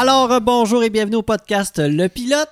[0.00, 2.48] Alors, euh, bonjour et bienvenue au podcast Le Pilote.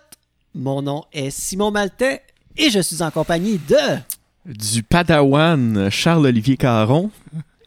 [0.57, 2.21] Mon nom est Simon Maltais
[2.57, 4.53] et je suis en compagnie de...
[4.53, 7.09] du Padawan Charles-Olivier Caron.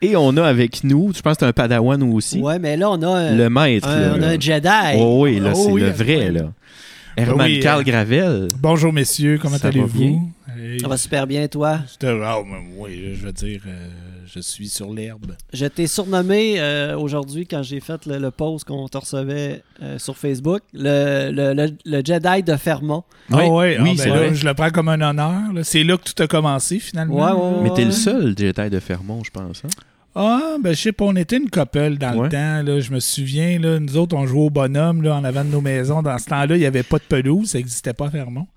[0.02, 2.90] Et on a avec nous, je pense que c'est un Padawan aussi, Ouais, mais là,
[2.92, 3.88] on a un, le maître.
[3.88, 4.68] un- on a un Jedi.
[4.98, 6.52] Oh oui, là, Oh c'est oui, le vrai, là.
[7.16, 8.48] Herman oui, Carl euh, Gravel.
[8.60, 9.84] Bonjour messieurs, comment Ça va bien?
[9.84, 10.32] allez-vous?
[10.82, 11.80] Ça va super bien, toi?
[12.04, 13.88] ah, mais oui, je veux dire, euh,
[14.34, 15.34] je suis sur l'herbe.
[15.54, 19.98] Je t'ai surnommé euh, aujourd'hui quand j'ai fait le, le post qu'on te recevait euh,
[20.00, 23.04] sur Facebook, le, le- le- le Jedi de Fermont.
[23.30, 25.54] Oui, Ah ouais, oui, ah, ben c'est là, je le prends comme un honneur.
[25.54, 25.64] là.
[25.64, 27.16] C'est là que tout a commencé finalement.
[27.16, 27.64] Ouais, ouais, ouais.
[27.64, 29.64] Mais t'es le seul Jedi de Fermont, je pense.
[29.66, 29.70] hein?
[30.16, 32.24] Ah, ben je sais pas, on était une couple dans Ouais.
[32.24, 32.62] le temps.
[32.64, 35.50] Là, je me souviens, là, nous autres, on jouait au bonhomme là, en avant de
[35.50, 36.02] nos maisons.
[36.02, 38.48] Dans ce temps-là, il n'y avait pas de pelouse, ça n'existait pas à Fermont.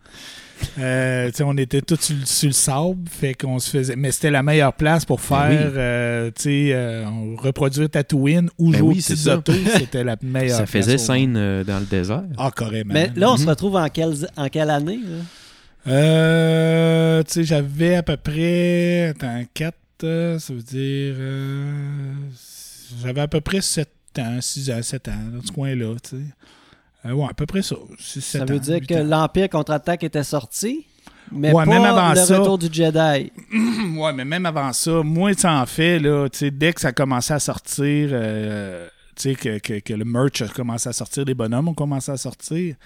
[0.78, 3.96] Euh, on était tous sur, le- sur le sable, fait qu'on se faisait.
[3.96, 5.72] Mais c'était la meilleure place pour faire, Ben oui.
[5.76, 7.04] euh, tu sais, euh,
[7.38, 9.52] reproduire Tatooine ou Ben jouer oui, aux petites autos.
[9.78, 10.56] C'était la meilleure.
[10.58, 12.24] Ça faisait place scène euh, dans le désert.
[12.38, 12.94] Ah, carrément.
[12.94, 13.48] Mais là, on se Mhm.
[13.50, 14.98] retrouve en quelle, en quelle année?
[15.04, 15.92] là?
[15.92, 19.08] Euh, tu sais, j'avais à peu près.
[19.08, 19.74] Attends, 4,
[20.38, 21.14] ça veut dire.
[21.18, 22.12] euh,
[23.02, 23.88] j'avais à peu près 7
[24.18, 26.22] ans, 6 ans, 7 ans, dans ce coin-là, tu sais.
[27.04, 27.76] Euh, ouais, à peu près ça.
[27.98, 30.86] 6, 7 Ça veut ans, dire 8 que l'Empire contre-attaque était sorti,
[31.30, 32.38] mais Ouais, pas même avant le ça.
[32.38, 33.32] retour du Jedi.
[33.98, 38.10] ouais, mais même avant ça, moi, en fais, là, dès que ça commençait à sortir,
[38.12, 38.86] euh,
[39.16, 42.76] que, que, que le merch a commencé à sortir, les bonhommes ont commencé à sortir,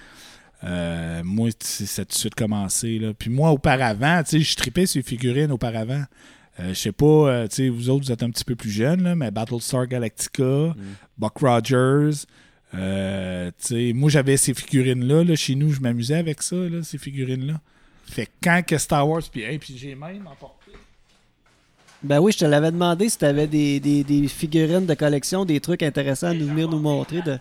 [0.65, 3.13] euh, moi, ça a tout de suite commencé, là.
[3.13, 6.05] Puis moi, auparavant, tu sais, je tripais sur les figurines auparavant.
[6.59, 8.71] Euh, je sais pas, euh, tu sais, vous autres, vous êtes un petit peu plus
[8.71, 10.75] jeunes, là, mais Battlestar Galactica,
[11.19, 12.25] Buck Rogers,
[12.75, 16.83] euh, tu sais, moi, j'avais ces figurines-là, là, chez nous, je m'amusais avec ça, là,
[16.83, 17.61] ces figurines-là.
[18.09, 20.71] Fait que quand que Star Wars, puis hey, puis j'ai même emporté
[22.03, 25.45] Ben oui, je te l'avais demandé si tu avais des, des- des figurines de collection,
[25.45, 27.23] des trucs intéressants à nous venir nous montrer.
[27.23, 27.39] De...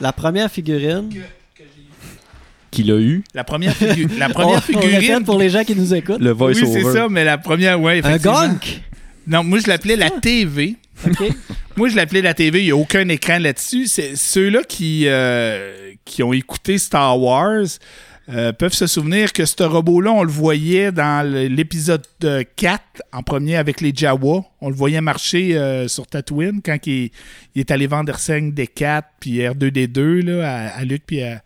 [0.00, 1.10] La première figurine?
[2.70, 5.24] Qu'il a eu, La première, figu- la première on figurine.
[5.24, 6.20] pour les gens qui nous écoutent.
[6.20, 6.66] le oui, voice-over.
[6.82, 8.80] c'est ça, mais la première, ouais, Un gonk!
[9.26, 10.76] Non, moi, je l'appelais la TV.
[11.76, 12.60] Moi, je l'appelais la TV.
[12.60, 13.86] Il n'y a aucun écran là-dessus.
[13.86, 17.66] C'est ceux-là qui, euh, qui ont écouté Star Wars
[18.32, 22.80] euh, peuvent se souvenir que ce robot-là, on le voyait dans l'épisode euh, 4,
[23.12, 24.44] en premier avec les Jawa.
[24.60, 27.10] On le voyait marcher euh, sur Tatooine quand il,
[27.54, 31.42] il est allé vendre R5 D4 puis R2D2 là, à, à Luke puis à,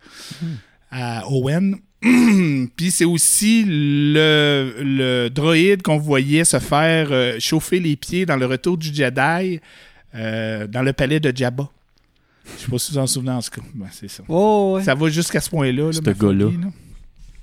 [0.91, 1.77] à Owen.
[2.75, 8.37] puis c'est aussi le, le droïde qu'on voyait se faire euh, chauffer les pieds dans
[8.37, 9.59] le retour du Jedi
[10.13, 11.69] euh, dans le palais de Jabba.
[12.57, 13.61] Je sais pas si vous en souvenez en tout cas.
[13.73, 14.23] Ben, c'est ça.
[14.27, 14.83] Oh, ouais.
[14.83, 15.87] Ça va jusqu'à ce point-là.
[15.87, 16.45] là, Ce gars-là.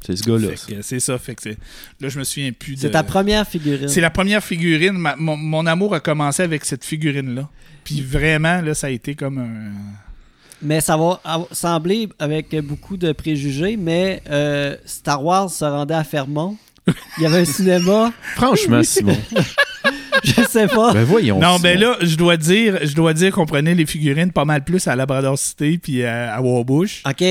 [0.06, 0.48] C'est ce gars-là.
[0.82, 1.18] C'est ça.
[1.18, 1.58] Fait que c'est-
[2.00, 2.80] là, je me souviens plus de.
[2.80, 3.88] C'est ta première figurine.
[3.88, 4.92] C'est la première figurine.
[4.92, 7.48] Ma- mon, mon amour a commencé avec cette figurine-là.
[7.84, 9.72] Puis vraiment, là, ça a été comme un.
[10.62, 16.04] Mais ça va sembler avec beaucoup de préjugés, mais euh, Star Wars se rendait à
[16.04, 16.56] Fermont.
[17.18, 19.16] Il y avait un cinéma, Franchement, Simon.
[20.24, 20.92] je sais pas.
[20.92, 21.38] ben voyons.
[21.38, 21.60] Non, Simon.
[21.62, 24.86] ben là, je dois dire, je dois dire qu'on prenait les figurines pas mal plus
[24.88, 27.02] à Labrador City puis à, à Warbush.
[27.08, 27.24] OK,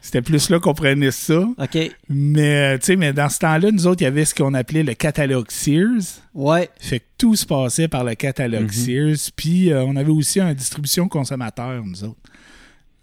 [0.00, 1.38] C'était plus là qu'on prenait ça.
[1.38, 1.78] OK.
[2.08, 4.54] Mais, euh, tu sais, mais dans ce temps-là, nous autres, il y avait ce qu'on
[4.54, 6.20] appelait le catalogue Sears.
[6.34, 6.68] Ouais.
[6.80, 8.72] Fait que tout se passait par le catalogue Mhm.
[8.72, 9.30] Sears.
[9.36, 12.16] Puis euh, on avait aussi une distribution consommateur, nous autres.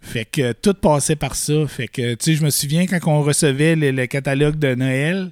[0.04, 1.66] Fait que tout passait par ça.
[1.66, 5.30] Fait que, tu sais, je me souviens quand on recevait le, le catalogue de Noël,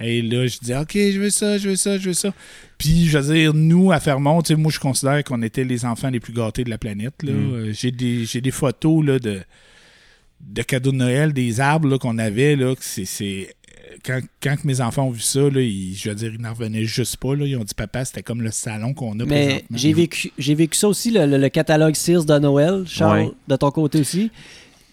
[0.00, 2.32] et là, je disais, OK, je veux ça, je veux ça, je veux ça.
[2.78, 5.84] Puis, je veux dire, nous, à Fermont, tu sais, moi, je considère qu'on était les
[5.84, 7.14] enfants les plus gâtés de la planète.
[7.22, 7.32] là.
[7.32, 7.54] Mm.
[7.54, 9.40] Euh, J'ai des, j'ai des photos là, de,
[10.40, 12.56] de cadeaux de Noël, des arbres là, qu'on avait.
[12.56, 13.54] Là, que c'est, c'est-
[14.42, 17.16] quand, mes enfants ont vu ça, là, ils, je veux dire, ils n'en revenaient juste
[17.18, 17.34] pas.
[17.34, 17.46] Là.
[17.46, 19.76] Ils ont dit, papa, c'était comme le salon qu'on a Mais présentement.
[19.78, 23.30] j'ai vécu, j'ai vécu ça aussi, le, le- le catalogue Sears de Noël, Charles, Ouais.
[23.48, 24.30] de ton côté aussi.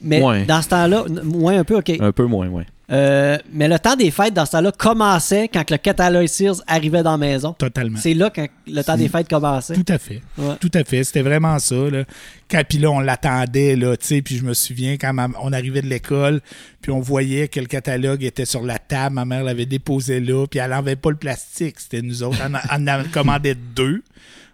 [0.01, 0.45] Mais Ouais.
[0.45, 1.91] dans ce temps-là, moins un peu, OK.
[1.99, 2.65] Un peu moins, ouais.
[2.91, 7.03] Euh, mais le temps des fêtes, dans ce temps-là, commençait quand le catalogue Sears arrivait
[7.03, 7.53] dans la maison.
[7.53, 7.97] Totalement.
[8.01, 9.75] C'est là que le temps des fêtes commençait.
[9.75, 10.21] Tout à fait.
[10.37, 10.55] Ouais.
[10.59, 11.03] Tout à fait.
[11.05, 11.75] C'était vraiment ça.
[11.89, 12.03] Là.
[12.49, 14.21] Quand, puis là, on l'attendait, là, tu sais.
[14.21, 16.41] Puis je me souviens quand ma- on arrivait de l'école,
[16.81, 19.15] puis on voyait que le catalogue était sur la table.
[19.15, 21.79] Ma mère l'avait déposé là, puis elle n'enlevait pas le plastique.
[21.79, 22.39] C'était nous autres.
[22.43, 24.03] Elle en, commandait deux,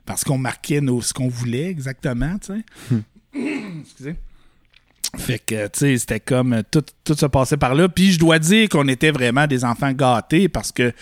[0.06, 2.98] parce qu'on marquait nos, ce qu'on voulait exactement, tu sais.
[3.82, 4.16] Excusez.
[5.18, 7.90] Fait que, tu sais, c'était comme euh, tout, tout se passait par là.
[7.90, 10.94] Puis je dois dire qu'on était vraiment des enfants gâtés parce que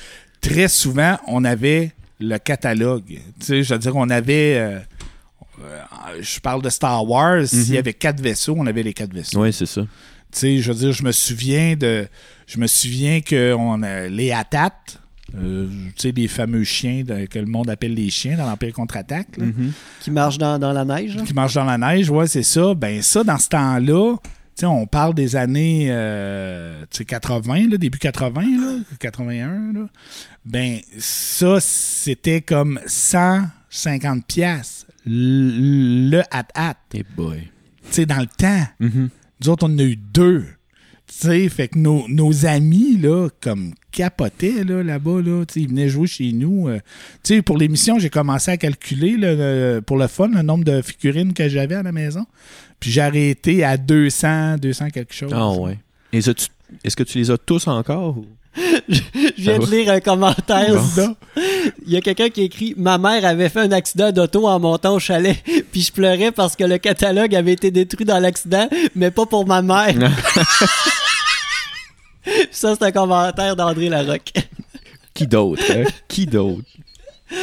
[0.42, 3.04] très souvent, on avait le catalogue.
[3.08, 4.56] Tu sais, je veux dire, on avait.
[4.58, 4.80] euh,
[5.62, 5.82] euh,
[6.22, 7.46] je parle de Star Wars.
[7.46, 9.42] S'il y avait quatre vaisseaux, on avait les quatre vaisseaux.
[9.42, 9.82] Oui, c'est ça.
[9.82, 9.88] Tu
[10.40, 12.08] sais, je veux dire, je me souviens de.
[12.48, 14.72] Je me souviens que on a les ATAT.
[15.36, 18.74] Euh, tu sais, les fameux chiens de- que le monde appelle les chiens dans l'Empire
[18.74, 19.38] contre-attaque.
[19.38, 19.72] Mhm.
[20.02, 21.16] Qui marche dans, dans la neige.
[21.18, 21.24] là.
[21.24, 22.74] qui marche dans la neige, ouais, c'est ça.
[22.76, 27.70] Ben ça, dans ce temps-là, tu sais, on parle des années euh, tu sais, 80,
[27.72, 29.74] là, début 80, là, 81.
[29.74, 29.88] Là.
[30.46, 36.76] Ben ça, c'était comme 150 pièces le at-at.
[36.94, 37.40] Eh boy.
[37.88, 38.66] Tu sais, dans le temps.
[38.80, 39.10] Mhm.
[39.42, 40.46] Nous autres, on en a eu deux.
[41.08, 45.70] Tu sais, fait que nos, nos amis, là, comme capotaient, là, là-bas, là, tu ils
[45.70, 46.68] venaient jouer chez nous.
[46.68, 46.80] euh.
[47.24, 50.64] tu sais, pour l'émission, j'ai commencé à calculer, là, le- pour le fun, le nombre
[50.64, 52.26] de figurines que j'avais à la maison.
[52.80, 55.32] Puis j'ai arrêté à 200, 200 quelque chose.
[55.34, 55.78] Ah ouais.
[56.84, 58.18] Est-ce que tu les as tous encore?
[58.88, 59.02] Je
[59.38, 60.76] viens de lire un commentaire.
[60.96, 61.16] Bon.
[61.86, 64.96] Il y a quelqu'un qui écrit Ma mère avait fait un accident d'auto en montant
[64.96, 65.38] au chalet,
[65.72, 69.46] puis je pleurais parce que le catalogue avait été détruit dans l'accident, mais pas pour
[69.46, 69.96] ma mère.
[72.52, 74.32] Ça, c'est un commentaire d'André Larocque.
[75.14, 75.64] Qui d'autre?
[75.70, 75.84] hein?
[76.08, 76.64] Qui d'autre?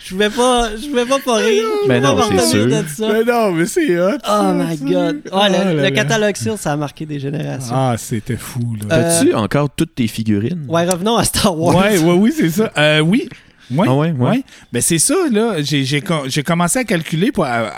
[0.00, 1.64] Je pouvais pas, je pouvais pas pas rire.
[1.84, 2.60] Je Ben pouvais non, pas c'est m'en sûr.
[2.62, 3.12] retenir de ça.
[3.12, 4.18] Mais non, mais c'est hot.
[4.28, 5.16] Oh my god.
[5.24, 5.90] Ouais, Ah le, là le là.
[5.90, 7.74] catalogue sur, ça a marqué des générations.
[7.74, 8.94] Ah, c'était fou, là.
[8.96, 10.64] Euh, T'as-tu encore toutes tes figurines?
[10.68, 11.74] Ouais, revenons à Star Wars.
[11.76, 12.72] Ouais, ouais, oui, c'est ça.
[12.78, 13.28] Euh, oui.
[13.70, 14.42] Oui, Ah ouais, ouais.
[14.72, 15.60] Ben c'est ça, là.
[15.60, 17.44] J'ai, j'ai, com- j'ai commencé à calculer pour.
[17.44, 17.68] euh,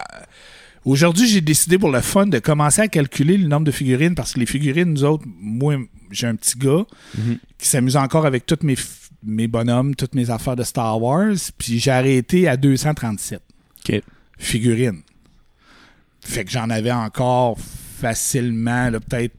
[0.85, 4.35] aujourd'hui, j'ai décidé pour le fun de commencer à calculer le nombre de figurines parce
[4.35, 5.75] que les figurines, nous autres, moi,
[6.13, 6.85] j'ai un petit gars
[7.19, 7.39] Mhm.
[7.59, 8.77] qui s'amuse encore avec tous mes,
[9.23, 11.35] mes bonhommes, toutes mes affaires de Star Wars.
[11.59, 13.41] Puis j'ai arrêté à 237
[13.89, 14.03] OK.
[14.39, 15.03] figurines.
[16.23, 19.35] Fait que j'en avais encore facilement, là, peut-être.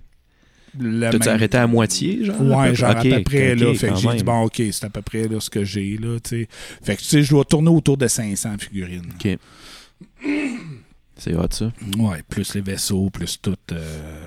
[0.79, 2.41] le T'as-tu même- arrêté à moitié, genre?
[2.41, 3.73] Ouais, genre Ok, à peu près, là.
[3.75, 6.17] Fait que j'ai dit, bon, OK, c'est à peu près là, ce que j'ai, là,
[6.19, 6.47] tu sais.
[6.81, 9.11] Fait que, tu sais, je dois tourner autour de 500 figurines.
[9.15, 9.37] OK.
[11.17, 11.71] C'est hot, ça.
[11.97, 13.55] Ouais, plus les vaisseaux, plus tout.
[13.71, 14.25] euh,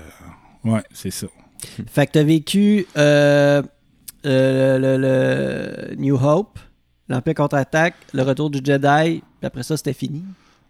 [0.63, 1.27] Ouais, c'est ça.
[1.91, 3.61] Fait que t'as vécu euh,
[4.25, 4.97] euh, le,
[5.89, 6.59] le New Hope,
[7.09, 10.23] l'Empire contre-attaque, le retour du Jedi, puis après ça, c'était fini.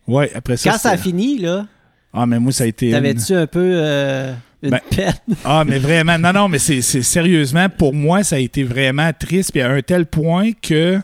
[0.07, 0.71] Ouais, après ça.
[0.71, 1.65] Quand ça a fini, là,
[2.13, 2.87] Ah, mais moi, ça a été.
[2.87, 5.13] une- t'avais-tu un peu euh, une Ben, peine?
[5.43, 9.11] Ah, mais vraiment, non, non, mais c'est c'est- sérieusement, pour moi, ça a été vraiment
[9.17, 10.99] triste, puis à un tel point que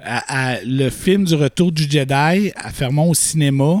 [0.00, 2.12] à- à- le film du Retour du Jedi
[2.56, 3.80] à Fermont au cinéma,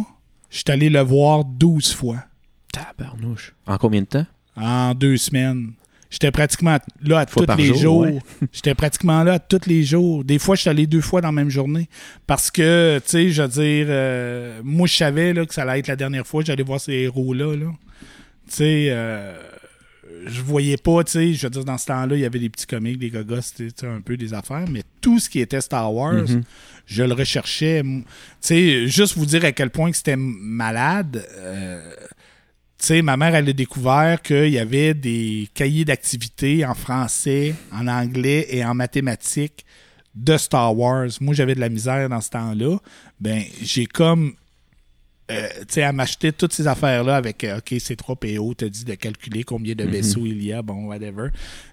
[0.50, 2.24] je suis allé le voir 12 fois
[2.72, 3.54] Tabarnouche.
[3.66, 4.26] En combien de temps?
[4.60, 5.72] en deux semaines.
[6.10, 8.00] J'étais pratiquement là à tous les jour, jours.
[8.02, 8.18] ouais.
[8.52, 10.24] J'étais pratiquement là tous les jours.
[10.24, 11.88] Des fois, je suis allé deux fois dans la même journée.
[12.26, 15.80] Parce que, tu sais, je veux dire, euh, moi, je savais là, que ça allait
[15.80, 17.56] être la dernière fois que j'allais voir ces héros-là.
[17.56, 17.66] là.
[18.48, 19.36] Tu sais, euh,
[20.26, 22.48] je voyais pas, tu sais, je veux dire, dans ce temps-là, il y avait des
[22.48, 25.60] petits comics, des gogos, tu sais, un peu des affaires, mais tout ce qui était
[25.60, 26.42] Star Wars, Mhm.
[26.86, 27.82] je le recherchais.
[27.82, 28.04] Tu
[28.40, 31.22] sais, juste vous dire à quel point que c'était malade.
[31.36, 31.92] euh,
[32.80, 37.54] tu sais, ma mère, elle a découvert qu'il y avait des cahiers d'activités en français,
[37.72, 39.64] en anglais et en mathématiques
[40.14, 41.08] de Star Wars.
[41.20, 42.78] Moi, j'avais de la misère dans ce temps-là.
[43.20, 44.34] Ben, j'ai comme.
[45.30, 48.68] euh, tu sais, à m'acheter toutes ces affaires-là avec, euh, OK, c'est 3 PO, t'as
[48.68, 51.28] dit de calculer combien de vaisseaux il y a, bon, whatever.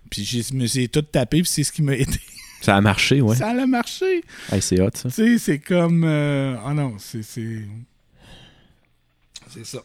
[0.10, 2.20] Puis je me suis tout tapé, puis c'est ce qui m'a aidé.
[2.62, 3.36] Ça a marché, ouais.
[3.38, 4.24] Ça a marché.
[4.52, 5.10] Hey, c'est hot, ça.
[5.10, 6.04] Tu sais, c'est comme.
[6.04, 7.22] euh, Ah non, c'est.
[9.56, 9.80] C'est ça.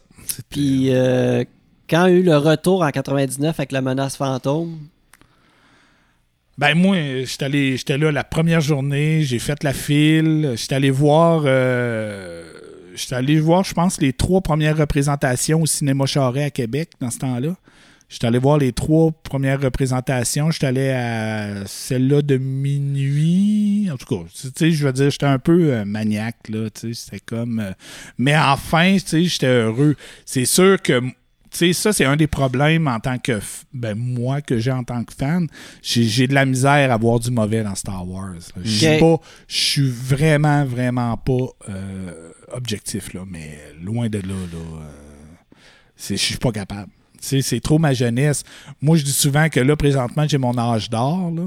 [0.49, 1.43] Puis euh,
[1.89, 4.77] quand il y a eu le retour en 99 avec la menace fantôme,
[6.57, 10.91] Ben, moi, j'étais allé- j'étais là la première journée, j'ai fait la file, j'étais allé
[10.91, 11.43] voir.
[11.45, 12.43] euh,
[12.93, 17.09] j'étais allé voir, je pense, les trois premières représentations au cinéma Charret à Québec dans
[17.09, 17.55] ce temps-là.
[18.11, 20.51] J'étais allé voir les trois premières représentations.
[20.51, 23.89] J'étais allé à celle-là de minuit.
[23.89, 26.69] En tout cas, tu sais, je veux dire, j'étais un peu euh, maniaque, là.
[26.69, 27.59] Tu sais, c'était comme.
[27.61, 27.71] euh,
[28.17, 29.95] mais enfin, tu sais, j'étais heureux.
[30.25, 30.99] C'est sûr que.
[30.99, 33.33] Tu sais, ça, c'est un des problèmes en tant que.
[33.33, 35.47] f- Ben, moi, que j'ai en tant que fan.
[35.81, 38.35] J'ai de la misère à voir du mauvais dans Star Wars.
[38.61, 39.17] Je suis pas.
[39.47, 43.21] Je suis vraiment, vraiment pas euh, objectif, là.
[43.25, 44.85] Mais loin de là, là.
[46.09, 46.89] je suis pas capable.
[47.21, 48.43] C'est trop ma jeunesse.
[48.81, 51.43] Moi, je dis souvent que là, présentement, j'ai mon âge d'or, là.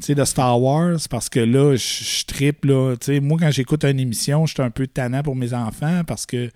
[0.00, 2.94] Tu sais, de Star Wars, parce que là, je, tripe, là.
[3.00, 6.02] Tu sais, moi, quand j'écoute une émission, je suis un peu tannant pour mes enfants
[6.06, 6.50] parce que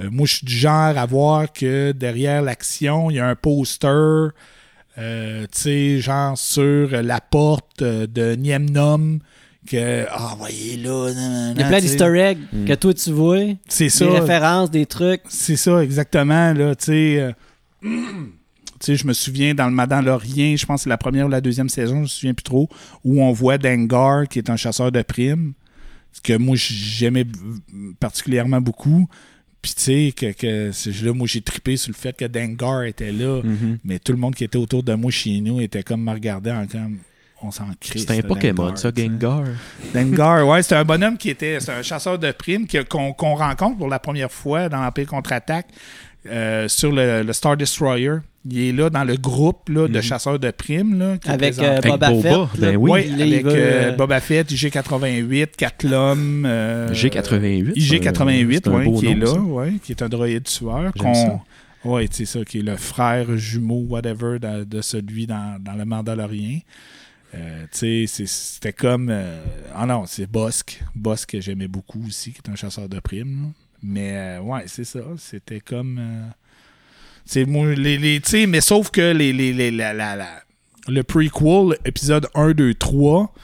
[0.00, 3.34] euh, moi, je suis du genre à voir que derrière l'action, il y a un
[3.34, 4.28] poster,
[4.98, 9.18] euh, tu sais, genre sur la porte euh, de Niemnom,
[9.68, 11.10] que, ah, voyez là,
[11.54, 12.64] il y a plein d'easter eggs Mm.
[12.64, 14.08] que toi tu vois, C'est des ça.
[14.08, 15.22] références, des trucs.
[15.28, 16.52] C'est ça, exactement.
[16.52, 17.32] Là, tu sais, euh,
[17.82, 17.90] tu
[18.80, 21.28] sais, je me souviens dans le Madame Lorien, je pense que c'est la première ou
[21.28, 22.68] la deuxième saison, je me souviens plus trop,
[23.04, 25.52] où on voit Dengar, qui est un chasseur de primes,
[26.22, 27.24] que moi j'aimais
[28.00, 29.08] particulièrement beaucoup.
[29.60, 33.42] Puis tu sais, que, là, moi j'ai trippé sur le fait que Dengar était là,
[33.42, 33.78] Mhm.
[33.84, 36.52] mais tout le monde qui était autour de moi chez nous était comme me regarder
[36.52, 36.98] en comme
[37.42, 37.98] on s'en crée.
[38.00, 39.44] C'était un Pokémon, ça, Gengar.
[39.94, 43.88] Gengar, ouais, c'était un bonhomme qui était c'est un chasseur de primes qu'on rencontre pour
[43.88, 45.66] la première fois dans l'Empire contre-attaque
[46.26, 48.16] euh, sur le, le Star Destroyer.
[48.50, 50.02] Il est là dans le groupe là, de Mhm.
[50.02, 50.98] chasseurs de primes.
[50.98, 52.60] Là, qui Avec euh, Avec Boba Fett.
[52.60, 53.12] ben oui.
[53.12, 56.44] Avec euh, Boba Fett, IG-88, Catlum.
[56.46, 57.72] euh, G88.
[57.74, 60.92] IG-88, c'est un ouais, beau qui est là, ouais, qui est un droïde tueur.
[61.84, 65.84] Oui, c'est ça, qui est le frère jumeau, whatever, de, de celui dans, dans le
[65.84, 66.58] Mandalorien.
[67.34, 69.08] Euh, tu sais, c'est- c'était comme.
[69.10, 69.42] euh,
[69.74, 70.80] ah non, c'est Bosque.
[70.94, 73.52] Bosque que j'aimais beaucoup aussi, qui est un chasseur de primes.
[73.82, 75.00] Mais euh, ouais, c'est ça.
[75.18, 75.98] C'était comme.
[75.98, 76.28] euh,
[77.24, 80.42] c'est moi, les, les, mais sauf que les, les, les- la- la- la-
[80.88, 83.34] le prequel, épisode 1, 2, 3,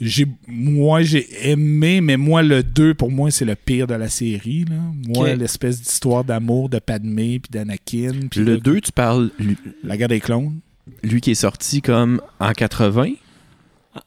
[0.00, 4.08] j'ai, moi, j'ai aimé, mais moi, le 2, pour moi, c'est le pire de la
[4.08, 4.64] série.
[4.68, 4.76] Là.
[5.08, 8.12] Moi, l'espèce d'histoire d'amour de Padmé puis d'Anakin.
[8.30, 10.60] Puis Le 2, tu parles, lui, La guerre des clones.
[11.02, 13.12] lui qui est sorti comme en 80.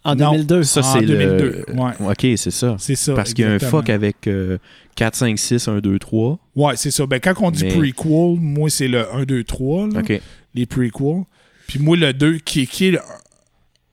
[0.04, 0.32] En Non.
[0.32, 0.64] 2002.
[0.64, 1.74] Ça, En c'est 2002, le.
[1.80, 1.92] ouais.
[2.00, 2.76] Ok, c'est ça.
[2.80, 3.14] C'est ça.
[3.14, 4.58] Parce qu'il y a un fuck avec euh,
[4.96, 6.40] 4, 5, 6, 1, 2, 3.
[6.56, 7.06] Ouais, c'est ça.
[7.06, 10.20] Ben, quand on dit Mais- prequel, moi, c'est le 1, 2, 3, là, Ok.
[10.56, 11.24] les prequels.
[11.68, 13.00] Puis moi, le 2, qui, qui est le-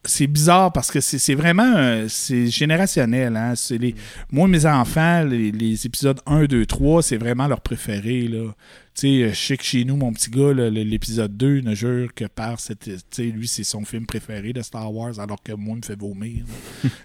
[0.05, 3.37] C'est bizarre parce que c'est vraiment c'est générationnel.
[3.37, 3.55] Hein?
[3.71, 3.95] Les,
[4.33, 8.23] moi, mes enfants, les, les épisodes 1, 2, 3, c'est vraiment leur préféré.
[8.23, 8.53] Là.
[9.01, 12.91] Je sais que chez nous, mon petit gars, l'épisode 2 ne jure que par cette.
[13.19, 16.45] Lui, c'est son film préféré de Star Wars, alors que moi, il me fait vomir.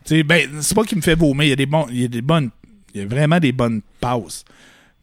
[0.26, 1.88] ben, c'est pas qu'il me fait vomir, il y a des bons.
[1.90, 2.50] Il y a des bonnes.
[2.94, 4.44] Il y a vraiment des bonnes passes.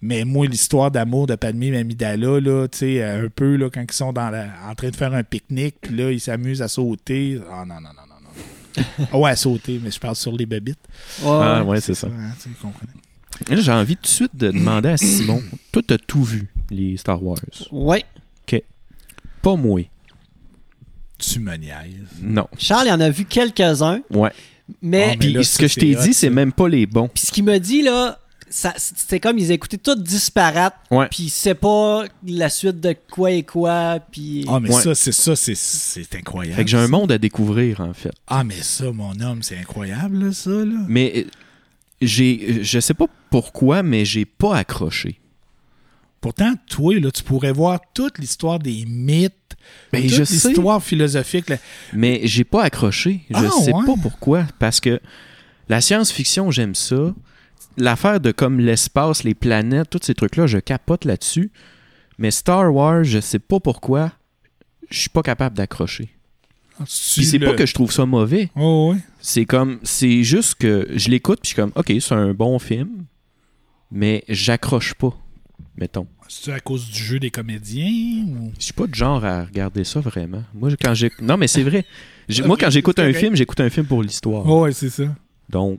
[0.06, 3.70] Mais moi, l'histoire d'amour de Padmé et Amidala, là, tu sais, euh, un peu, là,
[3.70, 6.60] quand ils sont dans la- en train de faire un pique-nique, puis là, ils s'amusent
[6.60, 7.40] à sauter.
[7.50, 9.06] Ah non, non, non, non, non.
[9.12, 10.78] Ah ouais, à sauter, mais je parle sur les babites.
[11.22, 11.80] Ouais, Ah, ouais.
[11.80, 12.08] c'est ça.
[12.08, 12.50] hein, tu
[13.62, 15.42] j'ai envie tout de suite de demander à Simon
[15.72, 17.38] Toi, t'as tout vu, les Star Wars?
[17.72, 18.04] Ouais.
[19.42, 19.80] Pas moi.
[21.18, 22.20] Tu me niaises.
[22.22, 22.46] Non.
[22.58, 24.30] Charles, il en a vu quelques-uns, Ouais.
[24.82, 27.08] mais, Ah, mais Puis là, ce que je t'ai dit, c'est même pas les bons.
[27.08, 28.18] puis ce qu'il m'a dit, là,
[28.50, 31.08] c'était comme ils écoutaient toutes disparates, Ouais.
[31.10, 34.44] puis c'est pas la suite de quoi et quoi, puis...
[34.48, 34.82] Ah, mais Ouais.
[34.82, 36.56] ça, c'est ça, c'est- c'est incroyable.
[36.56, 38.12] Fait que j'ai un monde à découvrir, en fait.
[38.26, 40.84] Ah, mais ça, mon homme, c'est incroyable, ça, là.
[40.88, 41.24] Mais euh,
[42.02, 42.62] j'ai.
[42.62, 45.18] Je sais pas pourquoi, mais j'ai pas accroché.
[46.20, 49.32] Pourtant, toi, là, tu pourrais voir toute l'histoire des mythes,
[49.92, 50.48] Ben, toute je sais.
[50.48, 51.50] l'histoire philosophique.
[51.50, 51.56] là.
[51.92, 53.20] Mais j'ai pas accroché.
[53.30, 53.84] Je Ah, sais ouais?
[53.84, 54.46] pas pourquoi.
[54.58, 55.00] Parce que
[55.68, 57.14] la science-fiction, j'aime ça.
[57.76, 61.50] L'affaire de comme l'espace, les planètes, tous ces trucs-là, je capote là-dessus.
[62.18, 64.12] Mais Star Wars, je sais pas pourquoi,
[64.90, 66.10] je suis pas capable d'accrocher.
[66.78, 68.50] Tu Puis c'est le- pas que je trouve ça mauvais.
[68.56, 69.00] Oh, ouais.
[69.20, 69.78] C'est comme.
[69.82, 73.04] C'est juste que je l'écoute, puis je suis comme, OK, c'est un bon film,
[73.90, 75.16] mais j'accroche pas,
[75.76, 76.06] mettons.
[76.28, 78.50] C'est à cause du jeu des comédiens ou...
[78.58, 80.42] Je suis pas de genre à regarder ça vraiment.
[80.54, 81.10] Moi, quand j'ai.
[81.20, 81.84] Non, mais c'est vrai.
[82.28, 84.44] J'ai- Ah, Moi, quand j'écoute un film, j'écoute un film pour l'histoire.
[84.48, 85.04] Oh, ouais, c'est ça.
[85.50, 85.78] Donc.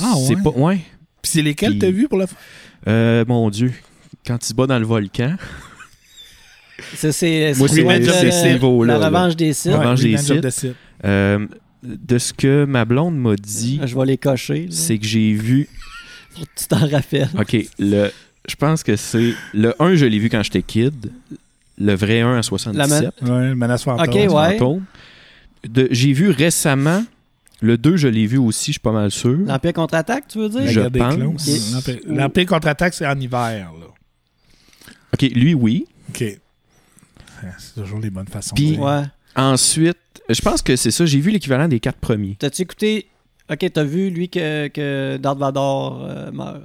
[0.00, 0.42] Ah, C'est ouais?
[0.42, 0.50] pas.
[0.50, 0.76] Ouais.
[1.22, 2.36] Puis c'est lesquels Puis- t'as vu pour la fin?
[2.86, 3.72] Euh, mon Dieu.
[4.26, 5.36] Quand il se bat dans le volcan.
[6.94, 9.06] Ça, c'est Moi, c'est Revenge de of ces La là.
[9.06, 9.72] revanche des Sith.
[9.72, 9.78] Ouais.
[9.78, 10.44] Revanche des Revenge of Sith.
[10.44, 10.74] the Sith.
[11.04, 11.46] Euh,
[11.82, 14.62] de ce que ma blonde m'a dit, Je vais les cocher.
[14.62, 15.68] là, c'est que j'ai vu.
[16.34, 17.28] pour que tu t'en rappelles.
[17.38, 18.10] Ok, le.
[18.48, 19.34] Je pense que c'est.
[19.52, 21.10] Le 1, je l'ai vu quand j'étais kid.
[21.78, 23.10] Le vrai 1 à 77.
[23.22, 24.08] Ouais, Menace fantôme.
[24.08, 24.28] Ok, ouais.
[24.58, 24.84] fantôme.
[25.68, 27.04] De- J'ai vu récemment.
[27.60, 29.36] Le 2, je l'ai vu aussi, je suis pas mal sûr.
[29.46, 30.60] L'Empire contre-attaque, tu veux dire?
[30.62, 31.14] La Je pense.
[31.16, 31.36] clones.
[31.78, 32.00] Ok.
[32.06, 33.86] L'Empire- contre-attaque, c'est en hiver, là.
[35.14, 35.86] Ok, lui, oui.
[36.10, 36.24] OK.
[37.58, 38.54] C'est toujours les bonnes façons.
[38.54, 38.76] Puis-.
[38.78, 39.02] Ouais.
[39.36, 39.96] Ensuite,
[40.28, 41.04] je pense que c'est ça.
[41.06, 42.36] J'ai vu l'équivalent des quatre premiers.
[42.38, 43.06] T'as-tu écouté...
[43.50, 46.60] Ok, t'as vu, lui, que, que Darth Vador euh, meurt.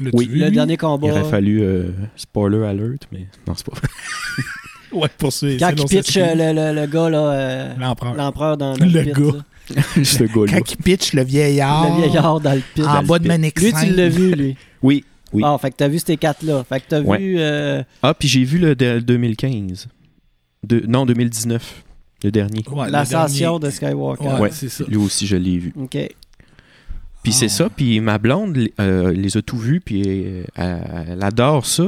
[0.00, 0.26] L'as-tu Oui.
[0.28, 0.54] vu, Le lui?
[0.54, 1.08] dernier Il combat.
[1.08, 3.88] aurait fallu euh, spoiler alert, mais non, c'est pas vrai.
[4.92, 8.14] Ouais, pour ceux Quand il pitch euh, le, le, le gars, là, euh, L'empereur.
[8.14, 9.12] l'empereur dans, dans Le le pit.
[9.12, 9.24] gars.
[9.38, 9.44] là.
[10.04, 10.58] Ce gars-là.
[10.58, 11.96] Quand il pitch le vieillard.
[11.96, 12.84] Le vieillard dans le pit.
[12.84, 13.28] En bas de pit.
[13.28, 14.56] Manix Lui, tu l'as vu, lui.
[14.82, 15.42] Oui, oui.
[15.44, 16.62] Ah, fait que t'as vu ces quatre-là.
[16.68, 17.18] Fait que t'as Ouais.
[17.18, 17.36] vu...
[17.38, 19.88] euh, Ah, puis j'ai vu le de- 2015.
[20.62, 21.82] De- non, 2019.
[22.22, 22.62] Le dernier.
[22.70, 23.66] Ouais, L'ascension dernier.
[23.66, 24.24] de Skywalker.
[24.24, 24.50] Ouais, Ouais.
[24.52, 24.84] c'est ça.
[24.88, 25.72] Lui aussi, je l'ai vu.
[25.76, 25.90] OK.
[25.90, 26.08] Puis
[27.26, 27.30] Ah.
[27.32, 27.68] c'est ça.
[27.74, 30.46] Puis ma blonde euh, les a tout vus, puis elle,
[31.08, 31.86] elle adore ça.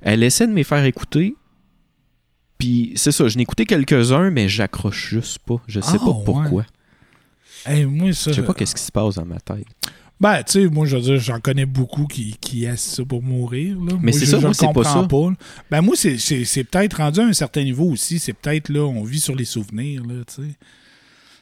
[0.00, 1.34] Elle essaie de me faire écouter.
[2.58, 5.56] Puis c'est ça, je n'ai écouté quelques-uns, mais j'accroche juste pas.
[5.66, 6.64] Je sais Ah, pas pourquoi.
[7.66, 8.30] Hey, moi, ça.
[8.30, 9.66] Je sais pas qu'est-ce qui se passe dans ma tête.
[10.20, 13.76] Ben, tu sais, moi, je veux dire, j'en connais beaucoup qui, qui ça pour mourir.
[13.80, 13.94] Là.
[14.00, 15.08] Mais c'est ça, je moi, c'est pas comprends ça.
[15.08, 15.32] pas.
[15.70, 18.18] Ben, moi, c'est- c'est c'est peut-être rendu à un certain niveau aussi.
[18.20, 20.54] C'est peut-être, là, on vit sur les souvenirs, là, tu sais.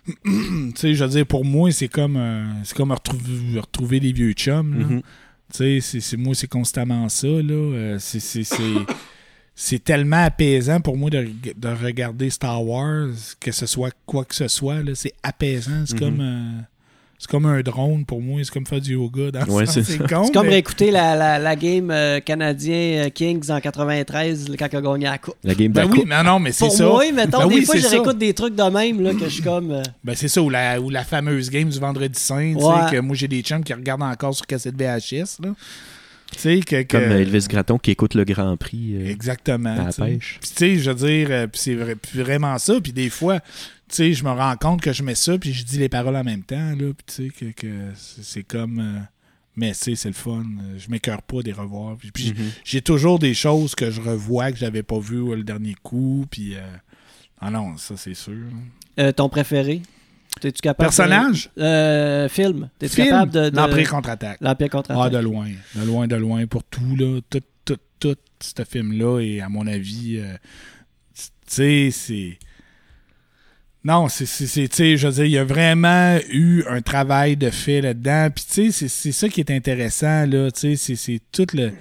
[0.24, 4.12] tu sais, je veux dire, pour moi, c'est comme, euh, c'est comme retrouver, retrouver les
[4.12, 4.86] vieux chums, là.
[4.86, 5.02] Mhm.
[5.52, 7.52] Tu sais, c'est- c'est- moi, c'est constamment ça, là.
[7.52, 8.18] Euh, c'est-
[9.54, 13.08] c'est- tellement apaisant pour moi de, de regarder Star Wars,
[13.40, 14.82] que ce soit quoi que ce soit.
[14.82, 15.84] là, C'est apaisant.
[15.86, 15.98] C'est Mhm.
[16.00, 16.20] comme.
[16.20, 16.60] euh,
[17.18, 19.98] c'est comme un drone pour moi, c'est comme faire du yoga dans Ouais, c'est c'est
[19.98, 20.08] ça.
[20.08, 24.48] con, C'est comme mais- réécouter la, la, la game euh, canadien euh, Kings en 93
[24.48, 25.36] là, quand il a gagné la coupe.
[25.44, 26.08] La game de Ben la oui, coupe.
[26.08, 26.84] mais non, mais c'est Pour ça.
[26.84, 29.34] moi, mettons, Ben des oui, fois, je réécoute des trucs de même là, que je
[29.34, 29.70] suis comme.
[29.70, 32.64] euh, Ben c'est ça, ou la, ou la fameuse game du vendredi saint, tu sais,
[32.66, 32.90] Ouais.
[32.90, 35.50] que moi j'ai des chums qui regardent encore sur cassette VHS, là.
[36.32, 36.82] Tu sais, que...
[36.82, 39.70] que- Comme Elvis Gratton qui écoute le Grand Prix euh, Exactement.
[39.78, 40.38] à la pêche.
[40.40, 41.74] Puis tu sais, je veux dire, euh, puis c'est
[42.22, 43.46] vraiment ça, puis des fois, tu
[43.96, 46.24] sais, je me rends compte que je mets ça, puis je dis les paroles en
[46.24, 48.78] même temps, là, puis tu sais, que, que c'est comme...
[48.80, 49.00] euh,
[49.54, 50.44] mais tu sais, c'est le fun.
[50.78, 51.96] Je m'écœure pas des revoir.
[51.96, 52.50] Puis, puis Mhm.
[52.64, 56.24] j'ai toujours des choses que je revois que j'avais pas vues euh, le dernier coup,
[56.30, 56.54] puis...
[56.54, 56.60] euh,
[57.40, 58.32] Ah non, ça c'est sûr.
[58.98, 59.82] euh, ton préféré?
[60.40, 61.50] T'es-tu capable Personnage?
[61.56, 62.68] de- Euh, film.
[62.78, 63.50] T'es-tu capable de.
[63.50, 63.56] de...
[63.56, 64.38] L'Empire contre-attaque.
[64.40, 65.48] L'Empire contre Ah, de loin.
[65.76, 66.46] De loin, de loin.
[66.46, 67.20] Pour tout, là.
[67.30, 69.20] Tout, tout, tout ce film-là.
[69.20, 70.34] Et à mon avis, euh,
[71.14, 72.38] tu sais, c'est.
[73.84, 74.26] Non, c'est.
[74.26, 77.50] c'est- c'est- Tu sais, je veux dire, il y a vraiment eu un travail de
[77.50, 78.28] fait là-dedans.
[78.34, 80.50] Puis, tu sais, c'est- c'est ça qui est intéressant, là.
[80.50, 81.72] Tu sais, c'est- c'est toute le.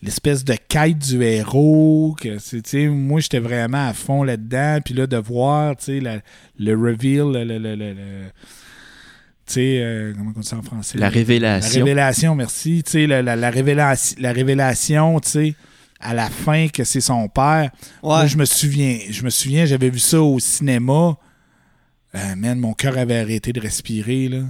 [0.00, 4.78] L'espèce de quête du héros, que c'est, tu sais, moi j'étais vraiment à fond là-dedans,
[4.84, 6.20] puis là de voir, tu sais, la-
[6.58, 8.30] le reveal, le, le- le- le- le-
[9.46, 10.98] tu sais, euh, comment on dit ça en français?
[10.98, 11.84] La La révélation.
[11.84, 12.82] révélation, merci.
[12.84, 15.54] Tu sais, la, la- la révélation, la révélation, tu sais,
[15.98, 17.70] à la fin que c'est son père.
[18.04, 21.16] Moi, je me souviens, je me souviens, j'avais vu ça au cinéma.
[22.14, 24.42] Euh, man, mon cœur avait arrêté de respirer, là.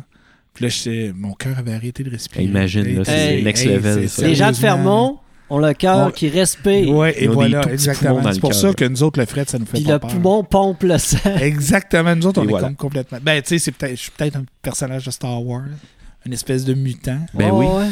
[0.53, 2.45] Puis là, j'étais- mon cœur avait arrêté de respirer.
[2.45, 4.27] Imagine, c'est Hey, next hey, level, ça.
[4.27, 5.19] Les gens de Fermont
[5.51, 6.95] ont le cœur On- qui respire.
[6.95, 8.21] Ouais, et voilà, exactement.
[8.33, 8.75] C'est pour cœur, ça là.
[8.75, 10.11] que nous autres, le fret, ça nous fait Puis pas le peur.
[10.11, 11.19] poumon pompe le sang.
[11.41, 12.15] Exactement.
[12.17, 12.67] Nous autres, on Et est voilà.
[12.69, 13.19] comme complètement.
[13.23, 15.63] Ben, tu sais, c'est peut-être, je suis peut-être un personnage de Star Wars,
[16.27, 17.19] une espèce de mutant.
[17.35, 17.67] Ben oui.
[17.67, 17.89] ouais.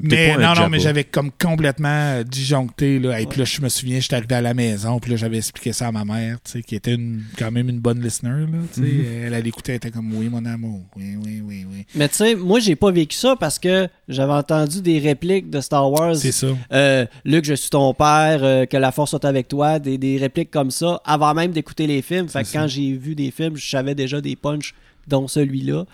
[0.00, 0.68] Mais pas un non, non, Jabba.
[0.68, 2.98] mais j'avais comme complètement euh, disjoncté.
[2.98, 3.20] Là.
[3.20, 5.72] Et puis là, je me souviens, j'étais arrivé à la maison, puis là, j'avais expliqué
[5.72, 8.46] ça à ma mère, tu sais, qui était une, quand même une bonne listener.
[8.46, 8.88] Là, tu sais.
[8.88, 9.04] Mhm.
[9.26, 10.82] Elle, elle écoutait, elle était comme Oui, mon amour.
[10.96, 11.84] Oui, oui, oui, oui.
[11.94, 15.60] Mais tu sais, moi, j'ai pas vécu ça parce que j'avais entendu des répliques de
[15.60, 16.16] Star Wars.
[16.16, 16.48] C'est ça.
[16.72, 20.16] Euh, Luc, je suis ton père, euh, que la force soit avec toi, des, des
[20.18, 22.28] répliques comme ça, avant même d'écouter les films.
[22.28, 22.60] Fait que ça.
[22.60, 24.74] quand j'ai vu des films, je savais déjà des punchs,
[25.06, 25.84] dont celui-là.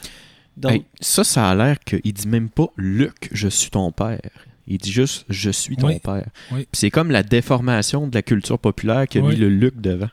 [0.57, 4.21] Donc, Hey, ça, ça a l'air qu'il dit même pas Luc, je suis ton père.
[4.67, 5.99] Il dit juste je suis ton Oui.
[5.99, 6.27] père.
[6.53, 6.67] Oui.
[6.73, 9.35] C'est comme la déformation de la culture populaire qui a Oui.
[9.35, 10.09] mis le Luc devant.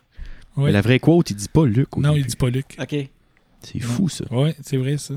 [0.57, 0.65] Oui.
[0.65, 1.95] Mais la vraie quote, il dit pas Luc.
[1.97, 2.27] au Non, il début.
[2.29, 2.65] dit pas Luc.
[2.79, 2.95] OK.
[3.61, 4.25] C'est fou ça.
[4.31, 5.13] Oui, c'est vrai, ça.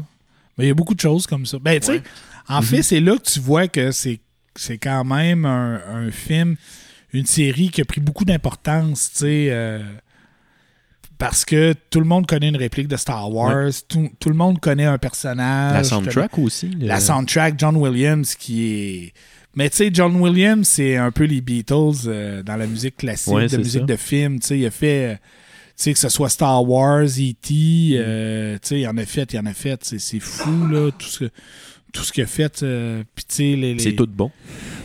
[0.56, 1.58] Mais il y a beaucoup de choses comme ça.
[1.58, 2.02] Ben, tu sais, Ouais.
[2.48, 2.66] en Mhm.
[2.66, 4.20] fait, c'est là que tu vois que c'est,
[4.54, 6.54] c'est quand même un, un film,
[7.12, 9.46] une série qui a pris beaucoup d'importance, tu sais.
[9.50, 9.82] euh,
[11.18, 14.61] parce que tout le monde connaît une réplique de Star Wars, tout, tout le monde
[14.61, 15.74] connaît un personnage.
[15.74, 16.68] La soundtrack aussi.
[16.68, 19.12] le- La soundtrack, John Williams, qui est.
[19.57, 23.33] Mais tu sais, John Williams, c'est un peu les Beatles euh, dans la musique classique,
[23.33, 23.87] Ouais, de musique ça.
[23.87, 24.40] de film.
[24.40, 25.12] Tu sais, il a fait.
[25.12, 25.14] euh,
[25.77, 29.33] Tu sais, que ce soit Star Wars, E.T., euh, tu sais, il en a fait,
[29.33, 29.79] il en a fait.
[29.85, 31.24] C'est, c'est fou, là, tout ce,
[31.94, 32.62] tout ce qu'il a fait.
[32.62, 33.72] euh, puis tu sais, les.
[33.74, 34.30] les- C'est tout bon.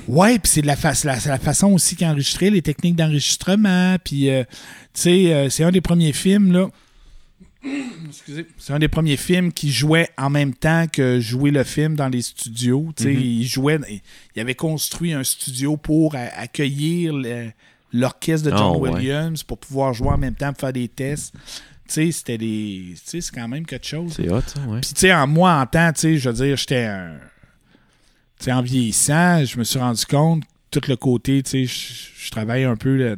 [0.08, 2.50] Ouais, puis c'est de la, fa- c'est la, c'est la façon aussi qu'il a enregistré,
[2.50, 3.98] les techniques d'enregistrement.
[4.04, 4.44] Puis, euh,
[4.94, 6.68] tu sais, euh, c'est un des premiers films, là.
[8.08, 8.46] Excusez.
[8.58, 12.08] C'est un des premiers films qui jouait en même temps que jouer le film dans
[12.08, 12.92] les studios.
[12.96, 13.20] Tu sais, Mhm.
[13.22, 13.80] il jouait,
[14.36, 17.14] il avait construit un studio pour accueillir
[17.94, 18.90] l'orchestre de John Ah, ouais.
[18.92, 21.34] Williams pour pouvoir jouer en même temps, pour faire des tests.
[21.92, 22.94] Sais, c'était des.
[22.94, 24.14] Tu sais, c'est quand même quelque chose.
[24.16, 24.82] C'est hot, ça, ouais.
[24.82, 27.18] Puis, tu sais, en moi, en temps, tu sais, je veux dire, j'étais un.
[28.38, 32.32] Tu sais, en vieillissant, je me suis rendu compte, tout le côté, tu sais, je,
[32.32, 33.16] travaille un peu là,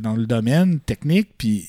[0.00, 1.66] dans le domaine technique, puis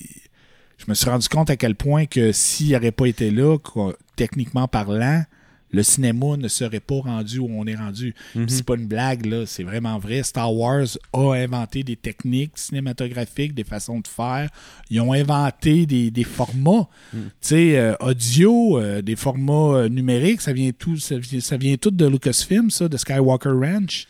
[0.77, 3.93] je me suis rendu compte à quel point que s'il n'aurait pas été là, quoi,
[4.15, 5.23] techniquement parlant,
[5.71, 8.13] le cinéma ne serait pas rendu où on est rendu.
[8.35, 8.45] Mhm.
[8.45, 10.23] Puis C'est pas une blague, là, c'est vraiment vrai.
[10.23, 14.49] Star Wars a inventé des techniques cinématographiques, des façons de faire.
[14.89, 17.17] Ils ont inventé des, des formats, Mm.
[17.19, 20.41] tu sais, euh, audio, euh, des formats euh, numériques.
[20.41, 24.07] Ça vient tout, ça vient, ça vient tout de Lucasfilm, ça, de Skywalker Ranch.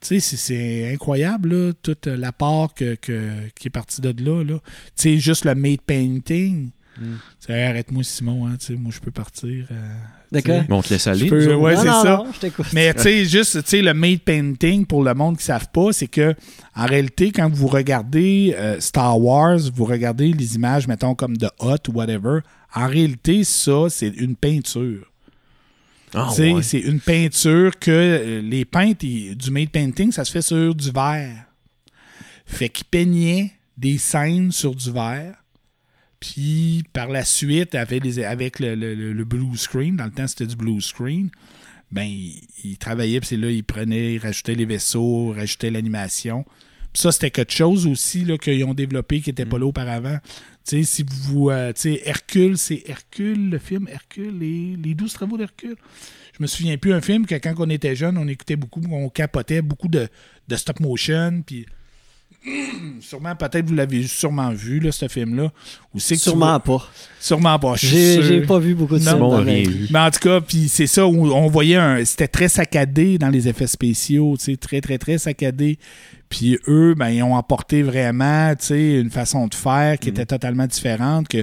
[0.00, 4.42] Tu sais, c'est- incroyable, là, tout euh, l'apport que, que- qui est parti de là.
[4.42, 4.58] là.
[4.96, 6.70] Tu sais, juste le made painting.
[6.98, 7.04] Mm.
[7.38, 9.66] Sais, Arrête-moi, Simon, hein, moi, je peux partir.
[9.70, 9.94] euh,
[10.32, 10.62] D'accord.
[10.68, 11.26] Mais on te laisse aller.
[11.28, 12.22] Peux- ouais, c'est ça.
[12.24, 12.66] non, je t'écoute.
[12.72, 15.68] mais tu sais, juste, tu sais, le made painting, pour le monde qui ne savent
[15.72, 16.34] pas, c'est que,
[16.76, 21.48] en réalité, quand vous regardez euh, Star Wars, vous regardez les images, mettons, comme de
[21.58, 22.40] Hot ou whatever,
[22.74, 25.10] en réalité, ça, c'est une peinture.
[26.14, 26.62] Ah, Tu sais, ouais.
[26.62, 30.74] C'est une peinture que euh, les peintes ils- du made painting, ça se fait sur
[30.74, 31.44] du verre.
[32.46, 35.34] Fait qu'ils peignaient des scènes sur du verre.
[36.20, 40.26] Puis par la suite, avec, les- avec le, le- le- blue screen, dans le temps
[40.26, 41.30] c'était du blue screen,
[41.90, 46.44] ben ils il travaillaient, puis c'est là, ils prenaient, ils rajoutaient les vaisseaux, rajoutaient l'animation.
[46.92, 50.18] Puis ça, c'était quelque chose aussi qu'ils ont développé qui n'était pas là auparavant.
[50.68, 51.48] Tu sais, si vous.
[51.48, 55.76] euh, tu sais, Hercule, c'est Hercule, le film Hercule, les, les 12 travaux d'Hercule.
[56.36, 59.08] Je me souviens plus un film que quand on était jeune, on écoutait beaucoup, on
[59.08, 60.08] capotait beaucoup de,
[60.48, 61.42] de stop motion.
[61.46, 61.64] Puis.
[63.00, 65.52] Sûrement, peut-être vous l'avez sûrement vu, là, ce film-là.
[65.98, 66.88] Sûrement vois- pas.
[67.20, 67.74] Sûrement pas.
[67.76, 69.30] J'ai pas vu beaucoup de Non.
[69.30, 69.86] films rien vu.
[69.90, 72.04] Mais en tout cas, puis c'est ça où on voyait un.
[72.04, 75.78] C'était très saccadé dans les effets spéciaux, tu sais, très, très, très saccadé.
[76.28, 80.14] Puis eux, ben, ils ont apporté vraiment, tu sais, une façon de faire qui Mhm.
[80.14, 81.38] était totalement différente que.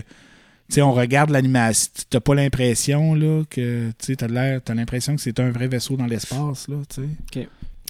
[0.70, 4.74] Tu sais, on regarde l'animation, t'as pas l'impression, là, que, tu sais, t'as l'air, t'as
[4.74, 7.04] l'impression que c'est un vrai vaisseau dans l'espace, là, tu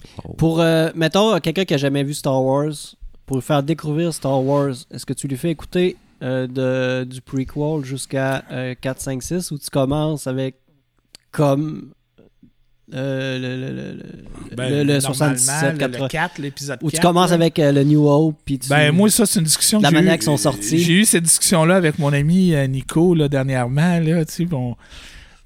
[0.05, 0.33] sais.
[0.37, 2.73] Pour, euh, mettons, quelqu'un qui a jamais vu Star Wars,
[3.25, 7.21] pour lui faire découvrir Star Wars, est-ce que tu lui fais écouter euh, de, du
[7.21, 10.55] prequel jusqu'à euh, 4, 5, 6 ou tu commences avec
[11.31, 11.91] comme
[12.93, 16.03] euh, le, le, le, Ben, le- le normalement, 77, le- 80.
[16.03, 16.83] le 4, l'épisode 4.
[16.87, 17.35] Ou tu commences là.
[17.35, 18.69] avec euh, le New Hope puis tu...
[18.69, 20.79] Ben, moi, ça, c'est une discussion La que j'ai manière eu- qu'ils sont sortis.
[20.79, 24.75] J'ai eu cette discussion-là avec mon ami euh, Nico, là, dernièrement, là, tu sais, bon...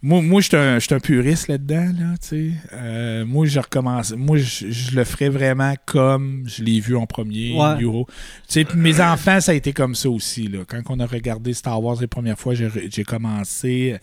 [0.04, 2.52] Moi, moi je suis un, un puriste là-dedans, là, tu sais.
[2.74, 4.12] Euh, moi, je recommence...
[4.14, 7.78] Moi, je, le ferais vraiment comme je l'ai vu en premier, Ouais.
[7.78, 8.12] New Hope.
[8.48, 10.60] Tu sais, mes enfants, ça a été comme ça aussi, là.
[10.68, 14.00] Quand on a regardé Star Wars les premières fois, j'ai, commencé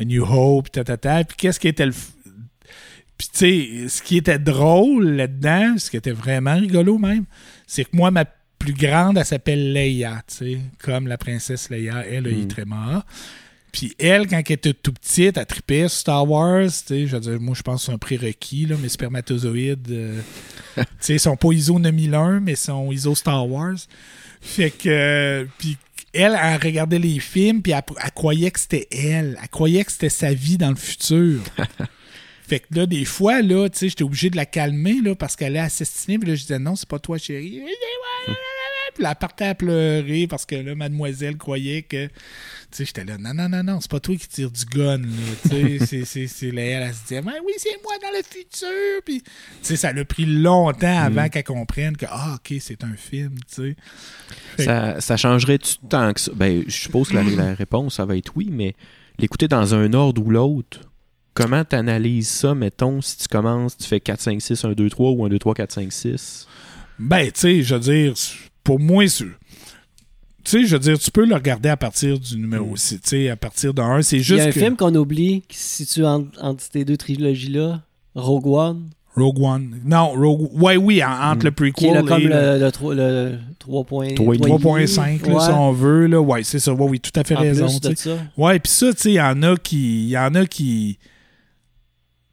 [0.00, 1.22] euh, New Hope, ta, ta, ta.
[1.22, 1.92] Puis qu'est-ce qui était le...
[1.92, 7.24] Puis, tu sais, ce qui était drôle là-dedans, ce qui était vraiment rigolo même,
[7.66, 8.24] c'est que moi, ma
[8.58, 12.42] plus grande, elle s'appelle Leia, tu sais, comme la princesse Leia, elle, Mm.
[12.42, 12.64] est très
[13.76, 17.38] Puis elle, quand elle était tout petite, elle tripait sur Star Wars, je veux dire,
[17.38, 20.22] moi, je pense que c'est un prérequis, là, mes spermatozoïdes, euh,
[21.10, 23.76] ils sont pas ISO 9001, mais ils sont ISO Star Wars.
[24.40, 25.76] Fait que, euh, puis
[26.14, 29.38] elle, elle regardait les films, puis elle, elle croyait que c'était elle.
[29.42, 31.42] Elle croyait que c'était sa vie dans le futur.
[32.48, 35.36] Fait que là, des fois, là, tu sais, j'étais obligé de la calmer, là, parce
[35.36, 36.18] qu'elle allait assassiner.
[36.18, 37.60] Puis là, je disais, non, c'est pas toi, chérie.
[38.96, 42.06] Puis elle partait à pleurer parce que là, mademoiselle croyait que.
[42.06, 42.12] Tu
[42.72, 45.06] sais, j'étais là, non, non, non, non, c'est pas toi qui tire du gun, là.
[45.42, 48.22] Tu sais, c'est- c'est- c'est là, elle, elle se disait, oui, c'est moi dans le
[48.24, 49.02] futur.
[49.04, 49.28] Puis, tu
[49.62, 53.74] sais, ça l'a pris longtemps avant qu'elle comprenne que, ah, ok, c'est un film, tu
[54.56, 54.64] sais.
[54.64, 56.32] Ça, ça changerait-tu tant que ça?
[56.34, 58.74] Ben, je suppose que la, la réponse, ça va être oui, mais
[59.18, 60.80] l'écouter dans un ordre ou l'autre,
[61.34, 64.90] comment tu analyses ça, mettons, si tu commences, tu fais 4, 5, 6, 1, 2,
[64.90, 66.46] 3 ou 1, 2, 3, 4, 5, 6?
[66.98, 68.14] Ben, tu sais, je veux dire,
[68.66, 69.32] pour moi, c'est- tu
[70.44, 72.76] sais, je veux dire, tu peux le regarder à partir du numéro Mm.
[72.76, 74.02] 6, tu sais, à partir 1.
[74.02, 76.62] C'est Il y juste a un que film qu'on oublie qui se situe entre, entre
[76.72, 77.82] ces deux trilogies-là,
[78.14, 79.80] Rogue One, Rogue One.
[79.84, 81.48] Non, Rogue Ouais, oui, en- entre Mm.
[81.48, 84.14] le qui est prequel comme et le le, le, tro- le 3.5.
[84.14, 86.06] 3.5, là, si on veut.
[86.06, 86.20] Là.
[86.20, 86.72] Ouais, c'est ça.
[86.74, 87.66] Ouais, oui, tout à fait en raison.
[87.66, 88.10] plus tu de sais.
[88.10, 88.16] ça.
[88.36, 90.04] Ouais, puis ça, tu sais, il y en a qui.
[90.04, 90.98] Il y en a qui.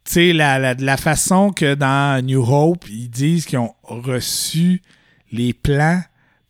[0.04, 4.82] Tu sais, la, la, la façon que dans New Hope, ils disent qu'ils ont reçu
[5.32, 6.02] les plans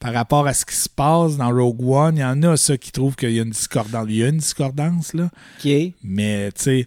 [0.05, 2.77] par rapport à ce qui se passe dans Rogue One, il y en a ça
[2.77, 4.05] qui trouvent qu'il y a une discordance.
[4.11, 5.31] Il y a une discordance, là.
[5.65, 5.95] Est?
[6.05, 6.87] Mais, tu sais,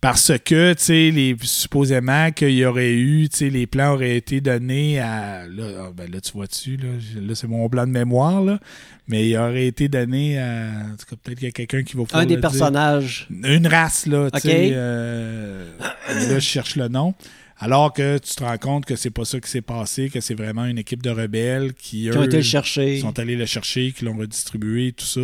[0.00, 4.16] parce que, tu sais, les, supposément qu'il y aurait eu, tu sais, les plans auraient
[4.16, 5.46] été donnés à.
[5.46, 6.88] Là, ah, ben là tu vois-tu, là,
[7.20, 8.58] là c'est mon blanc de mémoire, là.
[9.06, 10.66] Mais il aurait été donné à.
[10.92, 12.40] En tout cas, peut-être qu'il y a quelqu'un qui va pouvoir un des dire.
[12.40, 13.28] personnages.
[13.30, 14.42] Une race, là, tu Ok.
[14.42, 14.70] sais.
[14.72, 15.70] euh,
[16.08, 17.14] là, je cherche le nom.
[17.58, 20.34] Alors que tu te rends compte que c'est pas ça qui s'est passé, que c'est
[20.34, 23.00] vraiment une équipe de rebelles qui, Qui ont été le chercher.
[23.00, 25.20] sont allés le chercher, qui l'ont redistribué, tout ça.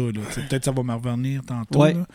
[0.48, 1.80] Peut-être ça va me revenir tantôt.
[1.80, 1.92] Ouais.
[1.92, 2.06] là.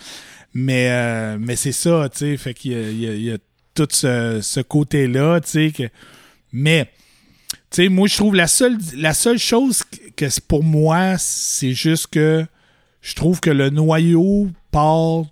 [0.54, 2.38] Mais, euh, mais c'est ça, tu sais.
[2.38, 3.38] Fait qu'il y a, y y
[3.76, 5.72] tout ce, ce côté-là, tu sais.
[5.72, 5.84] Que...
[6.52, 6.90] Mais,
[7.70, 11.74] tu sais, moi, je trouve la seule, la seule chose que, que pour moi, c'est
[11.74, 12.44] juste que
[13.02, 15.26] je trouve que le noyau part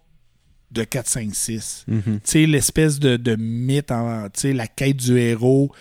[0.75, 2.01] de 4, 5, 6 Mhm.
[2.03, 5.71] tu sais, l'espèce de, de mythe, en- tu sais, la quête du héros.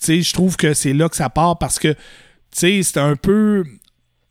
[0.00, 1.98] Tu sais, je trouve que c'est là que ça part parce que, tu
[2.52, 3.64] sais, c'est un peu,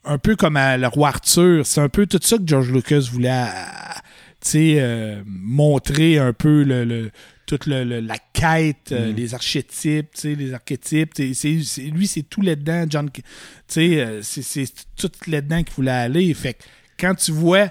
[0.03, 1.65] un peu comme à le roi Arthur.
[1.65, 4.01] C'est un peu tout ça que George Lucas voulait, à-
[4.41, 7.11] tu sais, euh, montrer un peu le, le-
[7.45, 9.15] toute le- le- la quête, euh, Mm.
[9.15, 11.13] les archétypes, tu sais, les archétypes.
[11.17, 12.85] lui, c'est tout là-dedans.
[12.89, 13.21] John, tu
[13.67, 16.33] sais, euh, c'est c'est tout là-dedans qu'il voulait aller.
[16.33, 16.63] Fait que
[16.99, 17.69] quand tu vois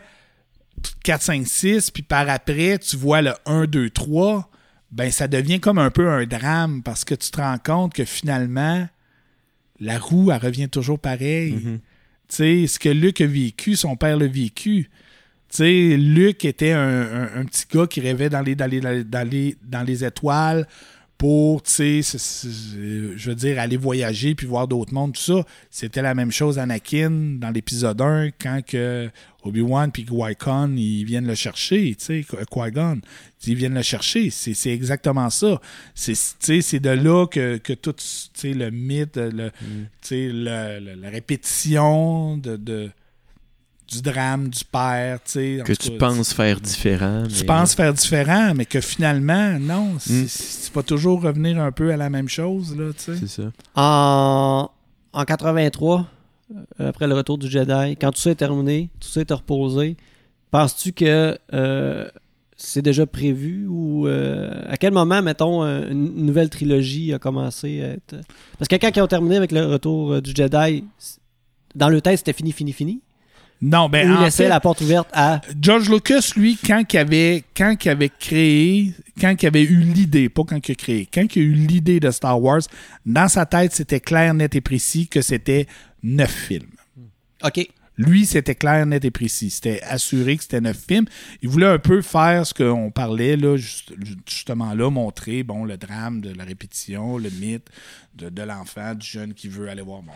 [1.04, 4.50] 4, 5, 6, puis par après, tu vois le 1, 2, 3,
[4.90, 8.04] ben ça devient comme un peu un drame parce que tu te rends compte que
[8.04, 8.86] finalement,
[9.80, 11.52] la roue, elle revient toujours pareil.
[11.52, 11.78] Mhm.
[12.28, 14.90] Tu sais, ce que Luc a vécu, son père l'a vécu.
[15.48, 18.70] Tu sais, Luc était un, un- un petit gars qui rêvait dans les, dans
[19.04, 20.66] dans les, dans étoiles
[21.18, 22.18] pour, tu sais,
[23.16, 25.44] je veux dire, aller voyager puis voir d'autres mondes, tout ça.
[25.70, 29.08] C'était la même chose Anakin dans l'épisode 1 quand que
[29.44, 33.00] Obi-Wan puis Qui-Gon, ils viennent le chercher, tu sais, Qui-Gon,
[33.46, 34.30] ils viennent le chercher.
[34.30, 35.60] C'est c'est exactement ça.
[35.94, 39.58] C'est, tu sais, c'est de là que, que tout, tu sais, le mythe, le, tu
[40.02, 42.90] sais, le- le- la répétition de, de-
[43.90, 45.62] du drame du père, tu sais.
[45.66, 47.24] Que tu cas, penses faire différent.
[47.28, 50.28] tu mais- penses faire différent, mais que finalement, non, c'est Mm.
[50.28, 53.16] c'est pas toujours revenir un peu à la même chose, là, tu sais.
[53.18, 53.52] C'est ça.
[53.74, 54.70] En,
[55.12, 56.02] en 83, euh,
[56.78, 59.96] après le retour du Jedi, quand tout ça est terminé, tout ça est reposé,
[60.50, 62.08] penses-tu que euh,
[62.62, 67.82] c'est déjà prévu ou euh, à quel moment, mettons, euh, une nouvelle trilogie a commencé
[67.82, 68.16] à être.
[68.58, 70.84] Parce que quand ils ont terminé avec le retour euh, du Jedi,
[71.74, 73.00] dans le test, c'était fini, fini, fini?
[73.64, 75.40] Non, ben, ou il en laissait fait, la porte ouverte à.
[75.60, 80.28] George Lucas, lui, quand il avait, quand il avait créé, quand il avait eu l'idée,
[80.28, 82.62] pas quand il a créé, quand il a eu l'idée de Star Wars,
[83.06, 85.66] dans sa tête, c'était clair, net et précis que c'était
[86.02, 86.66] neuf films.
[87.44, 87.68] OK.
[87.98, 89.50] Lui, c'était clair, net et précis.
[89.50, 91.04] C'était assuré que c'était neuf films.
[91.42, 93.92] Il voulait un peu faire ce qu'on parlait, là, juste-
[94.26, 97.68] justement là, montrer bon, le drame de la répétition, le mythe
[98.16, 100.02] de, de l'enfant, du jeune qui veut aller voir.
[100.02, 100.12] Bon.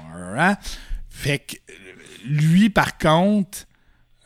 [1.17, 1.57] Fait que
[2.29, 3.67] lui, par contre,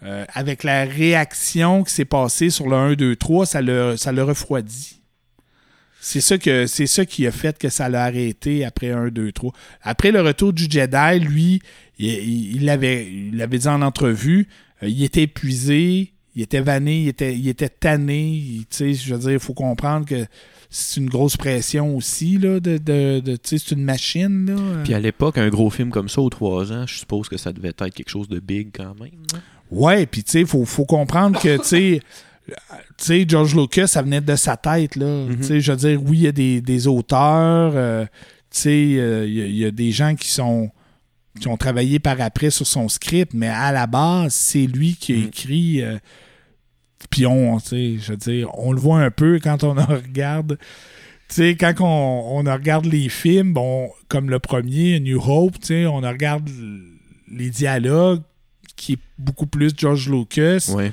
[0.03, 4.11] euh, avec la réaction qui s'est passée sur le 1, 2, 3, ça l'a ça
[4.11, 5.01] l'a refroidi.
[6.01, 9.31] C'est ça, que, c'est ça qui a fait que ça l'a arrêté après 1, 2,
[9.31, 9.53] 3.
[9.83, 11.63] Après le retour du Jedi, lui,
[11.99, 14.49] il l'avait dit en entrevue,
[14.83, 18.29] euh, il était épuisé, il était vanné, il était, il était tanné.
[18.31, 20.25] il- Tu sais, je veux dire, il faut comprendre que
[20.69, 24.83] c'est une grosse pression aussi, là, de, de, c'est une machine, là.
[24.85, 27.53] Puis à l'époque, un gros film comme ça, aux trois ans, je suppose que ça
[27.53, 29.11] devait être quelque chose de big quand même.
[29.35, 29.39] hein?
[29.73, 32.01] Ouais, puis tu sais, faut, faut comprendre que, tu
[32.97, 35.27] sais, George Lucas, ça venait de sa tête, là.
[35.39, 38.95] Tu sais, je veux dire, oui, il y a des, des auteurs, euh, tu sais,
[38.99, 40.71] euh, il y, il y a des gens qui sont
[41.39, 45.13] qui ont travaillé par après sur son script, mais à la base, c'est lui qui
[45.13, 45.25] a Mhm.
[45.25, 45.83] écrit.
[45.83, 45.99] euh,
[47.11, 50.59] puis on, tu sais, je veux dire, on le voit un peu quand on regarde.
[51.29, 55.67] Tu sais, quand on, on regarde les films, bon, comme le premier, New Hope, tu
[55.69, 56.49] sais, on regarde
[57.31, 58.23] les dialogues,
[58.77, 60.93] qui est beaucoup plus George Lucas Ouais.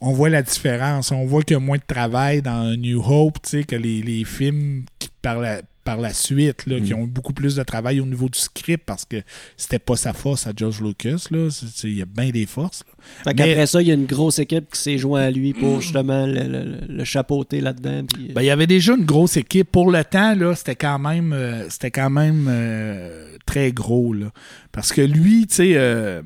[0.00, 1.10] on voit la différence.
[1.12, 4.02] On voit qu'il y a moins de travail dans New Hope, tu sais, que les,
[4.02, 6.98] les films qui, par, la, par la suite, là, qui Mm.
[6.98, 9.16] ont beaucoup plus de travail au niveau du script parce que
[9.56, 11.26] c'était pas sa force à George Lucas.
[11.30, 11.48] là.
[11.84, 12.84] Il y a bien des forces.
[13.24, 15.54] Fait Mais- qu'après ça, il y a une grosse équipe qui s'est jointe à lui
[15.54, 18.04] pour justement le, le- le chapeauter là-dedans.
[18.18, 19.70] euh, Ben, il y avait déjà une grosse équipe.
[19.72, 24.12] Pour le temps, là, c'était quand même, euh, c'était quand même euh, très gros.
[24.12, 24.30] Là.
[24.70, 26.22] Parce que lui, tu sais, euh,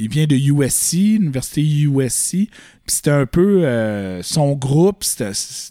[0.00, 2.48] il vient de USC, l'université USC.
[2.86, 3.64] Puis c'était un peu
[4.22, 5.30] son groupe, c'était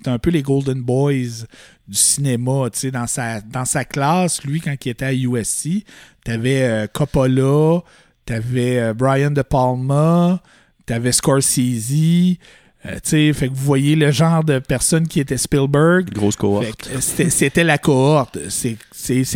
[0.10, 1.46] un peu les Golden Boys
[1.88, 2.70] du cinéma.
[2.74, 5.84] Tu sais, dans sa, dans sa classe, lui, quand il était à USC,
[6.24, 7.82] t'avais euh, Coppola,
[8.26, 10.42] t'avais euh, Brian De Palma,
[10.86, 12.38] t'avais Scorsese.
[12.86, 16.10] euh, tu sais, fait que vous voyez le genre de personne qui était Spielberg.
[16.14, 16.90] Grosse cohorte.
[16.94, 18.38] euh, C'était la cohorte.
[18.50, 18.78] C'est-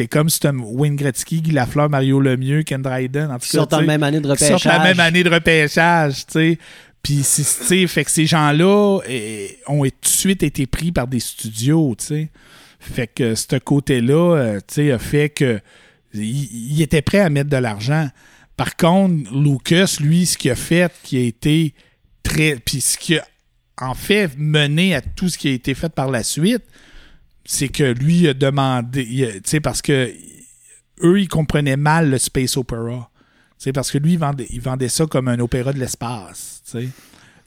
[0.08, 3.32] comme si c'était Wayne Gretzky, Guy Lafleur, Mario Lemieux, Ken Dryden.
[3.32, 4.62] En tout qui cas, sortent en même année de qui repêchage.
[4.62, 6.58] sortent la même année de repêchage, tu sais.
[7.04, 11.20] Puis, c'est- fait que ces gens-là eh, ont tout de suite été pris par des
[11.20, 12.30] studios, tu sais.
[12.80, 15.62] Fait que ce côté-là, euh, tu sais, a fait que
[16.14, 18.10] il, était prêt à mettre de l'argent.
[18.58, 21.74] Par contre, Lucas, lui, ce qu'il a fait, qui a été
[22.24, 22.56] très.
[22.56, 23.26] Puis ce qui a
[23.80, 26.64] en fait mené à tout ce qui a été fait par la suite,
[27.46, 29.06] c'est que lui a demandé.
[29.06, 30.12] Tu sais, parce que
[31.04, 33.10] eux, ils comprenaient mal le space opera.
[33.58, 36.61] Tu sais, parce que lui, vendait, il vendait ça comme un opéra de l'espace.
[36.72, 36.90] Tu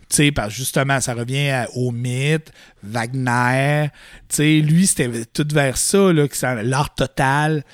[0.08, 0.32] sais.
[0.50, 3.88] Justement, ça revient à- au mythe, Wagner.
[4.28, 6.26] Tu lui, c'était tout vers ça, là,
[6.62, 7.64] l'art total.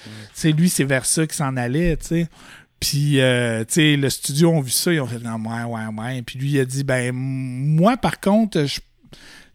[0.44, 2.26] Lui, c'est vers ça qu'il s'en allait, tu.
[2.78, 5.86] Puis, euh, tu sais, le studio ont vu ça, ils ont fait, non, ouais, ouais,
[6.02, 6.22] ouais.
[6.22, 8.64] Puis lui, il a dit, ben, moi, par contre,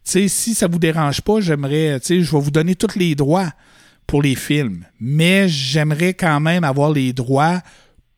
[0.04, 3.52] si ça vous dérange pas, j'aimerais, tu sais, je vais vous donner tous les droits
[4.06, 4.86] pour les films.
[5.00, 7.62] Mais j'aimerais quand même avoir les droits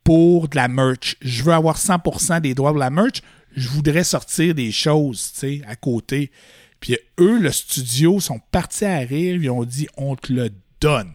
[0.04, 1.16] pour de la merch.
[1.22, 3.22] Je veux avoir 100% des droits pour la merch.
[3.58, 6.32] Je voudrais sortir des choses, tu sais, à côté.
[6.80, 9.36] Puis eux, le studio, sont partis à rire.
[9.42, 11.12] Ils ont dit, on te le donne.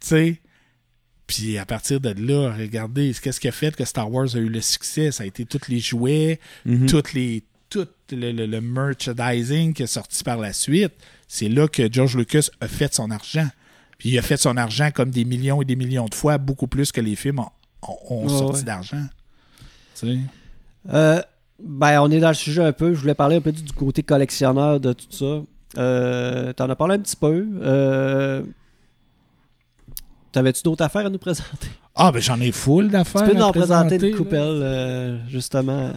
[0.00, 0.40] Tu sais.
[1.26, 4.48] Puis à partir de là, regardez, qu'est-ce qui a fait que Star Wars a eu
[4.48, 5.10] le succès?
[5.12, 6.86] Ça a été tous les jouets, Mhm.
[6.86, 10.92] toutes les, tout le, le- le merchandising qui est sorti par la suite.
[11.28, 13.48] C'est là que George Lucas a fait son argent.
[13.98, 16.66] Puis il a fait son argent comme des millions et des millions de fois, beaucoup
[16.66, 17.50] plus que les films ont,
[17.82, 18.64] ont- ont Ouais, sorti ouais.
[18.64, 19.06] d'argent.
[19.98, 20.18] Tu sais?
[20.92, 21.20] Euh,
[21.62, 22.94] ben, on est dans le sujet un peu.
[22.94, 25.42] Je voulais parler un peu du du côté collectionneur de tout ça.
[25.78, 27.46] Euh, T'en as parlé un petit peu.
[27.62, 28.42] Euh,
[30.32, 31.68] T'avais-tu d'autres affaires à nous présenter?
[31.94, 33.22] Ah, ben j'en ai full d'affaires.
[33.22, 35.92] tu peux nous à en présenter présenter, une coupelle, euh, justement.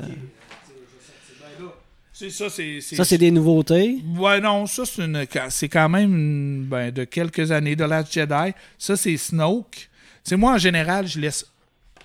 [2.11, 2.79] C'est ça, c'est.
[2.81, 3.99] Ça, c'est des nouveautés.
[4.17, 5.25] Ouais, non, ça, c'est une.
[5.49, 8.53] C'est quand même ben, de quelques années de Last Jedi.
[8.77, 9.71] Ça, c'est Snoke.
[9.71, 9.89] Tu
[10.23, 11.45] sais, moi, en général, je laisse.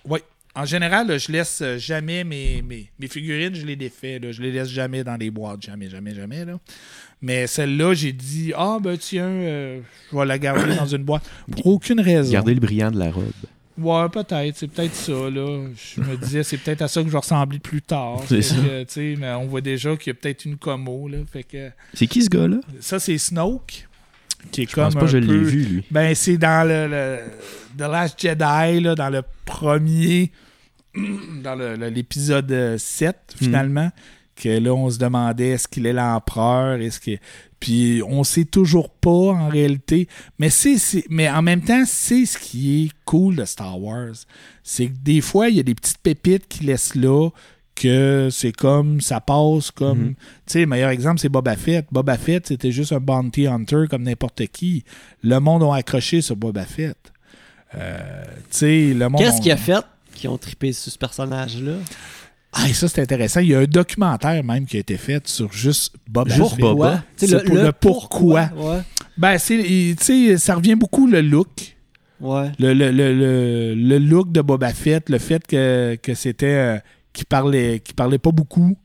[0.05, 0.21] Oui.
[0.61, 4.18] En général, je laisse jamais mes, mes, mes figurines, je les défais.
[4.18, 4.33] Là.
[4.33, 5.62] Je les laisse jamais dans les boîtes.
[5.62, 6.44] Jamais, jamais, jamais.
[6.44, 6.59] Là.
[7.23, 9.81] Mais celle-là, j'ai dit Ah, ben tiens, euh,
[10.12, 11.23] je vais la garder dans une boîte.
[11.51, 12.33] Pour aucune raison.
[12.33, 13.25] Garder le brillant de la robe.
[13.79, 14.57] Ouais, peut-être.
[14.57, 15.66] C'est peut-être ça, là.
[15.94, 18.23] Je me disais, c'est peut-être à ça que je vais ressembler plus tard.
[18.27, 18.57] C'est ça.
[18.57, 21.18] que, mais on voit déjà qu'il y a peut-être une commo, là.
[21.33, 22.57] Fait que C'est qui ce gars-là?
[22.81, 23.87] ça, c'est Snoke,
[24.51, 25.85] qui est Je comme pense pas un je l'ai vu, lui.
[25.92, 27.18] Ben, c'est dans le, le-
[27.77, 30.33] The Last Jedi, là, dans le premier,
[31.43, 31.55] dans
[31.93, 33.91] l'épisode euh, 7, finalement,
[34.37, 37.19] que là, on se demandait est-ce qu'il est l'empereur, est-ce que...
[37.61, 40.07] Puis on sait toujours pas, en réalité.
[40.39, 40.77] Mais, c'est,
[41.11, 44.15] mais en même temps, c'est ce qui est cool de Star Wars.
[44.63, 47.31] C'est que des fois, il y a des petites pépites qui laissent là,
[47.75, 49.99] que c'est comme, ça passe comme...
[49.99, 50.15] Mhm.
[50.15, 50.15] Tu
[50.47, 51.87] sais, le meilleur exemple, c'est Boba Fett.
[51.91, 54.85] Boba Fett, c'était juste un bounty hunter comme n'importe qui.
[55.23, 56.97] Le monde a accroché sur Boba Fett.
[57.75, 59.21] Euh, tu sais, le monde...
[59.21, 59.85] Qu'est-ce qu'il a fait?
[60.19, 61.73] Qui ont trippé sur ce personnage-là?
[62.53, 63.41] Ah, et ça, c'est intéressant.
[63.41, 66.61] Il y a un documentaire même qui a été fait sur juste Fett.
[66.61, 67.05] Boba?
[67.17, 68.51] C'est pour le pourquoi?
[68.57, 68.81] Ouais.
[69.17, 71.77] Ben, c'est, il- tu sais, ça revient beaucoup le look.
[72.21, 72.51] Ouais.
[72.59, 76.47] Le, le, le, le, le look de Boba Fett, le fait que, que c'était...
[76.47, 76.79] euh,
[77.13, 78.77] qu'il parlait, qu'il parlait pas beaucoup.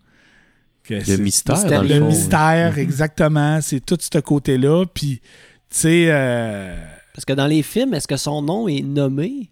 [0.83, 2.07] Que Le c'est- mystère, dans le, le fond.
[2.07, 3.61] mystère, exactement.
[3.61, 4.85] C'est tout ce côté-là.
[4.93, 5.21] Puis,
[5.69, 6.05] tu sais...
[6.09, 6.75] euh,
[7.15, 9.49] Parce que dans les films, est-ce que son nom est nommé?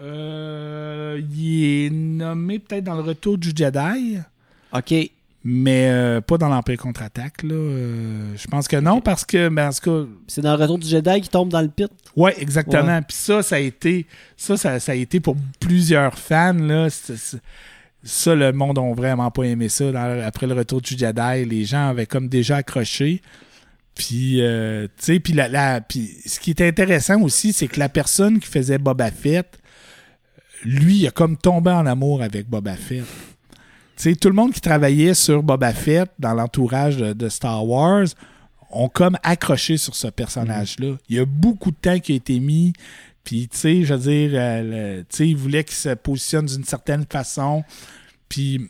[0.00, 4.18] Euh, il est nommé peut-être dans le retour du Jedi,
[4.72, 4.94] OK.
[5.44, 7.42] mais euh, pas dans l'Empire contre-attaque.
[7.42, 7.54] Là.
[7.54, 9.70] Euh, je pense que non, parce que, ben,
[10.26, 11.88] C'est dans le retour du Jedi qui tombe dans le pit?
[12.16, 13.02] ouais, exactement.
[13.02, 14.06] Puis ça, ça a été,
[14.36, 16.52] ça, ça, ça a été pour plusieurs fans.
[16.54, 16.88] Là,
[18.04, 19.90] ça, le monde n'a vraiment pas aimé ça.
[19.90, 23.20] Dans- après le retour du Jedi, les gens avaient comme déjà accroché.
[23.96, 27.80] Puis, euh, tu sais, puis la, la- puis ce qui est intéressant aussi, c'est que
[27.80, 29.58] la personne qui faisait Boba Fett,
[30.64, 33.04] lui, il a comme tombé en amour avec Boba Fett.
[33.96, 38.06] Tu sais, tout le monde qui travaillait sur Boba Fett dans l'entourage de, Star Wars
[38.70, 40.96] ont comme accroché sur ce personnage-là.
[41.08, 42.72] Il y a beaucoup de temps qui a été mis.
[43.24, 47.64] Puis, tu sais, je veux dire, euh, il voulait qu'il se positionne d'une certaine façon.
[48.28, 48.68] Puis,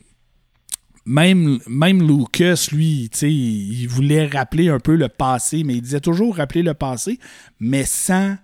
[1.05, 6.37] même, même Lucas, lui, il voulait rappeler un peu le passé, mais il disait toujours
[6.37, 7.19] rappeler le passé,
[7.61, 8.37] mais sans,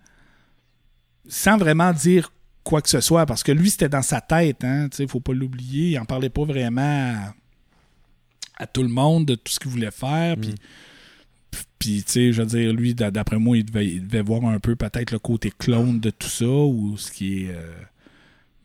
[1.29, 2.33] sans vraiment dire
[2.65, 5.21] quoi que ce soit, parce que lui, c'était dans sa tête, hein, tu sais, faut
[5.21, 6.81] pas l'oublier, il en parlait pas vraiment
[8.59, 10.55] à, à tout le monde de tout ce qu'il voulait faire, puis,
[11.79, 14.45] puis, tu sais, je veux dire, lui, d'a- d'après moi, il devait, il devait voir
[14.47, 17.51] un peu peut-être le côté clone de tout ça, ou ce qui est...
[17.51, 17.73] euh,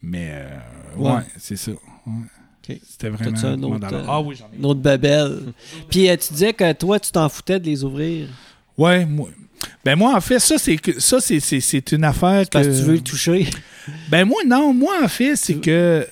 [0.02, 0.58] mais, euh,
[0.98, 1.22] ouais, Ouais.
[1.38, 1.72] c'est ça.
[1.72, 2.80] ouais.
[2.88, 3.32] C'était vraiment...
[3.34, 4.58] T'as-tu un autre, euh, Ah oui, j'en ai.
[4.58, 5.54] Une autre babelle?
[5.90, 8.28] Puis euh, tu disais que toi, tu t'en foutais de les ouvrir.
[8.78, 9.30] Ouais, moi.
[9.86, 12.50] Ben moi, en fait, ça, c'est ça, c'est, c'est, c'est une affaire que.
[12.52, 13.48] Parce que tu veux le toucher.
[14.10, 16.08] Ben moi, non, moi, en fait, c'est que.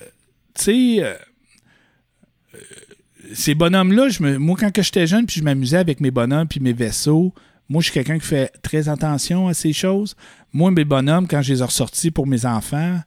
[0.54, 0.96] Tu sais.
[1.02, 1.14] euh,
[2.54, 2.58] euh,
[3.34, 6.48] ces bonhommes-là, je me, moi, quand que j'étais jeune, puis je m'amusais avec mes bonhommes
[6.48, 7.34] puis mes vaisseaux,
[7.68, 10.16] moi, je suis quelqu'un qui fait très attention à ces choses.
[10.52, 12.98] Moi, mes bonhommes, quand je les ai ressortis pour mes enfants,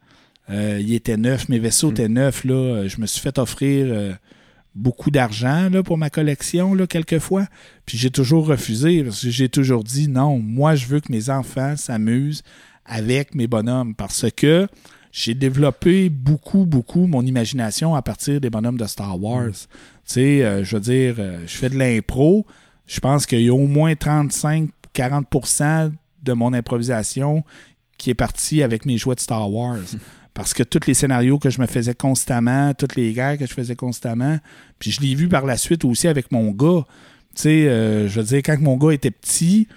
[0.52, 1.94] euh, ils étaient neufs, mes vaisseaux Mm.
[1.94, 2.44] étaient neufs.
[2.44, 3.88] Là, Euh, je me suis fait offrir
[4.76, 7.46] beaucoup d'argent là, pour ma collection, là, quelquefois.
[7.86, 11.30] Puis j'ai toujours refusé, parce que j'ai toujours dit non, moi, je veux que mes
[11.30, 12.44] enfants s'amusent
[12.86, 14.68] avec mes bonhommes, parce que
[15.12, 19.52] j'ai développé beaucoup, beaucoup mon imagination à partir des bonhommes de Star Wars.
[19.52, 19.68] Tu
[20.06, 22.46] sais, euh, je veux dire, euh, je fais de l'impro.
[22.88, 25.92] Je pense qu'il y a au moins 35-40%
[26.24, 27.44] de mon improvisation
[27.98, 29.80] qui est partie avec mes jouets de Star Wars.
[30.34, 33.54] Parce que tous les scénarios que je me faisais constamment, toutes les guerres que je
[33.54, 34.40] faisais constamment,
[34.80, 36.86] puis je l'ai vu par la suite aussi avec mon gars.
[37.36, 39.68] Tu sais, euh, je veux dire, quand mon gars était petit,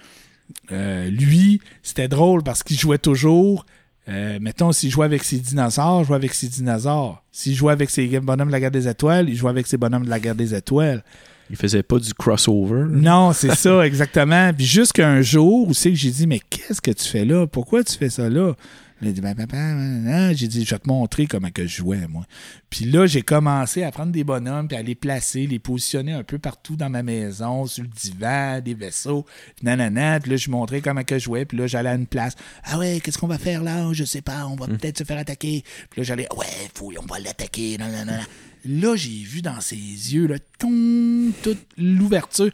[0.71, 3.65] euh, lui, c'était drôle parce qu'il jouait toujours.
[4.07, 7.23] Euh, mettons, s'il jouait avec ses dinosaures, il jouait avec ses dinosaures.
[7.31, 10.05] S'il jouait avec ses bonhommes de la guerre des étoiles, il jouait avec ses bonhommes
[10.05, 11.03] de la guerre des étoiles.
[11.49, 12.85] Il faisait pas du crossover.
[12.89, 14.51] Non, c'est ça, exactement.
[14.53, 17.45] Puis jusqu'à un jour où c'est que j'ai dit, mais qu'est-ce que tu fais là?
[17.47, 18.53] Pourquoi tu fais ça là?
[19.01, 21.77] Il a dit, ben, papa, hein, j'ai dit, je vais te montrer comment que je
[21.77, 22.25] jouais, moi.
[22.69, 26.23] Puis là, j'ai commencé à prendre des bonhommes, puis à les placer, les positionner un
[26.23, 29.25] peu partout dans ma maison, sur le divan, des vaisseaux,
[29.61, 30.19] nanana.
[30.21, 32.35] Puis là, je montrais comment que je jouais, puis là, j'allais à une place.
[32.63, 33.91] Ah ouais, qu'est-ce qu'on va faire là?
[33.91, 35.63] Je sais pas, on va peut-être se faire attaquer.
[35.89, 38.21] Puis là, j'allais, ouais, fouille, on va l'attaquer, nanana.
[38.63, 42.51] Là, j'ai vu dans ses yeux, là, toute l'ouverture.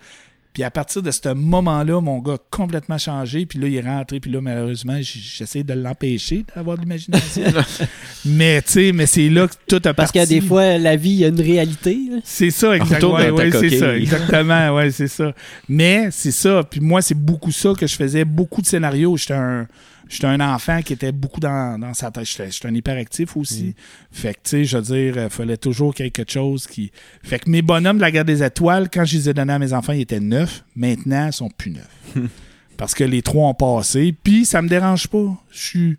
[0.53, 3.45] Puis à partir de ce moment-là, mon gars a complètement changé.
[3.45, 4.19] Puis là, il est rentré.
[4.19, 7.43] Puis là, malheureusement, j'essaie de l'empêcher d'avoir de l'imagination.
[8.25, 10.11] mais tu sais, mais c'est là que tout a Parce parti.
[10.11, 11.97] qu'il y a des fois, la vie, il y a une réalité.
[12.23, 13.13] C'est ça, exactement.
[13.13, 14.75] Ouais, c'est ça, exactement.
[14.75, 15.33] Ouais, c'est ça.
[15.69, 16.63] Mais c'est ça.
[16.69, 18.25] Puis moi, c'est beaucoup ça que je faisais.
[18.25, 19.15] Beaucoup de scénarios.
[19.15, 19.67] J'étais un,
[20.12, 22.26] j'étais un enfant qui était beaucoup dans, dans sa tête.
[22.26, 23.74] J'étais, un hyperactif aussi.
[24.12, 26.91] Fait que, tu sais, je veux dire, il fallait toujours quelque chose qui.
[27.24, 29.59] Fait que mes bonhommes de la guerre des étoiles, quand je les ai donnés à
[29.59, 30.64] mes enfants, ils étaient neufs.
[30.76, 32.16] Maintenant, ils sont plus neufs.
[32.78, 34.14] Parce que les trois ont passé.
[34.24, 35.41] Puis ça me dérange pas.
[35.51, 35.97] Je suis.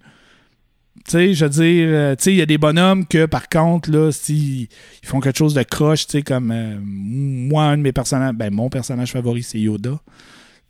[1.06, 3.48] Tu sais, je veux dire, euh, tu sais, il y a des bonhommes que, par
[3.48, 4.68] contre, là, si
[5.02, 8.34] ils font quelque chose de croche, tu sais, comme euh, moi, un de mes personnages,
[8.34, 9.98] ben, mon personnage favori, c'est Yoda.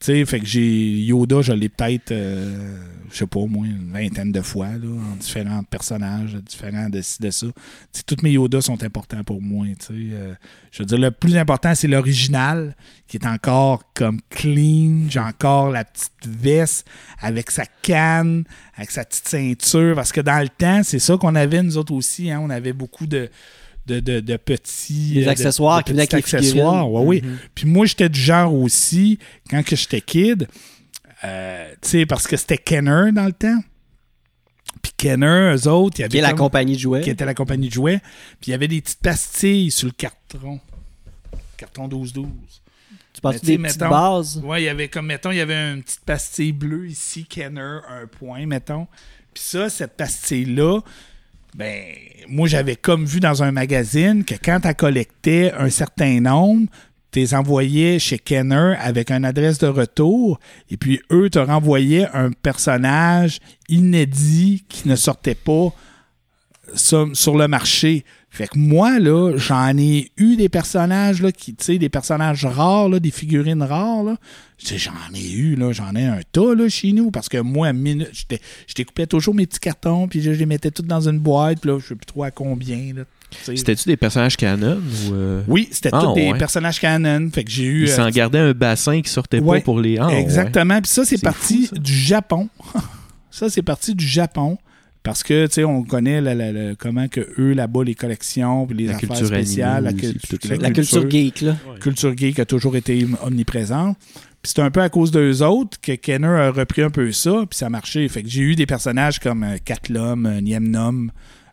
[0.03, 2.77] Sais, fait que j'ai Yoda, je l'ai peut-être, euh,
[3.13, 7.23] je sais pas, au moins une vingtaine de fois, en différents personnages, différents de ci,
[7.23, 7.47] de ça.
[7.47, 7.53] Tu
[7.93, 10.35] sais, tous mes Yodas sont importants pour moi, euh,
[10.73, 12.75] je veux dire, le plus important, c'est l'original,
[13.07, 15.09] qui est encore comme clean.
[15.09, 16.85] J'ai encore la petite veste
[17.21, 18.43] avec sa canne,
[18.75, 19.95] avec sa petite ceinture.
[19.95, 22.29] Parce que dans le temps, c'est ça qu'on avait, nous autres aussi.
[22.29, 23.31] hein, on avait beaucoup de,
[23.87, 25.15] de, de, de petits...
[25.15, 27.23] Des euh, accessoires de qui venaient avec les accessoires, ouais, oui.
[27.23, 27.39] Mhm.
[27.55, 29.19] Puis moi, j'étais du genre aussi,
[29.51, 30.47] quand que j'étais kid,
[31.25, 33.59] euh, tu sais, parce que c'était Kenner dans le temps.
[34.83, 37.01] Puis Kenner, eux autres, il y avait Qui est la comme- compagnie de jouets.
[37.03, 38.01] qui était la compagnie de jouets.
[38.41, 40.59] Puis il y avait des petites pastilles sur le carton.
[41.57, 42.27] Carton 12-12.
[43.13, 44.41] Tu penses des petites mettons- bases?
[44.43, 47.79] Ouais, il y avait comme, mettons, il y avait une petite pastille bleue ici, Kenner,
[47.89, 48.87] un point, mettons.
[49.35, 50.81] Puis ça, cette pastille-là,
[51.57, 51.85] ben,
[52.29, 56.69] moi, j'avais comme vu dans un magazine que quand tu collectais un certain nombre,
[57.11, 60.41] tu les envoyais chez Kenner avec une adresse de retour,
[60.71, 63.39] et puis eux te renvoyaient un personnage
[63.69, 65.75] inédit qui ne sortait pas
[66.75, 68.05] sur, sur le marché.
[68.35, 72.47] Fait que moi, là, j'en ai eu des personnages, là, qui, tu sais, des personnages
[72.47, 74.17] rares, là, des figurines rares, là.
[74.59, 77.73] J'en ai eu, là, j'en ai un tas, là, chez nous, parce que moi, à
[77.75, 81.19] minute, j'étais- je découpais toujours mes petits cartons, puis je les mettais tous dans une
[81.19, 83.03] boîte, puis là, je sais plus trop à combien, là.
[83.43, 85.13] C'était-tu des personnages canon ou.
[85.15, 86.39] euh, Oui, c'était Ah, tous des ouais.
[86.39, 87.29] personnages canon.
[87.33, 87.83] Fait que j'ai eu.
[87.85, 89.97] Ils euh, s'en gardaient un bassin qui sortait Ouais, pas pour les.
[89.99, 90.21] Ah, ouais.
[90.21, 90.81] Exactement.
[90.83, 91.81] Puis ça, c'est C'est parti fou, ça.
[91.81, 92.49] du Japon.
[93.31, 94.59] ça, c'est parti du Japon.
[95.03, 98.67] Parce que, tu sais, on connaît la- la- la- comment que eux, là-bas, les collections,
[98.67, 100.37] puis les La affaires culture spéciales, la, aussi, tout
[100.73, 101.57] culture geek, là.
[101.81, 103.97] culture geek a toujours été omniprésente.
[104.43, 107.45] Puis c'est un peu à cause d'eux autres que Kenner a repris un peu ça,
[107.51, 108.09] puis ça a marché.
[108.09, 111.11] Fait que j'ai eu des personnages comme euh, Catlum, euh, Niemnom.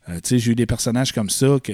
[0.10, 1.74] Euh, tu sais, j'ai eu des personnages comme ça que.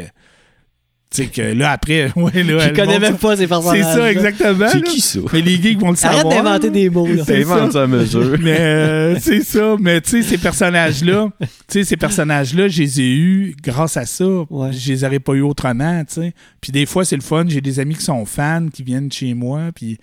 [1.16, 2.11] Tu sais, que là, après.
[2.16, 3.95] Ouais, là, Je connais même pas ces C'est personnages.
[3.95, 4.68] ça, exactement.
[4.70, 5.20] C'est qui ça?
[5.32, 6.26] Mais les geeks vont le savoir.
[6.26, 7.24] Arrête d'inventer des mots, là.
[7.26, 8.38] C'est T'inventes ça à mesure.
[8.41, 9.76] mais euh, c'est ça.
[9.80, 14.05] Mais tu sais, ces personnages-là, tu sais, ces personnages-là, je les ai eus grâce à
[14.05, 14.26] ça.
[14.49, 14.74] Ouais.
[14.74, 16.34] Je les aurais pas eu autrement, tu sais.
[16.59, 17.45] Puis des fois, c'est le fun.
[17.47, 19.97] J'ai des amis qui sont fans, qui viennent chez moi, puis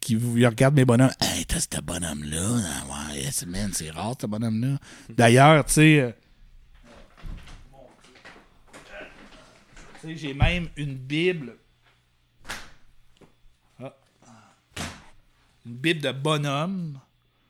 [0.00, 1.12] qui regardent mes bonhommes.
[1.20, 2.40] Hey, t'as ce bonhomme-là.
[2.40, 4.78] Ouais, yes, man, c'est rare, ce bonhomme-là.
[5.16, 6.00] D'ailleurs, tu sais.
[6.00, 6.12] euh, tu
[9.80, 11.56] sais, j'ai même une Bible.
[13.80, 13.96] Ah.
[15.66, 16.98] Une Bible de bonhomme.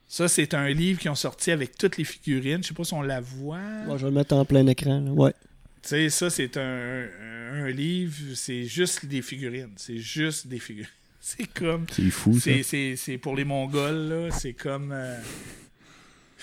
[0.08, 2.62] Ça, c'est un livre qu'ils ont sorti avec toutes les figurines.
[2.62, 3.84] Je sais pas si on la voit.
[3.86, 5.00] Bon, je vais le mettre en plein écran.
[5.00, 5.10] là.
[5.10, 5.32] Ouais.
[5.82, 9.72] Tu sais, ça, c'est un, livre, c'est juste des figurines.
[9.76, 10.90] C'est juste des figurines.
[11.24, 11.86] C'est comme.
[11.90, 12.40] C'est fou, ça.
[12.40, 14.30] C'est, c'est, c'est pour les Mongols, là.
[14.32, 14.90] C'est comme.
[14.90, 15.16] euh,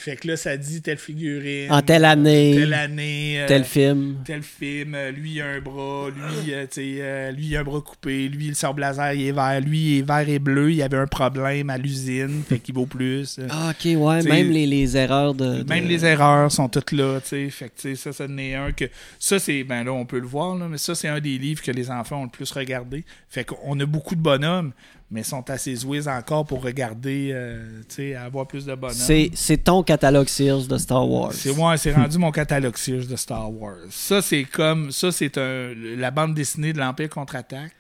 [0.02, 1.70] Fait que là, ça dit telle figurine.
[1.72, 3.42] En telle année, Telle année.
[3.42, 4.16] euh, tel film.
[4.26, 7.64] tel film, euh, lui il a un bras, lui, euh, euh, lui il a un
[7.64, 10.72] bras coupé, lui le sable laser il est vert, lui il est vert et bleu,
[10.72, 13.40] il y avait un problème à l'usine, fait qu'il vaut plus.
[13.40, 13.48] euh.
[13.50, 14.20] Ah, ok, ouais.
[14.20, 15.64] T'sais, Même les, les erreurs de.
[15.68, 17.20] Même de- les erreurs sont toutes là.
[17.22, 18.86] Fait que, ça, ça en est un que.
[19.20, 19.64] Ça, c'est.
[19.66, 21.92] Ben là, on peut le voir, là, mais ça, c'est un des livres que les
[21.92, 23.04] enfants ont le plus regardé.
[23.30, 24.72] Fait qu'on a beaucoup de bonhommes,
[25.12, 28.96] mais sont assez zouiz encore pour regarder, euh, tu sais, avoir plus de bonhommes.
[28.96, 31.34] C'est, c'est ton catalogue Sears de Star Wars.
[31.34, 33.78] C'est moi, c'est rendu mon catalogue Sears de Star Wars.
[33.90, 34.92] Ça, c'est comme.
[34.92, 37.74] Ça, c'est un, la bande dessinée de l'Empire contre-attaque.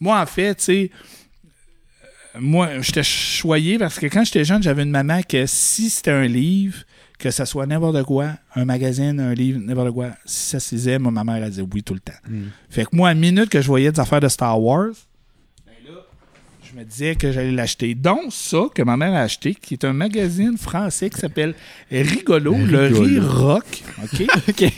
[0.00, 0.90] Moi, en fait, tu sais.
[2.34, 6.10] euh, Moi, j'étais choyé parce que quand j'étais jeune, j'avais une maman que si c'était
[6.10, 6.78] un livre,
[7.16, 10.98] que ça soit n'importe quoi, un magazine, un livre, n'importe quoi, si ça se lisait,
[10.98, 12.12] ma mère, elle disait oui tout le temps.
[12.28, 12.46] Mm.
[12.70, 14.90] Fait que moi, à une minute que je voyais des affaires de Star Wars,
[16.74, 17.94] je me disais que j'allais l'acheter.
[17.94, 21.54] Donc, ça que ma mère a acheté, qui est un magazine français qui s'appelle
[21.90, 23.82] Rigolo, le rire rock.
[24.02, 24.22] OK?
[24.48, 24.72] ok.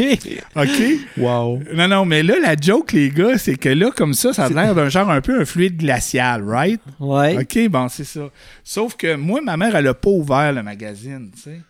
[0.56, 0.82] OK?
[1.16, 1.62] Wow.
[1.74, 4.48] Non, non, mais là, la joke, les gars, c'est que là, comme ça, ça a
[4.50, 6.80] l'air d'un genre un peu un fluide glacial, right?
[7.00, 7.38] Ouais.
[7.38, 8.28] OK, bon, c'est ça.
[8.62, 11.60] Sauf que moi, ma mère, elle a pas ouvert le magazine, tu sais.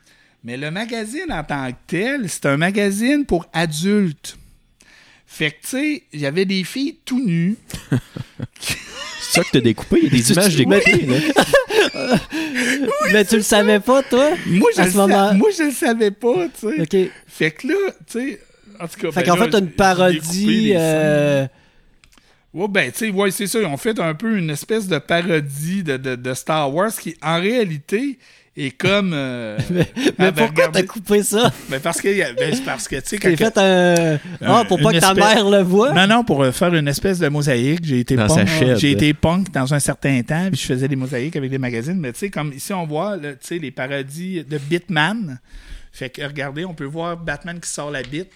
[0.42, 4.36] Mais le magazine en tant que tel, c'est un magazine pour adultes.
[5.24, 7.56] Fait que, tu sais, il y avait des filles tout nues.
[9.30, 9.98] C'est ça que t'as découpé?
[10.02, 12.16] Il y a des images découpées, là.
[13.12, 14.30] Mais tu le savais pas, toi?
[14.46, 17.10] Moi, je À le ce moment- moi, je le savais pas, tu sais.
[17.26, 17.74] Fait que là,
[18.10, 18.40] tu sais,
[18.80, 19.12] en tout cas.
[19.12, 20.72] Fait ben qu'en fait, t'as une parodie.
[20.74, 21.46] euh,
[22.54, 23.58] Ouais, ben, tu sais, ouais, c'est ça.
[23.60, 27.14] Ils ont fait un peu une espèce de parodie de, de, de Star Wars qui,
[27.22, 28.18] en réalité,
[28.56, 29.12] est comme.
[29.14, 29.86] euh, Mais
[30.18, 31.52] ah, ben, pourquoi t'as coupé ça?
[31.68, 34.18] Ben, parce que, y a- ben, c'est parce que, tu sais, fait un.
[34.40, 35.92] Ah, pour pas que ta mère le voie?
[35.92, 37.84] Non, non, pour euh, faire une espèce de mosaïque.
[37.84, 38.48] J'ai été Dans punk.
[38.76, 41.98] J'ai été punk dans un certain temps, puis je faisais des mosaïques avec des magazines.
[41.98, 45.38] Mais tu sais, comme ici, on voit, là, tu sais, les parodies de Bitman.
[45.92, 48.30] Fait que, regardez, on peut voir Batman qui sort la bite.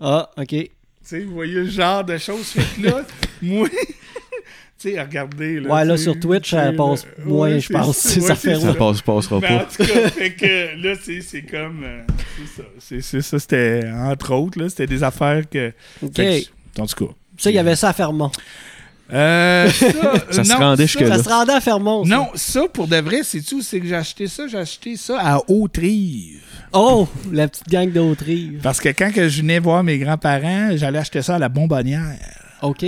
[0.00, 0.48] Ah, OK.
[0.48, 0.68] Tu
[1.02, 2.46] sais, vous voyez le genre de choses.
[2.48, 3.04] Fait que là,
[3.42, 3.68] moi.
[4.82, 5.60] Tu sais, regardez.
[5.60, 8.74] Là, Ouais, là, sur Twitch, ça passe moins, ouais, je pense, ça, ouais, c'est Ça
[8.74, 9.64] passe, passera Ben, en pas.
[9.66, 11.82] tout cas, fait que là, c'est c'est comme.
[11.84, 12.00] euh,
[12.36, 12.68] c'est ça.
[12.80, 15.72] C'est c'est ça, c'était, entre autres, là, c'était des affaires que.
[16.02, 16.16] OK.
[16.16, 17.12] fait que, en tout cas.
[17.38, 18.30] Ça, il y avait ça à Fermont.
[19.12, 19.86] Euh, ça,
[20.30, 22.04] Ça se non, rendait ça- se rendait à Fermont.
[22.04, 22.16] ça.
[22.16, 23.60] Non, ça, pour de vrai, c'est tout.
[23.62, 26.40] C'est que j'ai acheté ça, j'ai acheté ça à Haute-Rive.
[26.72, 28.60] Oh, la petite gang d'Autrive.
[28.62, 32.16] Parce que quand que je venais voir mes grands-parents, j'allais acheter ça à la bonbonnière.
[32.62, 32.84] OK.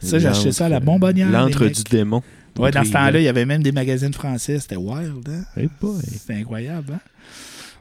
[0.00, 1.30] Ça, j'ai acheté ça à la bonbonnière.
[1.30, 2.22] L'antre du démon.
[2.58, 4.58] Ouais, dans ce temps-là, il y avait même des magazines français.
[4.58, 5.66] C'était wild, hein?
[6.12, 7.00] C'était incroyable, hein?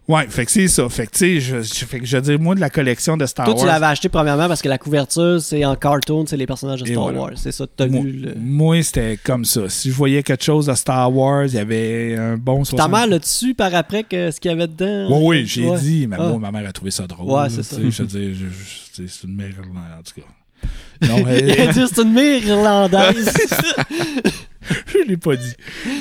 [0.08, 0.90] Ouais, fait que c'est ça.
[0.90, 3.16] Fait que, tu sais, je, je- fait que je veux dire, moi, de la collection
[3.16, 3.68] de Star Toi, tu Wars.
[3.68, 7.04] l'avais acheté premièrement parce que la couverture, c'est en cartoon, c'est les personnages de Star
[7.04, 7.20] voilà.
[7.20, 7.32] Wars.
[7.36, 8.12] C'est ça, t'as moi, vu.
[8.14, 8.34] Le...
[8.36, 9.70] moi, c'était comme ça.
[9.70, 12.92] Si je voyais quelque chose de Star Wars, il y avait un bon Ta 60...
[12.92, 15.10] mère l'a-tu su par après que ce qu'il y avait dedans?
[15.12, 15.80] Oui, oui, j'ai Ouais.
[15.80, 16.30] dit, mais Ah.
[16.30, 17.30] moi, ma mère a trouvé ça drôle.
[17.30, 17.76] Ouais, c'est ça.
[17.80, 18.36] Je veux dire,
[18.96, 20.28] c'est une irlandaise, en tout cas.
[21.01, 23.34] Non, Il a elle- dit c'est une mère irlandaise.
[24.88, 25.53] je l'ai pas dit.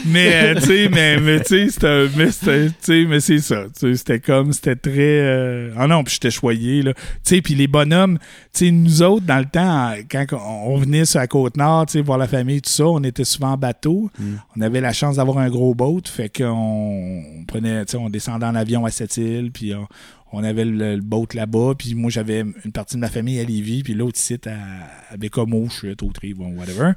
[0.06, 1.88] Mais, euh, tu sais, mais, mais tu sais,
[2.18, 3.64] mais mais c'est ça.
[3.74, 4.92] C'était comme, c'était très...
[4.98, 6.92] euh, Ah non, puis j'étais choyé, là.
[6.94, 7.00] Tu
[7.36, 8.18] sais, puis les bonhommes,
[8.52, 12.00] tu sais, nous autres, dans le temps, quand on venait sur la Côte-Nord, tu sais,
[12.02, 14.10] voir la famille, tout ça, on était souvent en bateau.
[14.18, 14.34] Mm.
[14.56, 18.10] On avait la chance d'avoir un gros boat, fait qu'on on prenait, tu sais, on
[18.10, 19.86] descendait en avion à cette île, puis on,
[20.32, 23.44] on avait le, le boat là-bas, puis moi, j'avais une partie de ma famille à
[23.44, 24.56] Lévis, puis l'autre site à,
[25.10, 26.92] à Bécomo, je suis au tri, bon, whatever.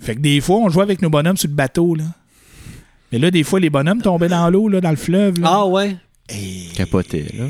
[0.00, 2.04] Fait que des fois, on jouait avec nos bonhommes sur le bateau, là.
[3.12, 5.48] Mais là, des fois, les bonhommes tombaient dans l'eau, là, dans le fleuve, là.
[5.50, 5.96] ah ouais.
[6.30, 7.48] Et Capoté, là.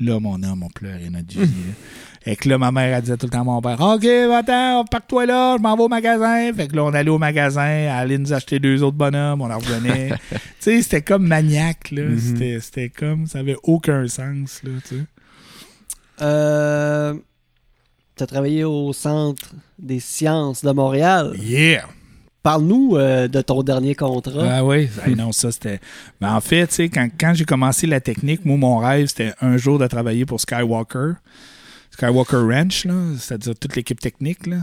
[0.00, 1.50] là, mon homme, on pleurait notre vie.
[2.26, 4.84] Et que là, ma mère, elle disait tout le temps à mon père OK, attends,
[4.84, 6.52] parque-toi là, je m'en vais au magasin.
[6.54, 9.50] Fait que là, on allait au magasin, elle allait nous acheter deux autres bonhommes, on
[9.50, 10.10] en revenait.
[10.30, 12.02] tu sais, c'était comme maniaque, là.
[12.02, 12.18] Mhm.
[12.18, 15.04] C'était- C'était comme, ça avait aucun sens, là, tu sais.
[16.22, 17.14] Euh,
[18.16, 21.32] T'as travaillé au Centre des sciences de Montréal.
[21.40, 21.86] Yeah!
[22.42, 24.56] Parle-nous euh, de ton dernier contrat.
[24.58, 25.80] Ah oui, non, ça c'était.
[26.20, 29.32] Mais en fait, tu sais, quand, quand j'ai commencé la technique, moi, mon rêve, c'était
[29.40, 31.12] un jour de travailler pour Skywalker.
[31.90, 34.58] Skywalker Ranch, là, c'est-à-dire toute l'équipe technique, là.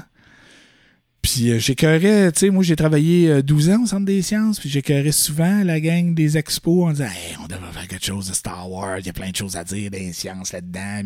[1.23, 4.61] Puis euh, j'écœurais, tu sais, moi j'ai travaillé euh, 12 ans au Centre des sciences,
[4.61, 8.29] puis j'écœurais souvent la gang des expos en disant Hey, on devrait faire quelque chose
[8.29, 11.01] de Star Wars, il y a plein de choses à dire des sciences là-dedans.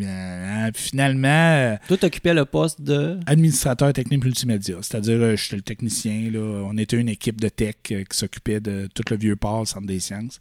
[0.74, 3.20] Puis finalement, euh, Toi, t'occupais le poste de?
[3.26, 4.76] administrateur technique multimédia.
[4.82, 6.30] C'est-à-dire, euh, j'étais le technicien.
[6.32, 6.66] Là.
[6.70, 9.66] On était une équipe de tech euh, qui s'occupait de tout le vieux port, le
[9.66, 10.40] centre des sciences.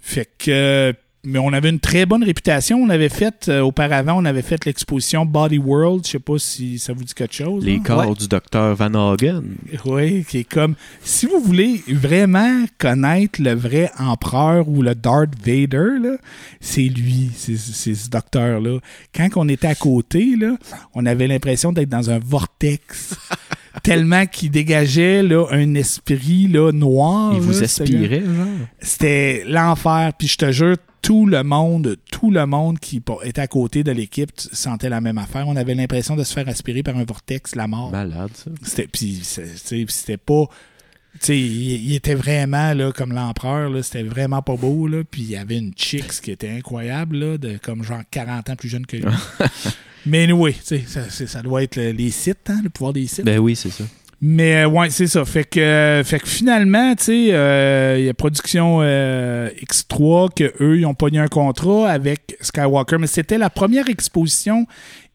[0.00, 0.92] Fait que.
[1.24, 2.78] Mais on avait une très bonne réputation.
[2.78, 6.06] On avait fait, euh, auparavant, on avait fait l'exposition Body World.
[6.06, 7.64] Je sais pas si ça vous dit quelque chose.
[7.64, 7.82] Les là.
[7.84, 8.14] corps Ouais.
[8.14, 9.42] du docteur Van Hagen.
[9.84, 10.74] Oui, qui est comme.
[11.02, 16.16] Si vous voulez vraiment connaître le vrai empereur ou le Darth Vader, là,
[16.60, 18.78] c'est lui, c'est c'est ce docteur-là.
[19.14, 20.56] Quand on était à côté, là,
[20.94, 23.16] on avait l'impression d'être dans un vortex.
[23.82, 27.32] tellement qu'il dégageait là, un esprit là, noir.
[27.34, 28.46] Il vous là, aspirait, genre.
[28.80, 30.12] C'était l'enfer.
[30.18, 33.92] Puis je te jure, tout le monde, tout le monde qui était à côté de
[33.92, 35.46] l'équipe sentait la même affaire.
[35.48, 37.90] On avait l'impression de se faire aspirer par un vortex, la mort.
[37.90, 38.50] Malade, ça.
[38.62, 40.46] C'était puis c'était pas
[41.28, 44.86] il, il était vraiment là, comme l'empereur, c'était vraiment pas beau.
[44.86, 48.50] Là, puis il y avait une chicks qui était incroyable, là, de, comme genre 40
[48.50, 49.04] ans plus jeune que lui.
[50.06, 53.24] Mais oui, ça, doit être le- les sites, hein, le pouvoir des sites.
[53.24, 53.84] Ben oui, c'est ça.
[54.20, 55.24] Mais euh, ouais, c'est ça.
[55.24, 60.34] Fait que, euh, fait que finalement, tu sais, euh, il y a Production euh, X3
[60.34, 64.66] que eux, ils ont pogné un contrat avec Skywalker, mais c'était la première exposition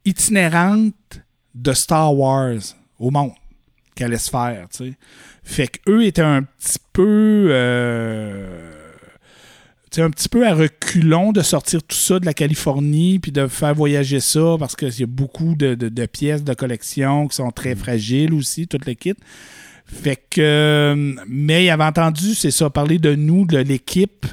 [0.06, 0.94] itinérante
[1.56, 2.54] de Star Wars
[3.00, 3.32] au monde
[3.96, 4.94] qu'elle allait se faire, tu sais.
[5.44, 7.50] Fait que eux étaient un petit peu
[10.02, 13.74] un petit peu à reculons de sortir tout ça de la Californie puis de faire
[13.76, 17.52] voyager ça parce qu'il y a beaucoup de, de- de pièces de collection qui sont
[17.52, 19.14] très fragiles aussi, toute le kit.
[19.86, 24.26] Fait que, mais il avait entendu, c'est ça, parler de nous, de l'équipe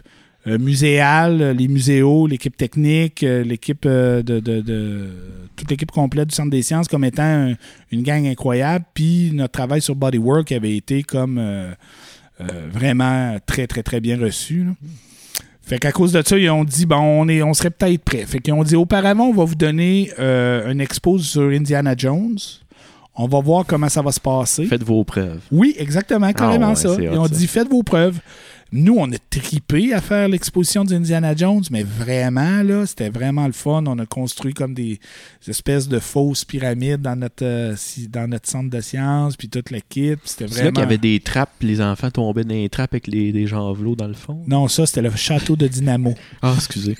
[0.47, 5.09] euh, muséale, les muséaux, l'équipe technique, euh, l'équipe euh, de, de- de-
[5.57, 7.55] toute l'équipe complète du Centre des sciences comme étant un-
[7.91, 8.87] une gang incroyable.
[8.95, 11.73] Puis notre travail sur Bodywork avait été comme euh,
[12.41, 14.65] euh, vraiment très, très, très bien reçu.
[14.65, 14.71] là.
[15.71, 18.27] Fait qu'à cause de ça, ils ont dit, bon, on, est, on serait peut-être prêt.
[18.27, 22.39] Fait qu'ils ont dit, auparavant, on va vous donner euh, un expose sur Indiana Jones.
[23.15, 24.65] On va voir comment ça va se passer.
[24.65, 25.39] Faites vos preuves.
[25.53, 26.97] Oui, exactement, carrément Ah ouais, ça.
[27.01, 27.35] Ils ont ça.
[27.37, 28.19] dit faites vos preuves.
[28.73, 33.53] Nous, on a tripé à faire l'exposition d'Indiana Jones, mais vraiment, là, c'était vraiment le
[33.53, 33.83] fun.
[33.87, 35.01] On a construit comme des
[35.49, 37.75] espèces de fausses pyramides dans notre, euh,
[38.11, 40.15] dans notre centre de sciences, puis toute le kit.
[40.25, 40.71] C'était C'est là vraiment.
[40.73, 43.47] qu'il y avait des trappes, puis les enfants tombaient dans les trappes avec les, des
[43.49, 44.41] javelots dans le fond.
[44.47, 46.15] Non, ça, c'était le château de Dynamo.
[46.41, 46.97] Ah, excusez.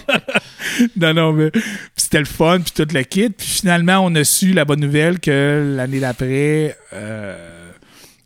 [0.96, 1.50] non, non, mais
[1.96, 3.28] c'était le fun, puis toute le kit.
[3.28, 7.57] Puis finalement, on a su la bonne nouvelle que l'année d'après, euh,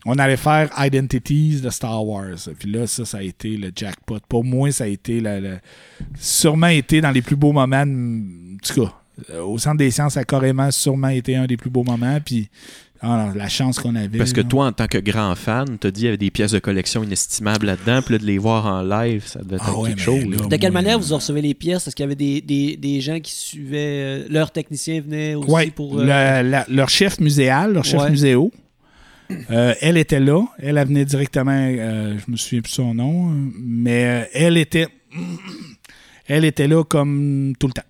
[0.04, 2.48] on allait faire Identities de Star Wars.
[2.58, 4.18] Puis là, ça, ça a été le jackpot.
[4.28, 5.60] Pour moi, ça a été la, la-
[6.18, 7.86] sûrement été dans les plus beaux moments.
[7.86, 8.92] de- En tout cas,
[9.30, 12.18] euh, au Centre des sciences, ça a carrément sûrement été un des plus beaux moments.
[12.24, 12.48] Puis
[13.04, 14.18] ah, la chance qu'on avait.
[14.18, 14.46] Parce que là.
[14.48, 17.02] toi, en tant que grand fan, t'as dit qu'il y avait des pièces de collection
[17.02, 20.02] inestimables là-dedans, puis là, de les voir en live, ça devait être Ah ouais, quelque
[20.02, 20.24] chose.
[20.24, 21.86] là, De quelle moi, manière vous recevez les pièces?
[21.88, 25.50] Est-ce qu'il y avait des, des, des gens qui suivaient, euh, leurs techniciens venaient aussi
[25.50, 25.98] Ouais, pour...
[25.98, 26.02] euh,
[26.42, 28.10] le- la- leur chef muséal, leur chef Ouais.
[28.10, 28.52] muséo.
[29.50, 30.44] Euh, elle était là.
[30.58, 34.88] Elle, venait directement, euh, je me souviens plus son nom, mais euh, elle était,
[36.26, 37.82] elle était là comme tout le temps,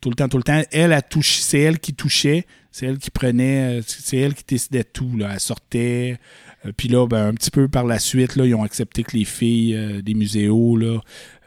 [0.00, 0.62] tout le temps, tout le temps.
[0.70, 4.44] Elle a touché, c'est elle qui touchait, c'est elle qui prenait, euh, c'est elle qui
[4.46, 5.10] décidait tout.
[5.20, 6.18] Elle sortait.
[6.76, 10.02] Puis là, ben, un petit peu par la suite, ils ont accepté que les filles
[10.02, 10.76] des muséos,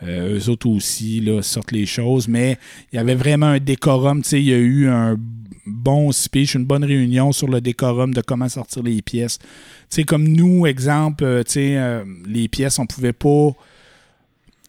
[0.01, 2.29] eux autres aussi, sortent les choses.
[2.29, 2.57] Mais
[2.91, 4.21] il y avait vraiment un décorum.
[4.31, 5.17] Il y a eu un
[5.65, 9.37] bon speech, une bonne réunion sur le décorum de comment sortir les pièces.
[9.39, 9.47] Tu
[9.89, 13.51] sais, comme nous, exemple, euh, tu sais, euh, les pièces, on pouvait pas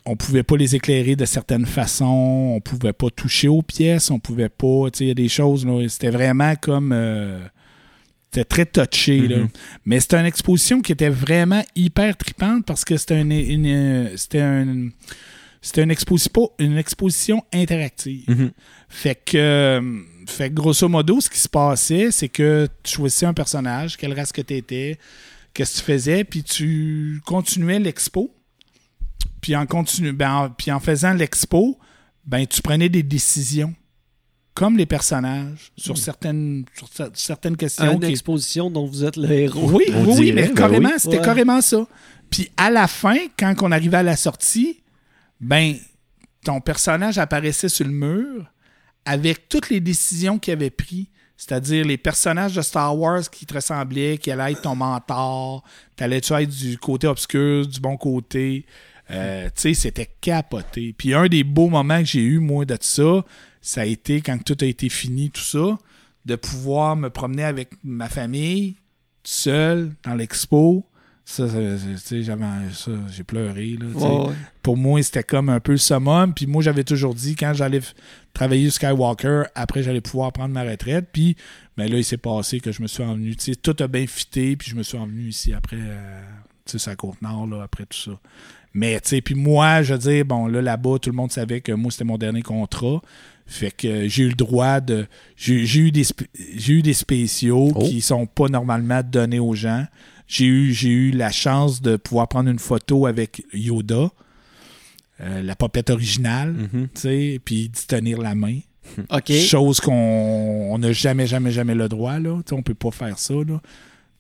[0.05, 4.19] on pouvait pas les éclairer de certaines façons, on pouvait pas toucher aux pièces, on
[4.19, 7.39] pouvait pas, tu sais, il y a des choses, là, c'était vraiment comme, euh,
[8.33, 9.37] c'était très touché, là.
[9.39, 9.49] Mhm.
[9.85, 14.41] Mais c'était une exposition qui était vraiment hyper tripante parce que c'était une, une- c'était
[14.41, 14.89] un-
[15.61, 18.25] c'était une, exposition, une exposition interactive.
[18.29, 18.51] Mhm.
[18.89, 19.81] Fait que,
[20.27, 24.13] fait que grosso modo, ce qui se passait, c'est que tu choisissais un personnage, quelle
[24.19, 24.99] race que tu étais,
[25.55, 28.35] qu'est-ce que tu faisais, puis tu continuais l'expo.
[29.41, 31.79] Puis en, continu, ben, en- puis en faisant l'expo,
[32.25, 33.75] ben, tu prenais des décisions,
[34.55, 37.93] comme les personnages, sur, certaines, sur cer- certaines questions.
[37.95, 39.71] une qui- exposition dont vous êtes le héros.
[39.73, 40.95] oui, On oui, oui, dirait, mais ben carrément, oui.
[40.99, 41.25] c'était Ouais.
[41.25, 41.87] carrément ça.
[42.31, 44.81] Puis à la fin, quand on arrivait à la sortie,
[45.41, 45.75] ben,
[46.45, 48.52] ton personnage apparaissait sur le mur
[49.05, 51.07] avec toutes les décisions qu'il avait prises.
[51.37, 55.65] C'est-à-dire les personnages de Star Wars qui te ressemblaient, qui allaient être ton mentor,
[55.97, 58.65] t'allais-tu être du côté obscur, du bon côté.
[59.11, 60.95] Euh, tu sais, c'était capoté.
[60.97, 63.25] Puis un des beaux moments que j'ai eu, moi, de ça,
[63.61, 65.79] ça a été quand tout a été fini, tout ça,
[66.25, 68.77] de pouvoir me promener avec ma famille,
[69.25, 70.87] seul, dans l'expo.
[71.25, 73.77] Ça, tu sais, j'ai pleuré.
[73.81, 73.87] Là.
[74.27, 74.35] Ouais.
[74.63, 76.35] Pour moi, c'était comme un peu le summum.
[76.35, 77.81] Puis moi, j'avais toujours dit, quand j'allais
[78.35, 81.07] travailler Skywalker, après, j'allais pouvoir prendre ma retraite.
[81.13, 81.37] Puis
[81.77, 83.35] ben là, il s'est passé que je me suis envenu.
[83.37, 86.21] Tu sais, tout a bien fité, puis je me suis envenu ici après, euh,
[86.67, 88.19] tu sais, Côte-Nord, là, après tout ça.
[88.75, 91.61] Mais, tu sais, puis moi, je veux dire, bon, là, là-bas, tout le monde savait
[91.61, 93.01] que moi, c'était mon dernier contrat.
[93.47, 95.07] Fait que euh, j'ai eu le droit de.
[95.37, 97.85] J'ai j'ai eu, des sp- j'ai eu des spéciaux Oh.
[97.85, 99.85] qui sont pas normalement donnés aux gens.
[100.33, 104.11] J'ai eu, j'ai eu la chance de pouvoir prendre une photo avec Yoda,
[105.21, 106.57] euh, la popette originale,
[106.95, 108.61] sais, puis d'y tenir la main.
[109.47, 112.39] Chose qu'on on n'a jamais, jamais, jamais le droit, là.
[112.39, 113.35] Tu sais, on peut pas faire ça,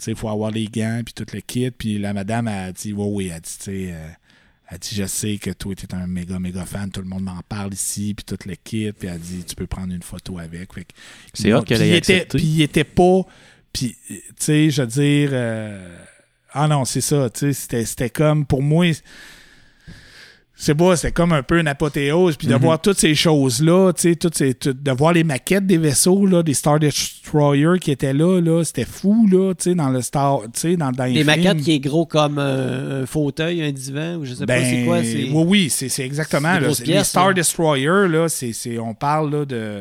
[0.06, 1.70] il faut avoir les gants, puis tout le kit.
[1.70, 4.08] Puis la madame a dit, oui, oui, elle dit, tu sais, euh,
[4.70, 7.22] elle dit, je sais que toi, tu es un méga, méga fan, tout le monde
[7.22, 8.92] m'en parle ici, puis tout le kit.
[8.92, 10.68] Puis elle dit, tu peux prendre une photo avec.
[11.32, 12.36] C'est hot qu'elle ait accepté.
[12.36, 13.22] Puis il était pas.
[13.72, 15.30] Puis, tu sais, je veux dire.
[15.32, 15.96] euh,
[16.52, 17.30] ah non, c'est ça.
[17.30, 18.86] Tu sais, c'était- comme, pour moi,
[20.54, 22.36] c'est pas, c'était comme un peu une apothéose.
[22.36, 22.60] Puis de Mhm.
[22.60, 26.24] voir toutes ces choses-là, tu sais, toutes ces, tout- de voir les maquettes des vaisseaux,
[26.26, 30.02] là, des Star Destroyer qui étaient là, là c'était fou, là, tu sais, dans le
[30.02, 30.42] Star.
[30.52, 33.72] Tu sais, dans, dans les Les maquettes qui est gros comme euh, un fauteuil, un
[33.72, 34.98] divan, ou je sais pas Ben, c'est quoi.
[35.00, 36.58] Oui, oui, c'est exactement.
[36.60, 37.32] là, les Star là.
[37.34, 39.80] Destroyer, là, c'est c'est- on parle là, de.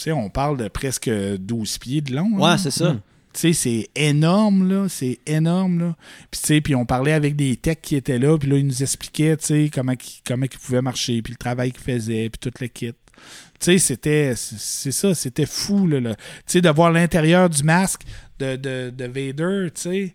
[0.00, 2.30] Tu sais, on parle de presque 12 pieds de long.
[2.38, 2.56] Ouais, hein.
[2.58, 2.94] c'est ça.
[2.94, 3.00] Hmm.
[3.34, 4.86] Tu sais, c'est énorme, là.
[4.88, 5.96] C'est énorme, là.
[6.30, 8.66] Puis, tu sais, puis on parlait avec des techs qui étaient là, puis là, ils
[8.66, 9.92] nous expliquaient, tu sais, comment,
[10.26, 12.92] comment ils pouvaient marcher, puis le travail qu'ils faisaient, puis tout le kit.
[12.92, 12.94] Tu
[13.60, 14.32] sais, c'était...
[14.36, 16.00] C'est c'est ça, c'était fou, là.
[16.00, 16.14] là.
[16.14, 18.00] Tu sais, de voir l'intérieur du masque
[18.38, 20.14] de, de, de Vader, tu sais.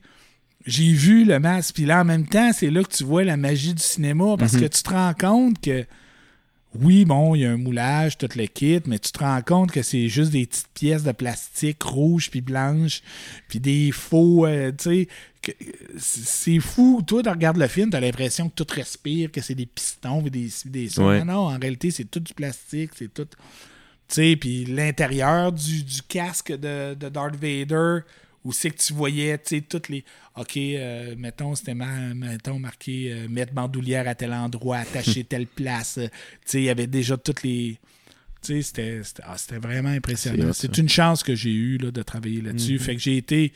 [0.65, 3.37] j'ai vu le masque, puis là, en même temps, c'est là que tu vois la
[3.37, 4.61] magie du cinéma, parce Mhm.
[4.61, 5.85] que tu te rends compte que,
[6.81, 9.71] oui, bon, il y a un moulage, tout le kit, mais tu te rends compte
[9.71, 13.01] que c'est juste des petites pièces de plastique rouges puis blanches,
[13.47, 15.07] puis des faux, euh, tu sais,
[15.97, 17.03] c'est fou.
[17.05, 20.25] Toi, tu regardes le film, tu as l'impression que tout respire, que c'est des pistons
[20.25, 20.99] et des, des.
[20.99, 21.23] Ouais.
[21.23, 23.27] Non, non, en réalité, c'est tout du plastique, c'est tout...
[24.07, 28.01] Tu sais, puis l'intérieur du, du casque de, de Darth Vader,
[28.45, 30.05] où c'est que tu voyais, tu sais, toutes les...
[30.37, 35.97] OK, euh, mettons, c'était mettons, marqué euh, mettre bandoulière à tel endroit, attacher telle place.
[35.97, 36.11] euh, tu
[36.45, 37.79] sais, il y avait déjà toutes les...
[38.41, 40.53] Tu sais, c'était- c'était ah, c'était vraiment impressionnant.
[40.53, 42.73] C'est une chance que j'ai eue là, de travailler là-dessus.
[42.73, 42.79] Mhm.
[42.79, 43.51] Fait que j'ai été...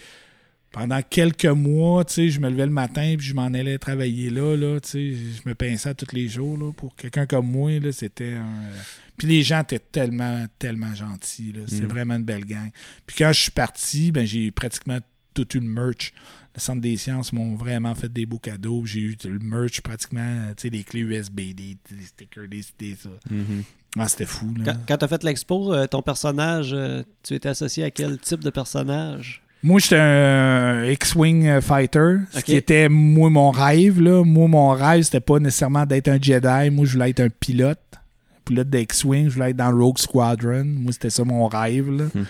[0.71, 4.29] Pendant quelques mois, tu sais, je me levais le matin puis je m'en allais travailler
[4.29, 5.13] là, là, tu sais,
[5.43, 8.69] je me pinçais tous les jours, là, pour quelqu'un comme moi, là, c'était un...
[9.17, 11.87] Puis les gens étaient tellement, tellement gentils, là, c'est Mhm.
[11.89, 12.69] vraiment une belle gang.
[13.07, 14.99] Puis quand je suis parti, ben, j'ai pratiquement
[15.33, 16.13] toute une merch.
[16.55, 18.83] Le Centre des sciences m'ont vraiment fait des beaux cadeaux.
[18.85, 22.95] J'ai eu le merch pratiquement, tu sais, des clés USB, des, des stickers, des, des
[22.95, 23.09] ça.
[23.29, 23.63] Mhm.
[23.97, 24.65] Ah, c'était fou, là.
[24.65, 28.19] Quand, quand tu as fait l'expo, euh, ton personnage, euh, tu étais associé à quel
[28.19, 29.41] type de personnage?
[29.61, 33.99] Moi, j'étais un X-Wing euh, fighter, ce qui était, moi, mon rêve.
[34.01, 34.23] Là.
[34.23, 36.69] Moi, mon rêve, c'était pas nécessairement d'être un Jedi.
[36.71, 37.77] Moi, je voulais être un pilote.
[38.45, 40.63] Pilote de X-Wing, je voulais être dans Rogue Squadron.
[40.65, 41.91] Moi, c'était ça mon rêve.
[41.91, 42.05] là.
[42.05, 42.23] Hmm.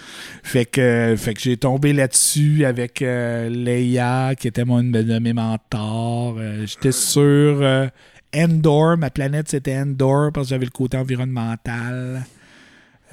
[0.44, 5.34] Fait que, fait que j'ai tombé là-dessus avec euh, Leia, qui était mon, de mes
[5.34, 6.36] mentors.
[6.40, 7.88] Euh, J'étais sur euh,
[8.36, 8.98] Endor.
[8.98, 12.26] Ma planète, c'était Endor, parce que j'avais le côté environnemental.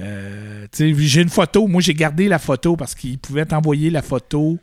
[0.00, 1.66] Euh, j'ai une photo.
[1.66, 4.58] Moi, j'ai gardé la photo parce qu'il pouvait t'envoyer la photo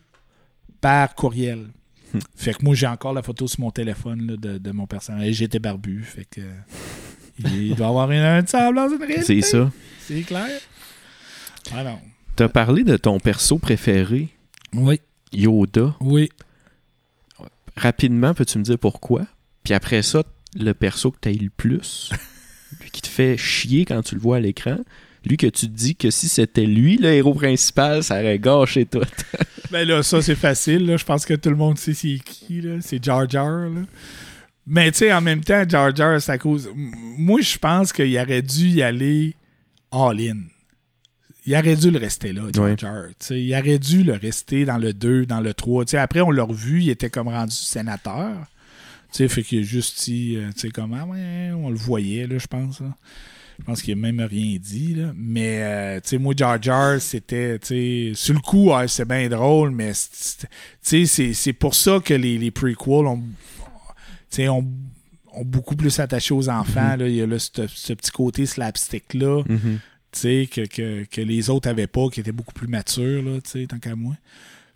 [0.82, 1.68] par courriel.
[2.14, 2.20] Hmm.
[2.36, 5.34] Fait que moi, j'ai encore la photo sur mon téléphone là, de, de mon personnage.
[5.34, 6.04] J'étais barbu.
[6.04, 6.42] Fait que.
[7.40, 9.42] Il doit avoir une, un semblance d'une réalité.
[9.42, 9.72] C'est ça.
[10.02, 10.60] C'est clair.
[11.74, 12.00] Ah non.
[12.36, 14.30] T'as parlé de ton perso préféré,
[14.74, 15.00] Oui.
[15.32, 15.96] Yoda.
[16.00, 16.30] Oui.
[17.76, 19.26] Rapidement, peux-tu me dire pourquoi?
[19.64, 20.24] Puis après ça,
[20.56, 22.12] le perso que t'as eu le plus,
[22.82, 24.78] lui qui te fait chier quand tu le vois à l'écran,
[25.26, 28.86] lui que tu te dis que si c'était lui le héros principal, ça aurait gâché
[28.86, 29.02] tout.
[29.72, 30.86] Ben là, ça, c'est facile.
[30.86, 30.98] là.
[30.98, 32.62] Je pense que tout le monde sait c'est qui.
[32.62, 32.76] là.
[32.82, 33.48] C'est Jar Jar.
[33.70, 33.82] là.
[34.68, 36.70] Mais tu sais, en même temps, Jar Jar, c'est à cause.
[36.76, 39.34] Moi, je pense qu'il aurait dû y aller
[39.92, 40.38] all-in.
[41.48, 42.76] Il aurait dû le rester là, Jar Ouais.
[42.78, 43.06] Jar.
[43.32, 45.86] Il aurait dû le rester dans le 2, dans le 3.
[45.86, 48.30] Tu sais, après, on l'a revu, il était comme rendu sénateur.
[49.12, 52.38] Tu sais, fait qu'il a juste euh, tu sais, comment, ouais, on le voyait, là,
[52.38, 52.82] je pense.
[53.60, 55.12] Je pense qu'il a même rien dit, là.
[55.16, 59.30] Mais, euh, tu sais, moi, Jar Jar, c'était, tu sais, sur le coup, c'est bien
[59.30, 63.26] drôle, mais, tu sais, c'est- pour ça que les, les prequels ont, tu
[64.30, 64.68] sais, ont,
[65.34, 67.08] ont beaucoup plus attaché aux enfants, là.
[67.08, 69.44] Il y a là, ce, ce petit côté slapstick-là,
[70.12, 73.40] tu sais, que, que, que les autres avaient pas, qui était beaucoup plus mature, là,
[73.42, 74.16] tu sais, tant qu'à moi.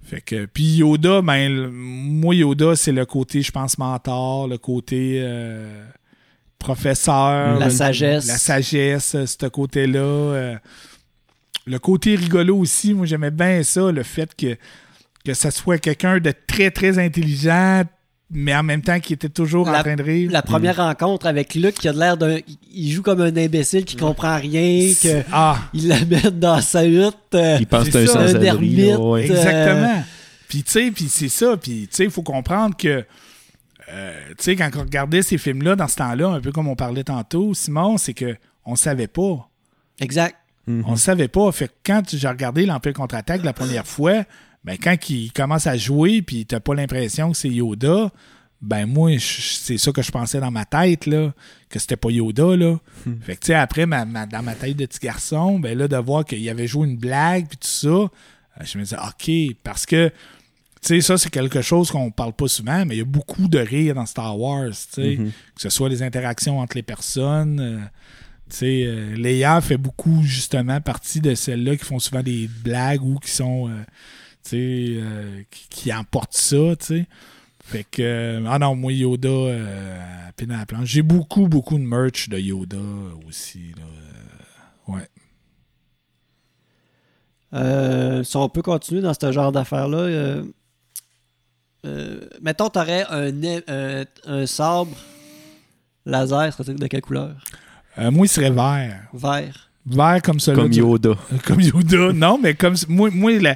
[0.03, 5.17] Fait que, puis Yoda, ben, moi, Yoda, c'est le côté, je pense, mentor, le côté
[5.21, 5.85] euh,
[6.73, 7.59] professeur.
[7.59, 8.27] La le- sagesse.
[8.27, 9.99] La sagesse, euh, ce côté-là.
[9.99, 10.55] euh,
[11.65, 14.55] le côté rigolo aussi, moi, j'aimais bien ça, le fait que,
[15.25, 17.83] que ça soit quelqu'un de très, très intelligent,
[18.31, 20.29] mais en même temps qui était toujours La- en train de rire.
[20.31, 22.37] La première rencontre avec Luke qui a l'air d'un.
[22.73, 27.15] Il joue comme un imbécile qui comprend rien, que Ah, il l'amène dans sa hutte.
[27.35, 28.55] euh, Il pense que C'est un ça, un là,
[28.99, 29.25] ouais.
[29.25, 30.03] Exactement.
[30.47, 31.57] Puis, tu sais, puis c'est ça.
[31.57, 33.03] Puis, tu sais, il faut comprendre que,
[33.89, 36.75] euh, tu sais, quand on regardait ces films-là, dans ce temps-là, un peu comme on
[36.75, 38.35] parlait tantôt, Simon, c'est que
[38.65, 39.49] on savait pas.
[39.99, 40.35] Exact.
[40.67, 40.83] Mhm.
[40.87, 41.51] On savait pas.
[41.53, 44.23] Fait que quand j'ai regardé l'Empire contre-attaque la première fois,
[44.65, 48.11] ben, quand il commence à jouer, puis t'as pas l'impression que c'est Yoda,
[48.61, 51.31] ben, moi, c'est ça que je pensais dans ma tête, là,
[51.69, 52.75] que c'était pas Yoda, là.
[53.21, 55.87] Fait que, tu sais, après, ma- ma- dans ma tête de petit garçon, ben, là,
[55.87, 58.09] de voir qu'il avait joué une blague, puis tout ça, euh,
[58.63, 60.11] je me disais, OK, parce que,
[60.87, 63.47] tu sais, ça, c'est quelque chose qu'on parle pas souvent, mais il y a beaucoup
[63.47, 65.31] de rire dans Star Wars, tu sais, Mhm.
[65.55, 67.59] que ce soit les interactions entre les personnes.
[67.59, 67.79] euh,
[68.49, 73.03] tu sais, euh, Leia fait beaucoup, justement, partie de celles-là qui font souvent des blagues
[73.03, 73.73] ou qui sont, euh,
[74.43, 74.57] tu sais,
[75.01, 77.05] euh, qui, qui emportent ça, tu sais.
[77.65, 80.87] Fait que, euh, ah non, moi, Yoda, euh, à peine à la planche.
[80.87, 82.77] J'ai beaucoup, beaucoup de merch de Yoda
[83.27, 83.83] aussi, là.
[83.83, 85.07] Euh, ouais.
[87.53, 90.43] Euh, si on peut continuer dans ce genre d'affaires-là, euh,
[91.87, 94.95] euh, mettons, tu aurais un, a- un, un sabre
[96.05, 97.31] laser, serait de quelle couleur?
[97.97, 99.03] Euh, moi, il serait vert.
[99.13, 99.69] Vert.
[99.85, 101.15] Vert comme celui Comme Yoda.
[101.45, 102.11] Comme Yoda.
[102.13, 103.53] Non, mais comme moi, moi le,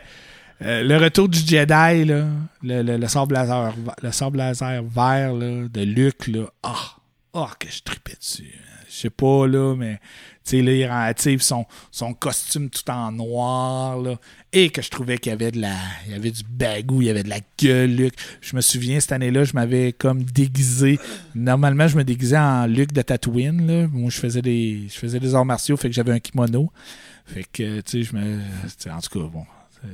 [0.61, 2.25] euh, le retour du Jedi, là,
[2.63, 6.95] le, le, le sable laser, le sable laser vert là, de Luke, là, ah,
[7.33, 8.53] ah, que je tripais dessus.
[8.87, 9.99] sais pas, là, mais
[10.43, 14.15] sais, là, il rend- tu sais, son, son costume tout en noir, là,
[14.53, 15.75] et que je trouvais qu'il y avait de la,
[16.05, 18.13] il y avait du bagou, il y avait de la gueule, Luc.
[18.41, 20.99] Je me souviens, cette année-là, je m'avais comme déguisé.
[21.35, 23.87] Normalement, je me déguisais en Luc de Tatooine, là.
[23.87, 26.71] Moi, je faisais des, je faisais des arts martiaux, fait que j'avais un kimono.
[27.25, 28.39] Fait que, tu sais, je me,
[28.89, 29.45] en tout cas, bon.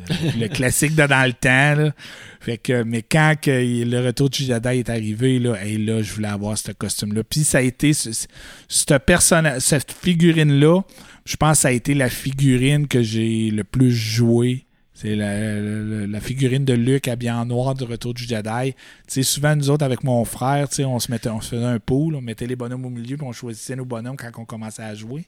[0.07, 1.91] C'est Le classique de dans le temps, là.
[2.39, 6.13] Fait que, mais quand que le retour du Jedi est arrivé, là, et là, je
[6.13, 7.23] voulais avoir ce costume-là.
[7.23, 8.27] Puis ça a été, ce- ce-
[8.67, 10.81] cette personne, cette figurine-là,
[11.25, 14.65] je pense que ça a été la figurine que j'ai le plus joué.
[14.93, 18.73] C'est la, la- la figurine de Luke habillé en noir du retour du Jedi.
[18.73, 18.77] Tu
[19.07, 21.65] sais, souvent, nous autres, avec mon frère, tu sais, on se mettait, on se faisait
[21.65, 24.45] un pool, on mettait les bonhommes au milieu, puis on choisissait nos bonhommes quand on
[24.45, 25.25] commençait à jouer.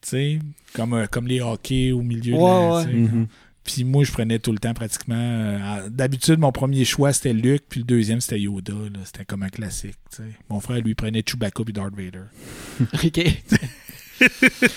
[0.00, 0.38] Tu sais,
[0.74, 3.26] comme, euh, comme les hockey au milieu de la, Ouais, Mhm.
[3.72, 5.14] Puis moi, je prenais tout le temps pratiquement.
[5.18, 8.72] euh, D'habitude, mon premier choix, c'était Luke, puis le deuxième, c'était Yoda.
[8.72, 9.00] là.
[9.04, 9.96] C'était comme un classique.
[10.48, 12.24] Mon frère, lui, prenait Chewbacca puis Darth Vader.
[13.04, 13.20] ok.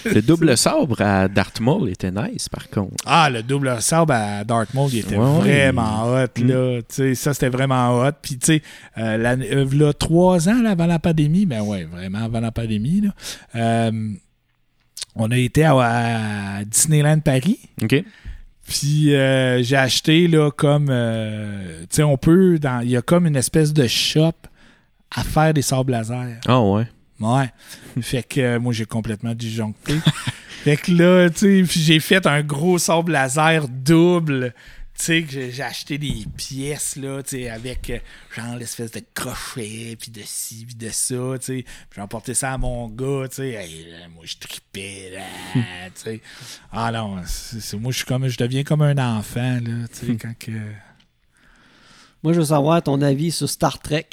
[0.06, 2.94] Le double sabre à Darth Maul était nice, par contre.
[3.08, 6.28] Ah, le double sabre à Darth Maul, il était Ouais, vraiment hot.
[6.44, 6.82] Là.
[6.84, 8.12] Tu sais, Ça, c'était vraiment hot.
[8.22, 8.62] Puis, tu sais,
[9.00, 9.18] euh,
[9.52, 13.10] euh, v'là trois ans là, avant la pandémie, ben ouais, vraiment avant la pandémie, là,
[13.56, 14.12] euh,
[15.16, 15.74] on a été à,
[16.60, 17.60] à Disneyland Paris.
[17.82, 18.04] OK?
[18.72, 23.02] Puis euh, j'ai acheté là comme euh, tu sais on peut dans il y a
[23.02, 24.32] comme une espèce de shop
[25.14, 26.40] à faire des sables laser.
[26.48, 26.88] Ah ouais.
[27.20, 27.52] Ouais.
[28.02, 29.96] fait que euh, moi j'ai complètement disjoncté.
[30.64, 34.54] fait que là tu sais j'ai fait un gros sable laser double.
[35.02, 37.98] Tu sais que j'ai acheté des pièces là, tu sais avec euh,
[38.36, 41.66] genre l'espèce de crochet puis de ci puis de ça, tu sais.
[41.96, 43.50] J'ai emporté ça à mon gars, tu sais.
[43.50, 46.22] Hey, moi je tripais là, tu sais.
[46.72, 50.16] Ah non, c'est- moi je suis comme je deviens comme un enfant là, tu sais
[50.22, 50.52] quand que
[52.22, 54.08] Moi, je veux savoir ton avis sur Star Trek.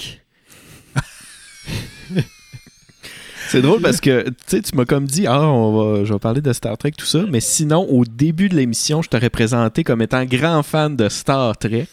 [3.49, 6.19] C'est drôle parce que tu sais, tu m'as comme dit, ah, on va, je vais
[6.19, 9.85] parler de Star Trek, tout ça, mais sinon, au début de l'émission, je t'aurais présenté
[9.85, 11.89] comme étant grand fan de Star Trek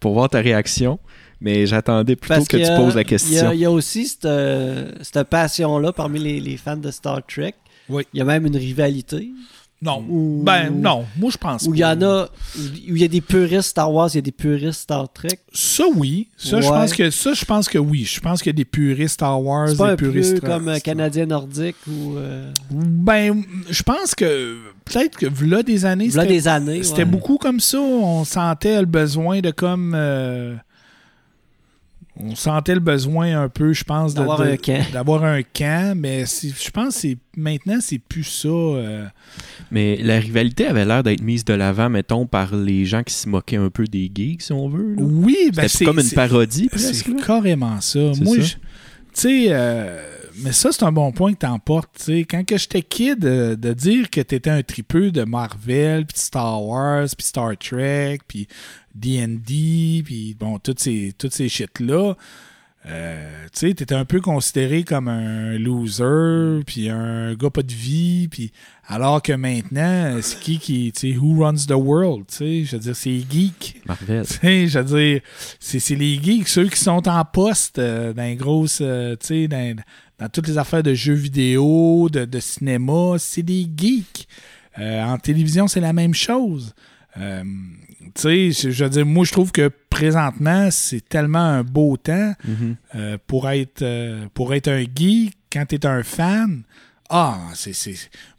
[0.00, 0.98] pour voir ta réaction,
[1.40, 3.52] mais j'attendais plutôt Parce que tu poses la question.
[3.52, 7.54] il y a aussi cette, euh, cette passion-là parmi les, les fans de Star Trek.
[7.88, 8.04] Oui.
[8.14, 9.30] Il y a même une rivalité.
[9.82, 12.24] Non, Ou- ben non, moi je pense Où il y en a.
[12.26, 15.38] Où il y a des puristes Star Wars, il y a des puristes Star Trek.
[15.52, 18.54] Ça oui, ça je pense que ça je pense que oui, je pense qu'il y
[18.54, 21.76] a des puristes Star Wars, pas des un peu puristes comme euh, Star- Canadien nordique
[21.88, 22.16] ou.
[22.16, 26.82] euh, Ben, je pense que peut-être que là des années, V'là c'était des années.
[26.84, 27.04] c'était ouais.
[27.04, 27.80] beaucoup comme ça.
[27.80, 29.94] On sentait le besoin de comme.
[29.96, 30.54] euh,
[32.16, 34.84] on sentait le besoin un peu, je pense, D'avoir de- un camp.
[34.92, 38.48] D'avoir un camp, mais c'est- je pense que c'est- maintenant, c'est plus ça.
[38.48, 39.06] euh,
[39.70, 43.28] Mais la rivalité avait l'air d'être mise de l'avant, mettons, par les gens qui se
[43.28, 44.94] moquaient un peu des geeks, si on veut.
[44.94, 45.02] là.
[45.02, 46.94] Oui, ben C'était comme une c'est- parodie, presque.
[46.94, 48.12] C'est carrément ça.
[48.14, 48.44] C'est Moi, tu
[49.14, 50.00] sais, euh,
[50.42, 51.90] mais ça, c'est un bon point que t'emportes.
[51.98, 52.24] tu sais.
[52.28, 56.18] Quand que j'étais kid, euh, de dire que t'étais un tripeux de Marvel, puis de
[56.18, 58.46] Star Wars, puis Star Trek, puis
[58.94, 62.14] D&D, puis bon, toutes ces, toutes ces shit-là,
[62.84, 67.72] euh, tu sais, t'étais un peu considéré comme un loser, puis un gars pas de
[67.72, 68.52] vie, puis
[68.88, 72.72] alors que maintenant, c'est qui qui, tu sais, who runs the world, tu sais, je
[72.72, 73.80] veux dire, c'est les geeks.
[73.86, 74.26] Marvel.
[74.26, 75.20] Tu sais, je veux dire,
[75.60, 79.26] c'est c'est les geeks, ceux qui sont en poste euh, dans les grosses, euh, tu
[79.26, 79.76] sais, dans,
[80.18, 84.26] dans toutes les affaires de jeux vidéo, de, de cinéma, c'est des geeks.
[84.76, 86.74] En télévision, c'est la même chose.
[88.14, 91.96] Tu sais, je, je veux dire, moi, je trouve que présentement, c'est tellement un beau
[91.96, 92.76] temps Mhm.
[92.94, 96.62] euh, pour, être, euh, pour être un geek quand tu es un fan.
[97.10, 97.72] Ah, c'est.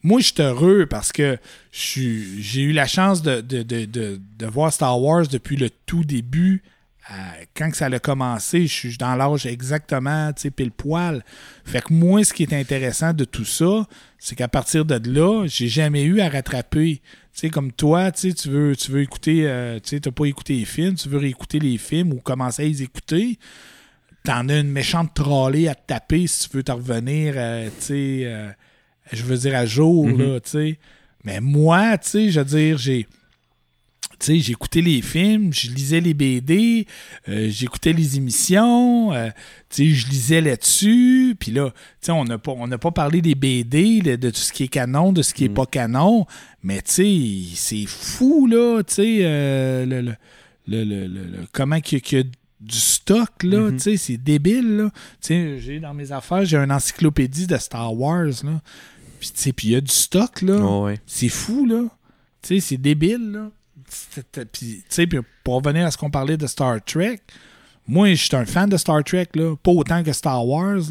[0.01, 1.38] Moi, je suis heureux parce que
[1.72, 6.03] j'ai eu la chance de, de, de, de, de voir Star Wars depuis le tout
[6.03, 6.64] début.
[7.11, 7.14] Euh,
[7.55, 11.22] quand que ça a commencé, je suis dans l'âge exactement, tu sais, pile poil.
[11.66, 13.86] Fait que moi, ce qui est intéressant de tout ça,
[14.18, 17.01] c'est qu'à partir de là, j'ai jamais eu à rattraper.
[17.34, 20.55] Tu sais, comme toi, tu veux, tu veux écouter, euh, tu sais, t'as pas écouté
[20.57, 23.39] les films, tu veux réécouter les films ou commencer à les écouter
[24.23, 27.86] t'en as une méchante trollée à te taper si tu veux te revenir, euh, tu
[27.86, 28.49] sais, euh,
[29.11, 30.17] je veux dire à jour, Mhm.
[30.17, 30.79] là, tu sais.
[31.25, 33.05] Mais moi, tu sais, je veux dire, j'ai.
[34.20, 36.88] Sais, j'écoutais les films, je lisais les BD,
[37.28, 39.30] euh, j'écoutais les émissions, euh,
[39.70, 43.22] tu sais, je lisais là-dessus, puis là, tu sais, on n'a pas, on pas parlé
[43.22, 45.53] des BD, de, de tout ce qui est canon, de ce qui est Mm.
[45.55, 46.26] pas canon,
[46.64, 50.01] mais tu sais, c'est fou, là, tu sais, euh, le,
[50.68, 52.24] le, le, le- comment qu'il y a-
[52.61, 54.89] du stock, là, tu sais, c'est débile, là.
[55.22, 58.61] Tu sais, j'ai dans mes affaires, j'ai une encyclopédie de Star Wars, là.
[59.20, 60.55] Puis, tu sais, puis il y a du stock, là.
[60.82, 60.97] Ouais.
[61.05, 61.82] C'est fou, là.
[62.41, 63.51] Tu sais, c'est débile, là.
[64.51, 64.84] Puis,
[65.43, 67.21] pour revenir à ce qu'on parlait de Star Trek,
[67.88, 69.55] moi, je suis un fan de Star Trek, là.
[69.61, 70.81] Pas autant que Star Wars.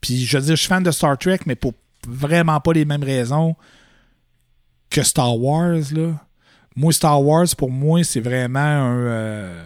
[0.00, 1.72] Puis je veux dire, je suis fan de Star Trek, mais pour
[2.06, 3.56] vraiment pas les mêmes raisons
[4.90, 6.14] que Star Wars, là.
[6.76, 8.98] Moi, Star Wars, pour moi, c'est vraiment un.
[8.98, 9.64] euh,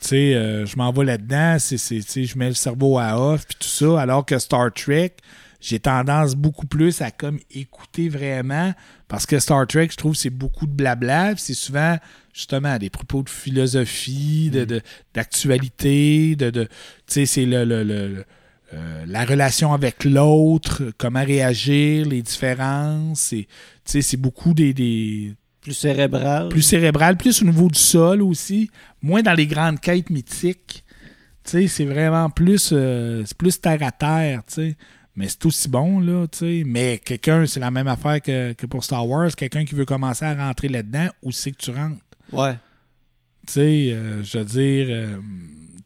[0.00, 3.68] tu sais, euh, je m'en vais là-dedans, je mets le cerveau à off, puis tout
[3.68, 5.14] ça, alors que Star Trek,
[5.62, 8.74] j'ai tendance beaucoup plus à comme écouter vraiment,
[9.08, 11.96] parce que Star Trek, je trouve, c'est beaucoup de blabla, c'est souvent,
[12.34, 14.82] justement, des propos de philosophie, de, de-
[15.46, 16.68] d'actualité, de, de tu
[17.06, 18.24] sais, c'est le, le- le- le-
[18.74, 23.46] euh, la relation avec l'autre, comment réagir, les différences, c'est,
[23.84, 26.48] tu sais, c'est beaucoup des- des, Plus cérébral.
[26.48, 28.70] plus cérébral, plus au niveau du sol aussi,
[29.02, 30.84] moins dans les grandes quêtes mythiques.
[31.44, 34.76] Tu sais, c'est vraiment plus, euh, c'est plus terre à terre, tu sais.
[35.14, 36.62] Mais c'est aussi bon, là, tu sais.
[36.66, 39.30] Mais quelqu'un, c'est la même affaire que, que pour Star Wars.
[39.36, 42.00] Quelqu'un qui veut commencer à rentrer là-dedans, où c'est que tu rentres?
[42.32, 42.54] Ouais.
[43.46, 45.16] Tu sais, euh, je veux dire, euh,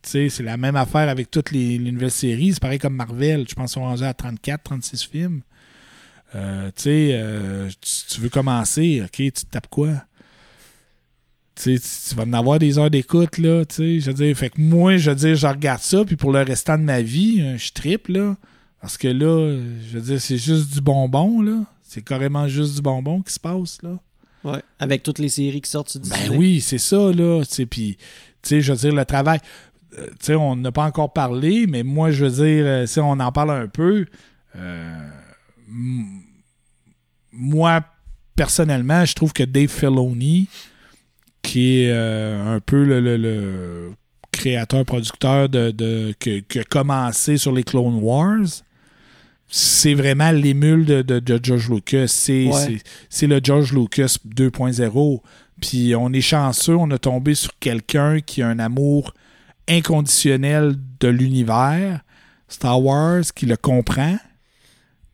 [0.02, 2.52] tu sais, c'est la même affaire avec toutes les, les nouvelles séries.
[2.52, 3.46] C'est pareil comme Marvel.
[3.48, 5.40] Je pense qu'ils sont rendus à 34, 36 films.
[6.34, 9.90] Euh, tu sais, tu, tu veux commencer, OK, tu te tapes quoi?
[11.54, 14.00] Tu sais, tu- tu vas en avoir des heures d'écoute, là, tu sais.
[14.00, 16.42] Je veux dire, fait que moi, je veux dire, je regarde ça, puis pour le
[16.42, 18.36] restant de ma vie, je tripe, là.
[18.80, 21.64] Parce que là, je veux dire, c'est juste du bonbon, là.
[21.82, 23.98] C'est carrément juste du bonbon qui se passe, là.
[24.44, 24.62] Ouais.
[24.78, 26.36] Avec toutes les séries qui sortent sur Ben Disney.
[26.36, 27.42] oui, c'est ça, là.
[27.50, 27.96] Tu puis,
[28.42, 29.40] tu sais, je veux dire, le travail.
[29.98, 33.00] euh, tu sais, on n'a pas encore parlé, mais moi, je veux dire, euh, si
[33.00, 34.04] on en parle un peu,
[34.56, 35.08] euh,
[37.32, 37.82] moi,
[38.34, 40.48] personnellement, je trouve que Dave Filoni,
[41.42, 43.92] qui est un peu le, le- le
[44.32, 48.46] créateur-producteur de, de- que- qui a commencé sur les Clone Wars,
[49.48, 52.08] c'est vraiment l'émule de, de, de George Lucas.
[52.08, 52.78] C'est Ouais.
[53.28, 55.20] le George Lucas 2.0.
[55.60, 59.14] Puis on est chanceux, on a tombé sur quelqu'un qui a un amour
[59.68, 62.00] inconditionnel de l'univers,
[62.48, 64.16] Star Wars, qui le comprend,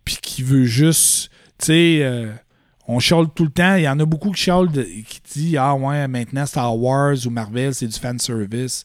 [0.05, 2.33] puis qui veut juste, tu sais, euh,
[2.89, 3.76] on chiale tout le temps.
[3.76, 7.16] Il y en a beaucoup qui chialent, de- qui disent ah ouais, maintenant Star Wars
[7.26, 8.85] ou Marvel c'est du fan service.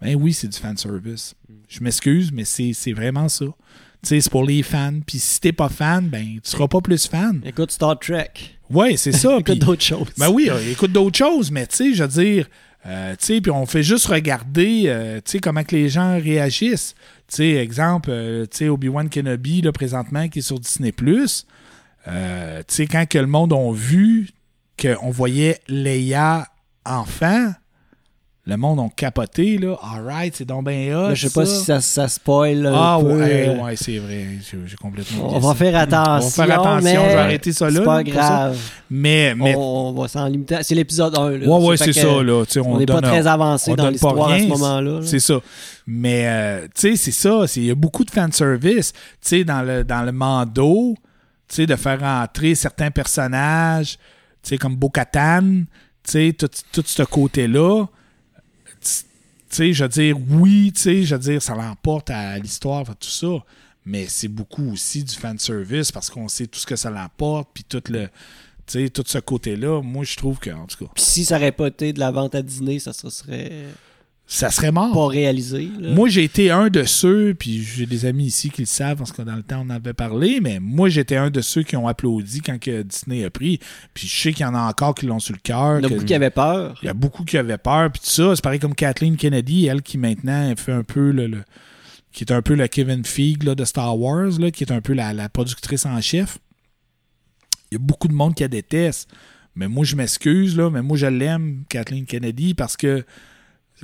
[0.00, 1.34] Ben oui, c'est du fan service.
[1.68, 3.44] Je m'excuse, mais c'est vraiment ça.
[4.02, 5.00] C'est pour les fans.
[5.06, 7.40] Puis si t'es pas fan, ben tu seras pas plus fan.
[7.44, 8.30] Écoute Star Trek.
[8.70, 9.36] Ouais, c'est ça.
[9.40, 10.08] Écoute d'autres choses.
[10.16, 12.46] ben oui, euh, écoute d'autres choses, mais tu sais, je veux dire,
[12.86, 16.18] euh, tu sais, puis on fait juste regarder, euh, tu sais, comment que les gens
[16.20, 16.94] réagissent.
[17.28, 20.94] Tu sais, exemple, euh, tu sais, Obi-Wan Kenobi, là, présentement, qui est sur Disney+,
[22.06, 24.30] euh, tu sais, quand que le monde a vu
[24.80, 26.46] qu'on voyait Leia
[26.86, 27.52] enfant,
[28.48, 29.76] le monde a capoté, là.
[29.82, 33.58] Alright, c'est donc bien hot, je sais pas si ça, ça spoil Ah peu, ouais,
[33.62, 34.26] ouais, c'est vrai.
[34.40, 36.42] J'ai complètement On va faire attention.
[36.42, 37.72] On va faire attention, mais je vais arrêter ça là.
[37.72, 38.02] C'est là, pas ça.
[38.04, 38.58] grave.
[38.90, 40.56] Mais, mais On, on va s'en limiter.
[40.62, 41.30] C'est l'épisode 1.
[41.30, 41.46] Là.
[41.46, 42.44] ouais, ouais, c'est ça, là.
[42.64, 45.00] On n'est pas très avancé dans l'histoire à ce moment-là.
[45.00, 45.00] là.
[45.04, 45.40] C'est ça.
[45.86, 47.44] Mais, euh, tu sais, c'est ça.
[47.56, 48.92] Il y a beaucoup de fanservice.
[48.92, 50.94] Tu sais, dans le, dans le Mando,
[51.48, 53.98] tu sais, de faire entrer certains personnages,
[54.42, 55.42] tu sais, comme Bo-Katan,
[56.02, 57.84] tu sais, tout, tout ce côté-là.
[59.50, 63.08] Sais, je veux dire, oui, tu sais, je veux dire, ça l'emporte à l'histoire, tout
[63.08, 63.44] ça.
[63.84, 67.64] Mais c'est beaucoup aussi du fanservice parce qu'on sait tout ce que ça l'emporte, puis
[67.64, 68.08] tout le.
[68.66, 71.52] Tu sais, tout ce côté-là, moi, je trouve que, en tout cas, si ça aurait
[71.52, 73.64] pas été de la vente à Disney, ça se serait
[74.30, 74.92] ça serait mort.
[74.92, 75.70] pas réalisé.
[75.80, 75.90] là.
[75.94, 79.10] Moi, j'ai été un de ceux, puis j'ai des amis ici qui le savent parce
[79.10, 81.76] que dans le temps, on en avait parlé, mais moi, j'étais un de ceux qui
[81.76, 83.58] ont applaudi quand que Disney a pris.
[83.94, 85.78] Puis je sais qu'il y en a encore qui l'ont sur le cœur.
[85.78, 86.78] Il y en a beaucoup qui avaient peur.
[86.82, 88.36] il y a beaucoup qui avaient peur, puis tout ça.
[88.36, 91.26] C'est pareil comme Kathleen Kennedy, elle qui maintenant fait un peu le.
[91.26, 91.44] le-
[92.10, 94.80] qui est un peu le Kevin Feige là, de Star Wars, là, qui est un
[94.80, 96.38] peu la, la productrice en chef.
[97.70, 99.08] Il y a beaucoup de monde qui la déteste.
[99.54, 103.04] Mais moi, je m'excuse, là, mais moi, je l'aime, Kathleen Kennedy, parce que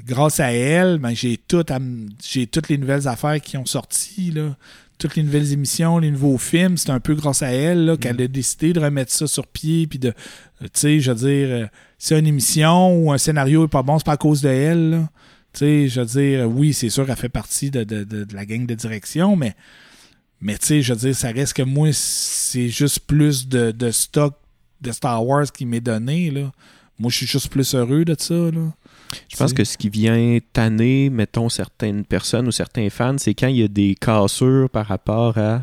[0.05, 4.57] grâce à elle, ben, j'ai tout toutes les nouvelles affaires qui ont sorti, là.
[4.97, 8.29] Toutes les nouvelles émissions, les nouveaux films, c'est un peu grâce à elle qu'elle a
[8.29, 9.89] décidé de remettre ça sur pied.
[9.89, 10.11] Puis de,
[10.61, 11.67] tu sais, je veux dire, euh,
[11.99, 14.91] si une émission ou un scénario est pas bon, c'est pas à cause de elle.
[14.91, 15.09] là.
[15.53, 18.35] Tu sais, je veux dire, oui, c'est sûr qu'elle fait partie de, de- de- de
[18.35, 19.55] la gang de direction, mais,
[20.41, 23.91] mais tu sais, je veux dire, ça reste que moi, c'est juste plus de, de
[23.91, 24.35] stock
[24.81, 26.31] de Star Wars qui m'est donné.
[26.31, 26.53] Là.
[27.01, 28.35] Moi, je suis juste plus heureux de ça.
[28.35, 28.73] Là.
[29.31, 33.49] Je pense que ce qui vient tanner, mettons, certaines personnes ou certains fans, c'est quand
[33.49, 35.63] il y a des cassures par rapport à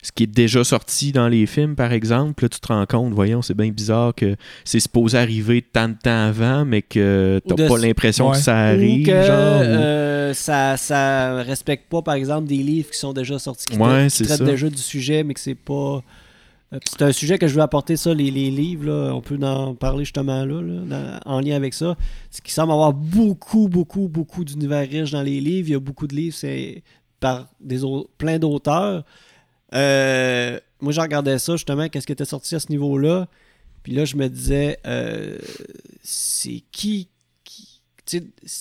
[0.00, 2.44] ce qui est déjà sorti dans les films, par exemple.
[2.44, 5.94] Là, tu te rends compte, voyons, c'est bien bizarre que c'est supposé arriver tant de
[6.00, 8.36] temps avant, mais que t'as pas l'impression Ouais.
[8.36, 9.06] que ça Ou arrive.
[9.06, 13.38] que genre, ou- euh, ça, ça respecte pas, par exemple, des livres qui sont déjà
[13.40, 14.44] sortis, qui, Ouais, tra- qui traitent ça.
[14.44, 16.02] déjà du sujet, mais que c'est pas.
[16.72, 18.86] Euh, C'est un sujet que je veux apporter, ça, les, les livres.
[18.86, 21.96] Là, on peut en parler justement là, en lien avec ça.
[22.30, 25.68] C'est qu'il semble avoir beaucoup, beaucoup, beaucoup d'univers riches dans les livres.
[25.68, 26.82] Il y a beaucoup de livres, c'est
[27.20, 27.80] par des
[28.16, 29.04] plein d'auteurs.
[29.74, 33.28] Euh, moi, je regardais ça, justement, qu'est-ce qui était sorti à ce niveau-là.
[33.82, 35.38] Puis là, je me disais, euh,
[36.02, 37.08] c'est qui,
[37.44, 37.80] qui-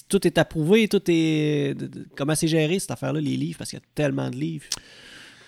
[0.09, 1.75] tout est approuvé, tout est.
[2.15, 4.65] comment c'est géré cette affaire-là, les livres, parce qu'il y a tellement de livres.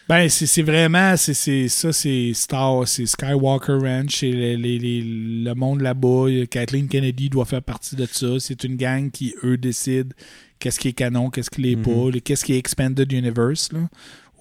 [0.09, 5.53] Ben, c'est vraiment, c'est ça, c'est Star, c'est Skywalker Ranch, c'est le, les- les- le
[5.53, 6.25] monde là-bas.
[6.49, 8.39] Kathleen Kennedy doit faire partie de ça.
[8.39, 10.09] C'est une gang qui, eux, décident
[10.57, 11.83] qu'est-ce qui est canon, qu'est-ce qui l'est Mhm.
[11.83, 13.87] pas, qu'est-ce qui est Expanded Universe, là.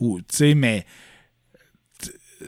[0.00, 0.86] Ou, tu sais, mais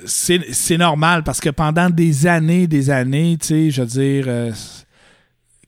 [0.06, 4.24] c'est c'est normal parce que pendant des années, des années, tu sais, je veux dire,
[4.28, 4.52] euh,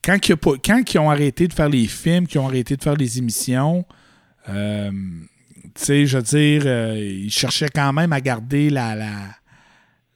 [0.03, 2.83] quand, a pas- quand ils ont arrêté de faire les films, qu'ils ont arrêté de
[2.83, 3.85] faire les émissions,
[4.49, 4.91] euh,
[5.77, 8.95] sais, je veux dire, euh, ils cherchaient quand même à garder la.
[8.95, 9.11] la,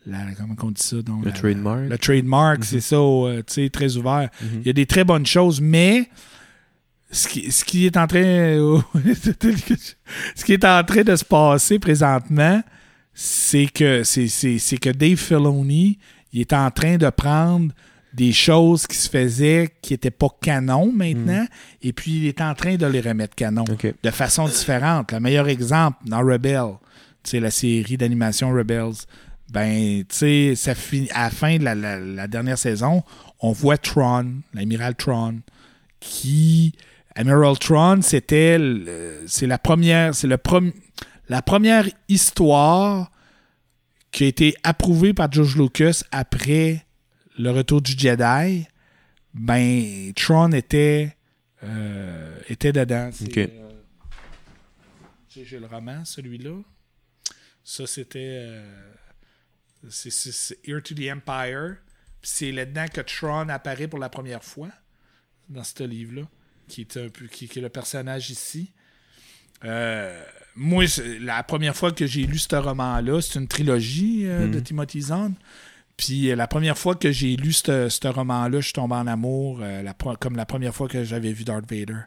[0.07, 0.97] la- comment on dit ça?
[1.03, 1.81] Donc, Le la- trademark.
[1.89, 2.65] Le trademark, Mhm.
[2.65, 4.29] c'est ça, euh, tu sais, très ouvert.
[4.43, 4.61] Mhm.
[4.61, 6.09] Il y a des très bonnes choses, mais
[7.11, 8.21] ce qui, ce qui est en train
[10.35, 12.63] ce qui est en train de se passer présentement,
[13.15, 15.99] c'est que c'est que Dave Filoni,
[16.33, 17.73] il est en train de prendre
[18.17, 21.47] des choses qui se faisaient qui n'étaient pas canon maintenant,
[21.83, 23.65] et puis il est en train de les remettre canon
[24.03, 25.13] de façon différente.
[25.13, 26.65] Le meilleur exemple, dans Rebel,
[27.33, 28.95] la série d'animation Rebels,
[29.53, 33.03] ben, tu sais, ça finit à la fin de la, la- la dernière saison,
[33.41, 35.41] on voit Tron, l'amiral Tron,
[36.01, 36.73] qui.
[37.15, 38.59] Amiral Tron, c'était.
[39.27, 40.15] C'est la première.
[40.15, 40.39] C'est le
[41.29, 43.11] la première histoire
[44.13, 46.86] qui a été approuvée par George Lucas après
[47.39, 48.67] le retour du Jedi.
[49.35, 51.15] Ben, Tron était.
[51.63, 53.11] euh, était dedans.
[53.37, 53.47] Euh,
[55.35, 56.59] j'ai le roman, celui-là.
[57.65, 58.19] Ça, c'était.
[58.41, 58.65] euh,
[59.91, 61.77] c'est, Heir to the Empire.
[62.23, 64.69] C'est là-dedans que Tron apparaît pour la première fois
[65.49, 66.23] dans ce livre-là,
[66.69, 68.73] qui est un peu qui, qui est le personnage ici.
[69.65, 70.23] Euh,
[70.57, 70.85] moi,
[71.21, 74.63] la première fois que j'ai lu ce roman-là, c'est une trilogie euh, de Mhm.
[74.63, 75.35] Timothy Zahn.
[75.97, 79.61] Puis euh, la première fois que j'ai lu ce roman-là, je suis tombé en amour,
[79.63, 82.01] euh, la comme la première fois que j'avais vu Darth Vader.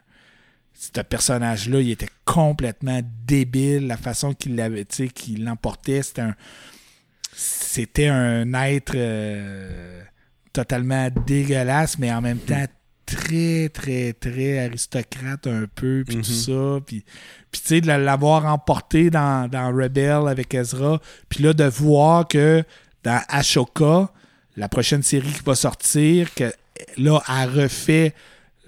[0.74, 6.22] Ce personnage-là, il était complètement débile, la façon qu'il l'avait, tu sais, qu'il l'emportait, c'était
[6.22, 6.34] un,
[7.32, 10.02] c'était un être euh,
[10.52, 12.64] totalement dégueulasse, mais en même temps
[13.04, 16.78] très, très, très aristocrate un peu, puis tout ça.
[16.86, 17.04] Puis,
[17.50, 22.28] puis tu sais, de l'avoir emporté dans, dans Rebel avec Ezra, puis là, de voir
[22.28, 22.64] que
[23.04, 24.10] dans Ashoka,
[24.56, 26.52] la prochaine série qui va sortir, que
[26.98, 28.14] là, elle refait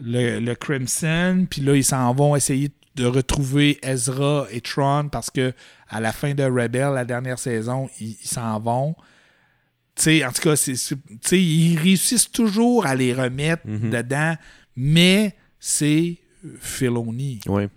[0.02, 5.30] le, le Crimson, puis là, ils s'en vont essayer de retrouver Ezra et Tron parce
[5.30, 5.52] que
[5.88, 8.94] à la fin de Rebel, la dernière saison, ils s'en vont.
[9.94, 10.74] Tu sais, en tout cas, c'est,
[11.32, 13.90] ils réussissent toujours à les remettre Mhm.
[13.90, 14.34] dedans,
[14.76, 16.18] mais c'est
[16.60, 17.40] Filoni.
[17.46, 17.68] Ouais.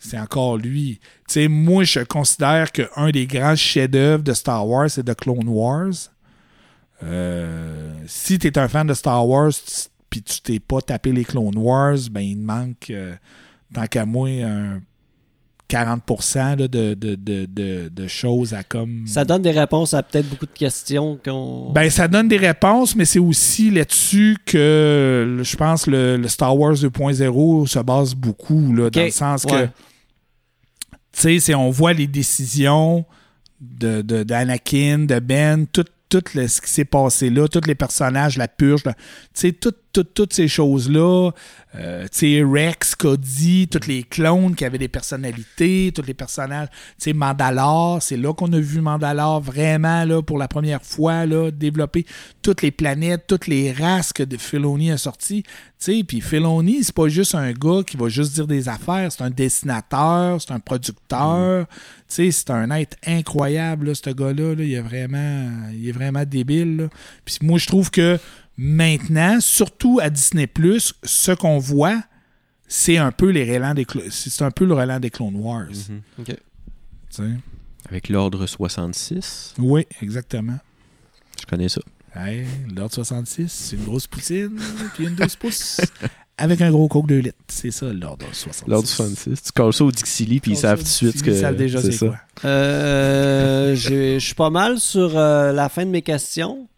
[0.00, 0.98] C'est encore lui.
[1.28, 5.46] Tu sais, moi, je considère qu'un des grands chefs-d'œuvre de Star Wars, c'est The Clone
[5.46, 5.92] Wars.
[7.02, 9.52] Euh, si tu es un fan de Star Wars,
[10.08, 13.14] puis tu t'es pas tapé les Clone Wars, ben il manque, euh,
[13.74, 14.80] tant qu'à moi, un
[15.68, 19.06] 40% là, de, de, de, de, de choses à comme.
[19.06, 21.72] Ça donne des réponses à peut-être beaucoup de questions qu'on.
[21.72, 26.58] Ben, ça donne des réponses, mais c'est aussi là-dessus que je pense le, le Star
[26.58, 29.68] Wars 2.0 se base beaucoup, là, dans le sens que.
[31.12, 33.04] Tu sais, on voit les décisions
[33.60, 38.36] de, de- d'Anakin, de, Ben, tout, tout ce qui s'est passé là, tous les personnages,
[38.36, 38.90] la purge, tu
[39.34, 41.30] sais, tout- tout- toutes ces choses-là,
[41.74, 46.68] euh, tu sais, Rex, Cody, tous les clones qui avaient des personnalités, tous les personnages,
[46.70, 51.26] tu sais, Mandalore, c'est là qu'on a vu Mandalore vraiment, là, pour la première fois,
[51.26, 52.06] là, développer
[52.42, 56.84] toutes les planètes, toutes les races que de Filoni a sorties, tu sais, puis Filoni,
[56.84, 60.52] c'est pas juste un gars qui va juste dire des affaires, c'est un dessinateur, c'est
[60.52, 61.74] un producteur, tu
[62.08, 66.24] sais, c'est un être incroyable, là, ce gars-là, là, il est vraiment, il est vraiment
[66.24, 66.88] débile, là.
[67.24, 68.18] Puis moi, je trouve que
[68.62, 70.46] maintenant, surtout à Disney+,
[71.02, 72.02] ce qu'on voit,
[72.68, 75.66] c'est un peu les relents des c'est un peu le relent des Clone Wars.
[75.88, 76.02] Mhm.
[76.20, 76.26] Ok.
[76.26, 76.36] tu
[77.08, 77.22] sais?
[77.88, 79.54] Avec l'ordre 66.
[79.58, 80.58] Oui, exactement.
[81.40, 81.80] Je connais ça.
[82.14, 82.44] Hey,
[82.76, 84.58] l'ordre 66, c'est une grosse poutine,
[84.94, 85.80] puis une 12 pouces,
[86.36, 87.38] avec un gros coke 2 litres.
[87.48, 88.64] C'est ça, l'ordre 66.
[88.68, 89.42] L'ordre 66.
[89.42, 91.30] Tu calls ça au Dixili, puis ils savent tout de suite ce que.
[91.30, 92.06] Ils savent déjà c'est ça.
[92.08, 92.18] quoi.
[92.44, 96.68] Euh, je suis pas mal sur euh, la fin de mes questions.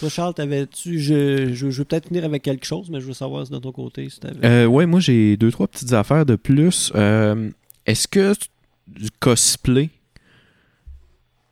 [0.00, 0.98] Toi, Charles, t'avais-tu.
[0.98, 3.58] Je, je, je veux peut-être finir avec quelque chose, mais je veux savoir si de
[3.58, 4.44] ton côté, si t'avais.
[4.44, 6.90] Euh, ouais, moi j'ai deux, trois petites affaires de plus.
[6.94, 7.50] Euh,
[7.86, 8.32] Est-ce que
[8.88, 9.90] du cosplay,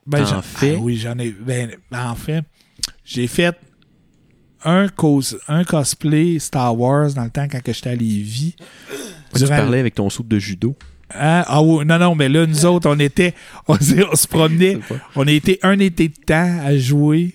[0.07, 0.75] Ben, j'en- fais?
[0.77, 1.31] Ah oui, j'en ai.
[1.31, 2.43] Ben, en fait,
[3.05, 3.55] j'ai fait
[4.63, 8.55] un, cos, un cosplay Star Wars dans le temps quand que j'étais à Lévis.
[8.59, 8.95] Ouais,
[9.33, 10.75] tu Durant- parlais avec ton soupe de judo?
[11.13, 11.43] Hein?
[11.47, 13.33] Ah oui, non, non, mais là, nous autres, on était,
[13.67, 14.79] on, on se promenait,
[15.15, 17.33] on a été un été de temps à jouer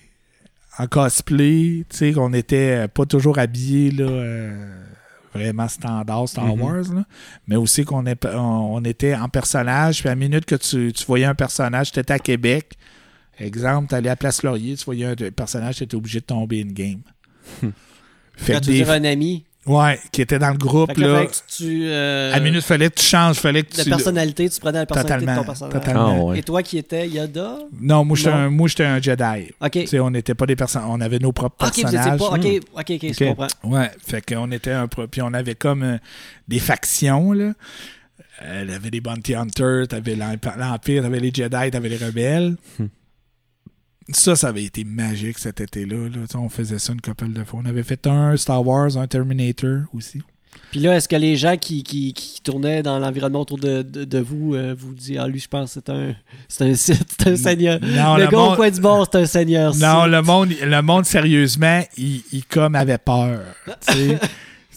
[0.79, 4.85] en cosplay, tu sais, qu'on était euh, pas toujours habillés, là, euh,
[5.33, 6.63] vraiment standard Star Mhm.
[6.63, 7.05] Wars, là,
[7.47, 10.93] mais aussi qu'on est- on, on était en personnage, puis à la minute que tu,
[10.93, 12.75] tu voyais un personnage, tu étais à Québec,
[13.39, 16.61] exemple, tu allais à Place Laurier, tu voyais un personnage, tu étais obligé de tomber
[16.63, 17.01] in game.
[18.37, 21.01] fait Quand tu des- dis un ami, ouais, qui était dans le groupe, fait que
[21.01, 21.83] là, là, fallait que tu.
[21.87, 23.89] euh, à la minute, fallait que tu changes, fallait que de tu...
[23.91, 25.73] personnalité, tu prenais la personnalité de ton Totalement, personnage.
[25.83, 26.17] totalement.
[26.21, 26.39] Ah, ouais.
[26.39, 27.59] Et toi qui étais Yoda?
[27.81, 28.37] Non, moi, j'étais Non.
[28.37, 29.53] un, moi, j'étais un Jedi.
[29.61, 29.71] Ok.
[29.73, 32.07] Tu sais, on n'était pas des personnes, on avait nos propres ok, vous personnages.
[32.15, 32.35] étiez pas.
[32.35, 32.79] Ok, Hmm.
[32.81, 33.37] ok, ok, je Ok.
[33.37, 33.79] comprends.
[33.79, 35.99] Ouais, fait qu'on était un puis on avait comme euh,
[36.49, 37.53] des factions là.
[38.43, 41.97] Euh, Il y avait les Bounty Hunters, t'avais l'Emp- l'Empire, t'avais les Jedi, t'avais les
[41.97, 42.57] rebelles.
[42.79, 42.87] Hmm.
[44.11, 46.09] Ça, ça avait été magique cet été-là.
[46.09, 46.19] là.
[46.35, 47.61] On faisait ça une couple de fois.
[47.63, 50.23] On avait fait un Star Wars, un Terminator aussi.
[50.71, 54.05] Puis là, est-ce que les gens qui, qui, qui tournaient dans l'environnement autour de, de,
[54.05, 56.15] de vous euh, vous disent Ah, lui, je pense que c'est un,
[56.49, 57.81] c'est un Sith, c'est un seigneur.
[57.81, 59.75] Non, le le gars au coin du bord, c'est un seigneur.
[59.77, 63.41] Non, le monde, le monde sérieusement, il, il comme avait peur.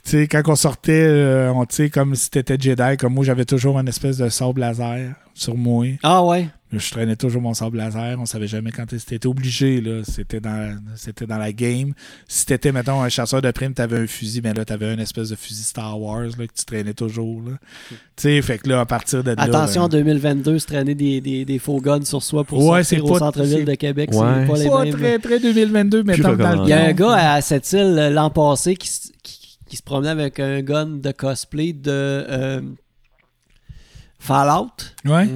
[0.04, 0.28] Sais.
[0.28, 4.18] Quand on sortait, euh, on, comme si t'étais Jedi, comme moi, j'avais toujours une espèce
[4.18, 5.86] de sable laser sur moi.
[6.02, 6.48] Ah ouais.
[6.74, 8.18] Je traînais toujours mon sable laser.
[8.20, 9.80] On savait jamais quand c'était obligé.
[9.80, 10.02] Là.
[10.04, 11.94] C'était, dans, c'était dans la game.
[12.28, 15.30] Si t'étais, mettons, un chasseur de primes, t'avais un fusil, mais là, t'avais une espèce
[15.30, 17.42] de fusil Star Wars là, que tu traînais toujours.
[17.42, 17.52] Là.
[17.90, 19.34] Tu sais, fait que là, à partir de.
[19.38, 22.84] Attention, en ben, 2022, se traîner des, des, des faux guns sur soi pour Ouais,
[22.84, 24.18] sortir au centre-ville c'est- de Québec, Ouais.
[24.18, 24.94] c'est pas les pas mêmes.
[24.94, 26.64] très, très 2022, mais tant dans.
[26.66, 28.90] Il y a un gars à cette île euh, l'an passé qui,
[29.24, 32.62] qui, qui se promenait avec un gun de cosplay de euh,
[34.20, 34.72] Fallout.
[35.06, 35.28] Ouais.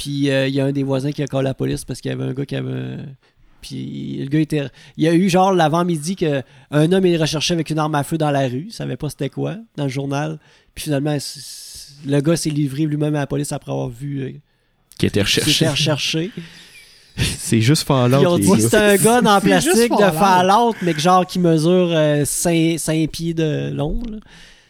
[0.00, 2.10] Puis euh, il y a un des voisins qui a callé la police parce qu'il
[2.10, 2.96] y avait un gars qui avait.
[3.60, 4.66] Puis le gars était.
[4.96, 8.02] Il y a eu genre l'avant-midi que un homme est recherché avec une arme à
[8.02, 8.64] feu dans la rue.
[8.68, 10.38] Il savait pas c'était quoi dans le journal.
[10.74, 11.18] Puis finalement,
[12.06, 14.32] le gars s'est livré lui-même à la police après avoir vu euh,
[14.98, 15.50] Qui était recherché.
[15.50, 16.30] était recherché.
[17.16, 18.60] C'est juste Puis ils ont Fallout, dit que gars.
[18.62, 20.12] c'était un gun en C'est plastique de Fallout.
[20.18, 21.94] Fallout, mais que genre qui mesure
[22.24, 24.00] 5, pieds de long.
[24.10, 24.16] là.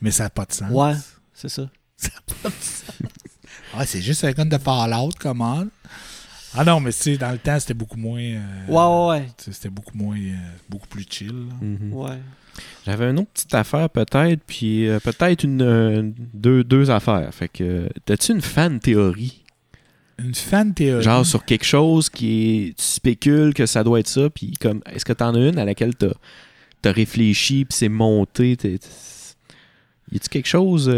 [0.03, 0.73] Mais ça n'a pas de sens.
[0.73, 0.95] Ouais,
[1.35, 1.71] c'est ça.
[3.75, 5.65] Ah, c'est juste un gun de Fallout, comment?
[6.55, 8.21] Ah non, mais tu sais, dans le temps, c'était beaucoup moins.
[8.21, 10.17] euh, Ouais, ouais, C'était beaucoup moins.
[10.19, 10.35] euh,
[10.69, 11.33] beaucoup plus chill.
[11.61, 11.93] Mhm.
[11.93, 12.19] ouais.
[12.85, 17.33] J'avais une autre petite affaire peut-être, puis euh, peut-être une euh, deux, deux affaires.
[17.33, 19.45] Fait que, t'as-tu une fan théorie?
[20.19, 21.05] Une fan théorie?
[21.05, 22.77] Genre sur quelque chose qui est.
[22.77, 24.83] Tu spécules que ça doit être ça, puis comme.
[24.93, 26.09] Est-ce que t'en as une à laquelle t'as
[26.85, 28.57] as réfléchi, puis c'est monté?
[28.57, 28.89] t'es- t'es-
[30.13, 30.91] Y a-tu quelque chose.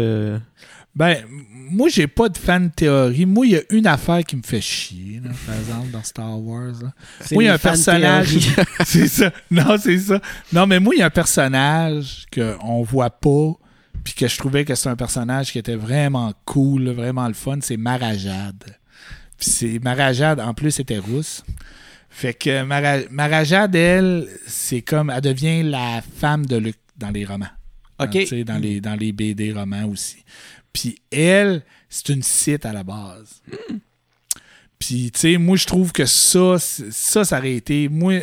[0.95, 1.23] Ben,
[1.71, 3.25] moi, j'ai pas de fan théorie.
[3.25, 6.39] Moi, il y a une affaire qui me fait chier, là, par exemple, dans Star
[6.39, 6.73] Wars.
[6.83, 6.93] là.
[7.31, 8.37] Moi, il y a un personnage.
[8.85, 9.31] c'est ça.
[9.49, 10.21] Non, c'est ça.
[10.51, 13.53] Non, mais moi, il y a un personnage qu'on voit pas,
[14.03, 17.57] puis que je trouvais que c'est un personnage qui était vraiment cool, vraiment le fun.
[17.61, 18.63] C'est Marajade.
[19.39, 21.43] Puis c'est Marajade, en plus, était rousse.
[22.11, 25.09] Fait que Mara- Marajade, elle, c'est comme.
[25.09, 27.47] Elle devient la femme de Luke dans les romans.
[27.99, 28.11] Ok.
[28.11, 30.23] tu sais, dans, les, dans les BD romans aussi.
[30.73, 33.41] Puis elle, c'est une site à la base.
[34.79, 37.87] Puis, tu sais, moi, je trouve que ça, ça, ça aurait été.
[37.87, 38.21] Moi,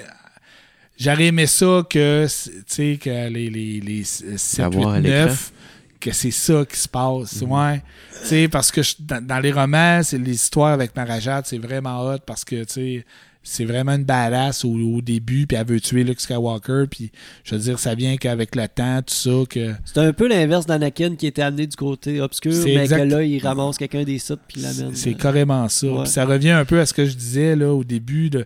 [0.98, 5.26] j'aurais aimé ça que, tu sais, que les, les, les 7, L'avoir à 8, l'écran.
[5.26, 5.52] 9,
[6.00, 7.40] que c'est ça qui se passe.
[7.42, 7.52] Mhm.
[7.52, 7.82] Ouais.
[8.22, 11.58] Tu sais, parce que je- dans, dans les romans, c'est les histoires avec Marajat, c'est
[11.58, 13.06] vraiment hot parce que, tu sais,
[13.42, 17.10] c'est vraiment une badass au, au début, puis elle veut tuer Luke Skywalker, puis
[17.44, 19.74] je veux dire, ça vient qu'avec le temps, tout ça, que.
[19.84, 23.22] C'est un peu l'inverse d'Anakin qui était amené du côté obscur, mais exact- que là,
[23.22, 24.94] il ramasse quelqu'un des sites puis l'amène.
[24.94, 25.86] C'est carrément ça.
[25.86, 26.02] Ouais.
[26.02, 28.44] Puis ça revient un peu à ce que je disais là, au début de,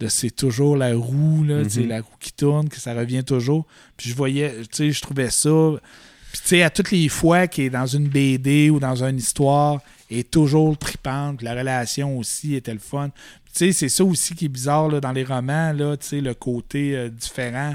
[0.00, 1.88] de c'est toujours la roue, là, Mhm.
[1.88, 3.66] la roue qui tourne, que ça revient toujours.
[3.96, 5.50] Puis je voyais, tu sais, je trouvais ça.
[6.32, 9.16] Puis tu sais, à toutes les fois qu'il est dans une BD ou dans une
[9.16, 11.42] histoire, est toujours tripante.
[11.42, 13.10] La relation aussi était le fun.
[13.56, 16.94] Tu sais, c'est ça aussi qui est bizarre là, dans les romans, là, le côté
[16.94, 17.74] euh, différent.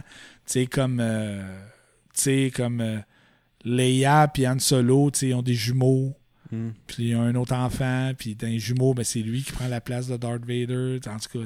[0.69, 1.41] Comme, euh,
[2.53, 2.97] comme euh,
[3.63, 6.13] Leia et Han Solo, ils ont des jumeaux.
[6.51, 6.69] hmm.
[6.85, 9.53] Puis il y a un autre enfant, puis dans les jumeaux, ben, c'est lui qui
[9.53, 10.99] prend la place de Darth Vader.
[11.07, 11.45] En tout cas,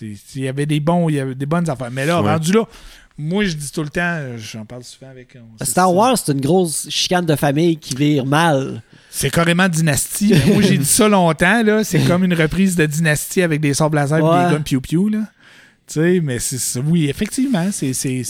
[0.00, 1.90] il y avait des bons, il y avait des bonnes affaires.
[1.90, 2.32] Mais là, Ouais.
[2.32, 2.66] rendu là,
[3.16, 5.36] moi je dis tout le temps, euh, j'en parle souvent avec.
[5.62, 5.94] Star.
[5.94, 8.82] Wars, c'est une grosse chicane de famille qui vire mal.
[9.14, 10.34] C'est carrément dynastie.
[10.52, 11.84] Moi j'ai dit ça longtemps, là.
[11.84, 14.48] C'est comme une reprise de dynastie avec des sorts laser et Ouais.
[14.48, 15.18] des guns piou-piou, là.
[15.86, 18.22] Tu sais, mais c'est oui, effectivement, c'est c'est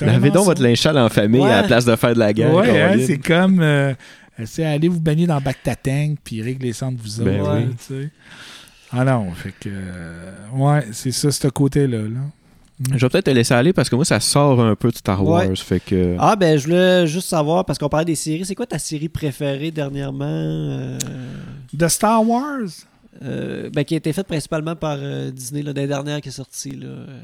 [0.00, 0.50] Lavez donc ça.
[0.50, 1.50] votre linge sale en famille Ouais.
[1.50, 2.54] à la place de faire de la guerre.
[2.54, 3.58] Ouais, hein, c'est comme.
[3.60, 3.92] Euh,
[4.44, 7.56] c'est aller vous baigner dans Bactatang puis régler ça entre vous Ben autres.
[7.56, 7.74] oui.
[7.78, 8.10] sais.
[8.92, 9.68] Ah non, fait que.
[9.68, 11.98] euh, ouais, c'est ça, ce côté-là.
[12.02, 12.20] Là.
[12.88, 15.22] Je vais peut-être te laisser aller parce que moi, ça sort un peu de Star
[15.24, 15.46] Wars.
[15.48, 15.56] Ouais.
[15.56, 16.16] Fait que.
[16.18, 19.08] Ah, ben, je voulais juste savoir, parce qu'on parlait des séries, c'est quoi ta série
[19.08, 20.98] préférée dernièrement euh,
[21.72, 22.60] De Star Wars?
[23.22, 26.32] euh, ben, qui a été faite principalement par euh, Disney, là, des dernières qui est
[26.32, 26.70] sortie.
[26.70, 26.86] Là.
[26.86, 27.20] Euh,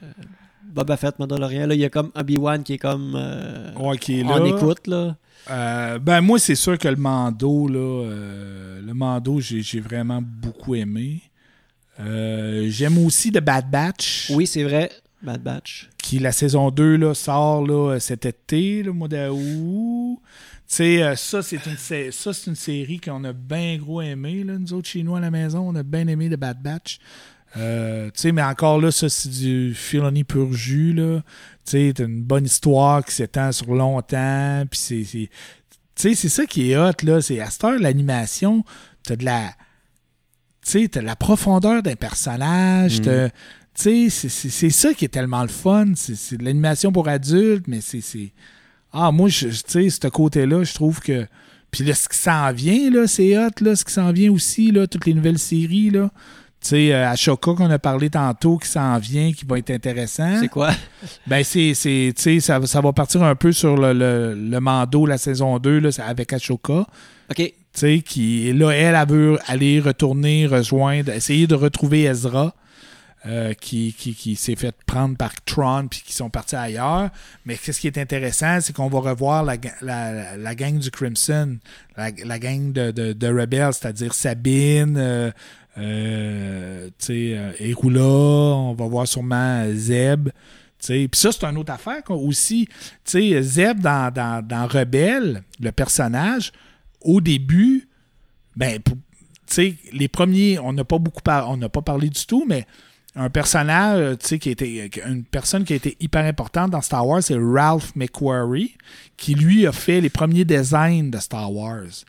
[0.75, 1.67] Boba Fett, Mandalorian.
[1.67, 4.47] Là, il y a comme Obi-Wan qui est comme euh, Ouais, qui est en là.
[4.49, 4.87] écoute.
[4.89, 5.17] Là.
[5.51, 10.21] Euh, ben moi, c'est sûr que le Mando, là, euh, le Mando, j'ai j'ai vraiment
[10.23, 11.23] beaucoup aimé.
[12.01, 14.91] Euh, J'aime aussi The Bad Batch, Oui, c'est vrai.
[15.23, 15.89] Bad Batch.
[15.99, 20.21] qui la saison 2 là, sort là, cet été, le mois d'août.
[20.69, 21.77] Tu sais, euh, ça, c'est une,
[22.13, 24.43] ça, c'est une série qu'on a bien gros aimé.
[24.45, 26.99] Là, nous autres, chez nous, à la maison, on a bien aimé The Bad Batch.
[27.57, 30.93] Euh, tu sais, mais encore là, ça, c'est du Filoni pur jus.
[30.93, 31.21] Là.
[31.65, 34.65] Tu sais, t'as une bonne histoire qui s'étend sur longtemps.
[34.71, 35.05] Puis c'est.
[35.05, 35.31] c'est-
[35.95, 37.23] Tu sais, c'est ça qui est hot, là.
[37.23, 38.65] C'est à cette heure, l'animation,
[39.05, 39.55] t'as de la.
[40.63, 43.01] Tu sais, t'as de la profondeur d'un personnage.
[43.01, 43.31] Mm.
[43.77, 45.87] T'as- Tu sais, c'est- ça qui est tellement le fun.
[45.95, 48.03] C'est de l'animation pour adultes, mais c'est.
[48.93, 51.27] Ah, moi, je- tu sais, ce côté-là, je trouve que.
[51.71, 53.77] Puis là, ce qui s'en vient, là, c'est hot, là.
[53.77, 56.11] Ce qui s'en vient aussi, là, toutes les nouvelles séries, là.
[56.59, 60.41] Tu sais, euh, Ashoka qu'on a parlé tantôt, qui s'en vient, qui va être intéressant.
[60.41, 60.71] C'est quoi?
[61.27, 65.05] Ben, c'est, tu sais, ça, ça va partir un peu sur le, le, le Mando,
[65.05, 66.87] la saison 2, là, avec Ashoka.
[67.31, 67.37] OK.
[67.37, 72.55] Tu sais, qui, là, elle, elle veut aller retourner, rejoindre, essayer de retrouver Ezra,
[73.27, 77.11] euh, qui, qui, qui s'est fait prendre par Tron, puis qui sont partis ailleurs.
[77.45, 81.59] Mais qu'est-ce qui est intéressant, c'est qu'on va revoir la, la, la gang du Crimson,
[81.97, 85.31] la, gang de, de, Rebels, c'est-à-dire Sabine, euh,
[85.79, 87.63] euh, euh,
[88.55, 90.29] on va voir sûrement Zeb.
[90.79, 92.69] Puis ça, c'est une autre affaire qu'on- aussi.
[93.05, 96.53] Zeb, dans, dans, dans Rebelle, le personnage,
[97.01, 97.89] au début,
[98.55, 98.81] ben,
[99.93, 102.67] les premiers, on n'a pas beaucoup par- on n'a pas parlé du tout, mais
[103.17, 106.83] un personnage, euh, tu sais, qui était une personne qui a été hyper importante dans
[106.83, 108.77] Star Wars, c'est Ralph McQuarrie,
[109.17, 112.05] qui lui a fait les premiers designs de Star Wars.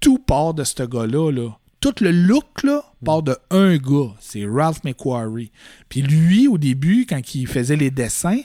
[0.00, 1.48] Tout part de ce gars-là, là.
[1.80, 4.14] Tout le look, là, part de un gars.
[4.20, 5.50] C'est Ralph McQuarrie.
[5.88, 8.40] Puis lui, au début, quand il faisait les dessins,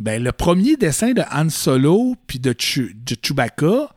[0.00, 3.94] ben, le premier dessin de Han Solo puis de, Chew- de Chewbacca,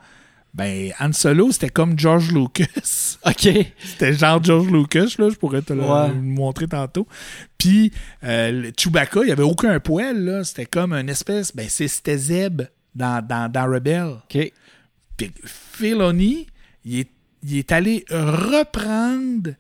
[0.58, 3.18] ben, Han Solo, c'était comme George Lucas.
[3.26, 3.48] OK.
[3.84, 6.12] C'était genre George Lucas, là, je pourrais te le, Ouais.
[6.14, 7.08] montrer tantôt.
[7.60, 7.92] Puis
[8.24, 10.44] euh, le Chewbacca, il n'y avait aucun poil, là.
[10.44, 11.56] C'était comme une espèce.
[11.56, 12.64] Ben, c'était Zeb
[12.96, 14.16] dans, dans, dans Rebelle.
[14.24, 14.52] OK.
[15.16, 16.48] Puis Filoni,
[16.84, 17.10] il est,
[17.44, 19.52] il est allé reprendre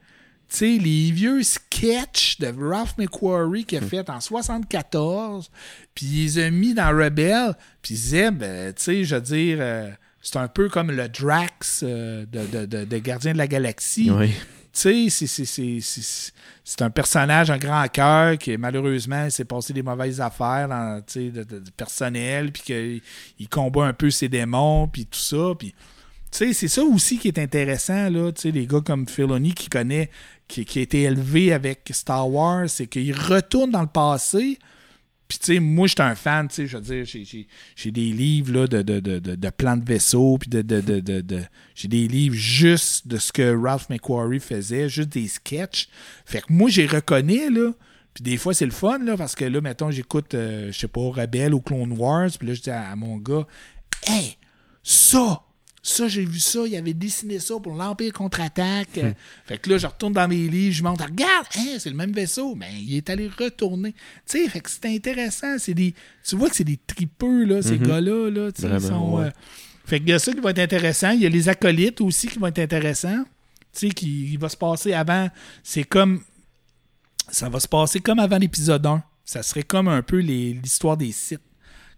[0.49, 5.52] tu sais, les vieux sketchs de Ralph McQuarrie qu'il a fait en 74,
[5.94, 7.53] puis il les a mis dans Rebelle.
[7.82, 9.90] Puis Zeb, euh, tu sais, je veux dire, euh,
[10.29, 14.11] c'est un peu comme le Drax euh, de, de, de, de Gardien de la Galaxie.
[14.11, 14.31] Oui.
[14.73, 20.67] Tu sais, c'est- un personnage, un grand cœur, qui malheureusement s'est passé des mauvaises affaires
[20.67, 23.01] dans, de, personnel, puis qu'il
[23.39, 25.53] il combat un peu ses démons, puis tout ça.
[25.57, 25.69] Puis,
[26.29, 29.53] tu sais, c'est ça aussi qui est intéressant, là, tu sais, les gars comme Filoni
[29.53, 30.11] qui connaît,
[30.49, 34.59] qui, qui a été élevé avec Star Wars, c'est qu'il retourne dans le passé.
[35.27, 37.05] Puis, tu sais, moi, j'étais un fan, tu sais, je veux dire,
[37.75, 41.43] j'ai- des livres là, de, de, de, de, plans de vaisseaux, puis de, de-
[41.75, 45.89] j'ai des livres juste de ce que Ralph McQuarrie faisait, juste des sketchs.
[46.25, 47.71] Fait que moi, j'ai reconnais, là.
[48.13, 50.87] Puis des fois, c'est le fun, là, parce que là, mettons, j'écoute, euh, je sais
[50.87, 53.45] pas, Rebelle ou Clone Wars, puis là, je dis à, à mon gars,
[54.07, 54.37] hey,
[54.81, 55.41] ça!
[55.89, 58.97] Ça, j'ai vu ça, il avait dessiné ça pour l'Empire contre-attaque.
[58.97, 59.14] Euh,
[59.45, 62.11] Fait que là, je retourne dans mes livres, je montre, regarde, hein, c'est le même
[62.11, 63.93] vaisseau, mais il est allé retourner.
[63.93, 65.57] Tu sais, fait que c'est intéressant.
[65.57, 65.93] C'est des,
[66.27, 67.88] tu vois que c'est des tripeux, là, ces Mhm.
[67.88, 68.30] gars-là.
[68.31, 69.26] Là, ils sont, ouais.
[69.27, 69.31] euh,
[69.85, 71.11] fait qu'il y a ça qui va être intéressant.
[71.11, 73.23] Il y a les acolytes aussi qui vont être intéressants.
[73.72, 75.30] Tu sais, qui va se passer avant.
[75.64, 76.22] C'est comme.
[77.30, 79.01] Ça va se passer comme avant l'épisode 1.
[79.23, 81.39] Ça serait comme un peu l'histoire des sites.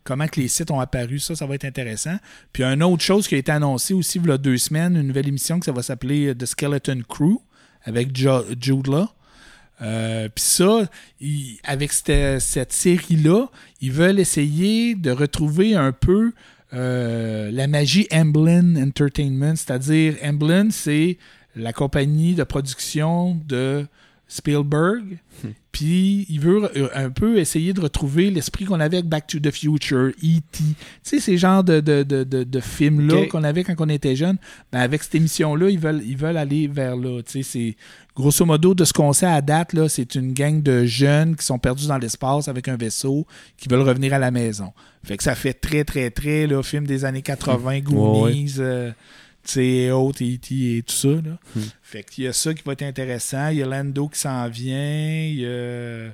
[0.04, 2.18] Comment que les sites ont apparu, ça, ça va être intéressant.
[2.54, 5.08] Puis une autre chose qui a été annoncée aussi il y a deux semaines, une
[5.08, 7.40] nouvelle émission que ça va s'appeler euh, The Skeleton Crew
[7.84, 9.08] avec Jude Law.
[9.82, 10.90] Euh, Puis ça,
[11.64, 13.48] avec cette, cette série-là,
[13.82, 16.34] ils veulent essayer de retrouver un peu
[16.74, 19.56] euh, la magie Amblin Entertainment.
[19.56, 21.18] C'est-à-dire, Amblin, c'est
[21.56, 23.86] la compagnie de production de
[24.30, 25.18] Spielberg.
[25.72, 29.40] Puis il veut euh, un peu essayer de retrouver l'esprit qu'on avait avec Back to
[29.40, 30.42] the Future, E.T.
[30.52, 30.64] Tu
[31.04, 34.38] sais, ces genres de, de, de, de, films-là qu'on avait quand on était jeune.
[34.72, 37.22] Ben, avec cette émission-là, ils veulent, ils veulent aller vers là.
[37.24, 37.76] Tu sais, c'est
[38.16, 41.46] grosso modo de ce qu'on sait à date, là, c'est une gang de jeunes qui
[41.46, 43.26] sont perdus dans l'espace avec un vaisseau
[43.58, 44.74] qui veulent revenir à la maison.
[45.04, 48.92] Fait que ça fait très, très, très là, film des années 80, Goonies, euh,
[49.52, 50.78] sais, autres, E.T.
[50.78, 51.08] et tout ça.
[51.10, 51.38] Là.
[51.56, 51.60] Hmm.
[51.82, 53.50] Fait qu'il y a ça qui va être intéressant.
[53.50, 55.22] Il y a Lando qui s'en vient.
[55.26, 56.10] Il y a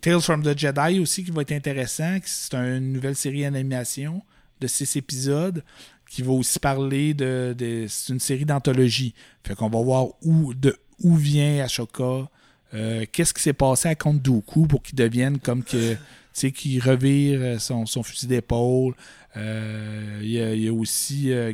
[0.00, 2.18] Tales from the Jedi aussi qui va être intéressant.
[2.24, 4.22] C'est une nouvelle série d'animation
[4.60, 5.62] de six épisodes
[6.10, 7.54] qui va aussi parler de.
[7.56, 9.14] de- c'est une série d'anthologie.
[9.44, 12.28] Fait qu'on va voir où, de, où vient Ashoka.
[12.74, 15.96] euh, Qu'est-ce qui s'est passé à Count Dooku pour qu'il devienne comme que.
[16.34, 18.94] Tu sais, qu'il revire euh, son, son fusil d'épaule.
[19.38, 21.52] Euh, Il y, a- il y a aussi euh,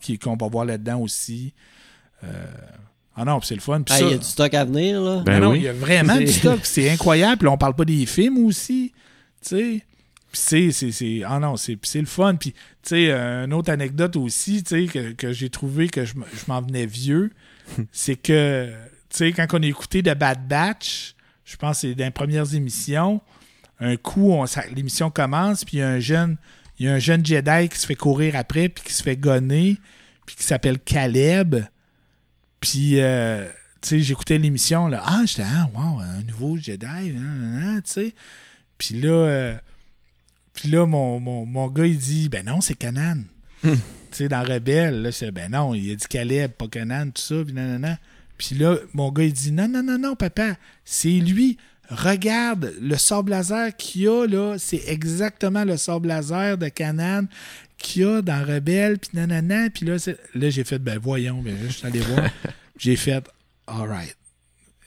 [0.00, 1.54] qui- qu'on va voir là-dedans aussi.
[2.24, 2.28] Euh,
[3.16, 3.82] ah non, puis c'est le fun.
[3.82, 5.22] Puis Ah, ça- Il y a du stock à venir, là.
[5.24, 5.58] Ben non, oui.
[5.58, 6.60] il y a vraiment du stock.
[6.64, 7.48] C'est incroyable.
[7.48, 8.92] On parle pas des films aussi.
[9.42, 9.82] Tu sais.
[10.32, 12.34] Puis c'est, c'est, c'est- Ah non, c'est, le fun.
[12.36, 16.14] Puis, tu sais, une autre anecdote aussi, tu sais, que, que j'ai trouvé que je,
[16.46, 17.30] m'en venais vieux,
[17.92, 18.68] c'est que,
[19.08, 21.14] tu sais, quand on a écouté The Bad Batch,
[21.44, 23.20] je pense que c'est dans les premières émissions,
[23.80, 24.32] un coup,
[24.74, 26.36] l'émission commence, puis il y a un jeune,
[26.80, 29.16] il y a un jeune Jedi qui se fait courir après, puis qui se fait
[29.16, 29.78] gonner,
[30.24, 31.56] puis qui s'appelle Caleb.
[32.58, 33.46] Puis, euh,
[33.82, 35.02] tu sais, j'écoutais l'émission, là.
[35.04, 38.14] Ah, j'étais, ah, wow, un nouveau Jedi, nan, nan, nan, tu sais.
[38.78, 39.58] Puis là, euh,
[40.54, 43.24] puis là mon, mon, mon gars, il dit, ben non, c'est Canan.
[43.62, 43.70] tu
[44.10, 47.44] sais, dans Rebelle, là, c'est, ben non, il a dit Caleb, pas Canan, tout ça,
[47.44, 47.98] puis nan, nan, nan.
[48.38, 51.58] Puis là, mon gars, il dit, non, non, non, non, papa, c'est lui.
[51.90, 57.26] Regarde, le sable laser qu'il y a, là, c'est exactement le sable laser de Canan
[57.78, 59.70] qu'il y a dans Rebelle, puis nanana.
[59.70, 59.96] Puis là,
[60.34, 62.28] là j'ai fait, ben voyons, ben, là, je suis allé voir.
[62.78, 63.24] j'ai fait,
[63.66, 64.16] alright.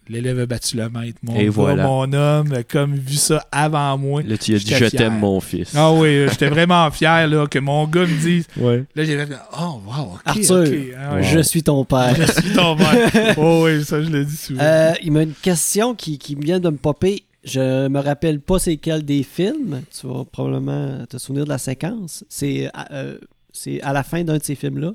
[0.09, 1.17] L'élève a battu le maître.
[1.23, 1.83] Mon, Et gars, voilà.
[1.87, 4.21] mon homme, a comme vu ça avant moi.
[4.23, 5.73] Là, tu as dit Je t'aime, mon fils.
[5.75, 8.45] Ah oui, j'étais vraiment fier là, que mon gars me dise.
[8.57, 8.83] Ouais.
[8.95, 10.19] Là, j'ai fait, oh, wow.
[10.25, 10.65] Arthur.
[10.99, 11.21] Ah.
[11.21, 12.15] Je suis ton père.
[12.15, 13.33] Je suis ton père.
[13.37, 14.61] Oh oui, ça, je l'ai dit souvent.
[14.61, 17.23] Euh, il y a une question qui, qui vient de me popper.
[17.45, 19.81] Je me rappelle pas c'est quel des films.
[19.99, 22.23] Tu vas probablement te souvenir de la séquence.
[22.29, 23.17] C'est euh,
[23.51, 24.93] c'est à la fin d'un de ces films-là.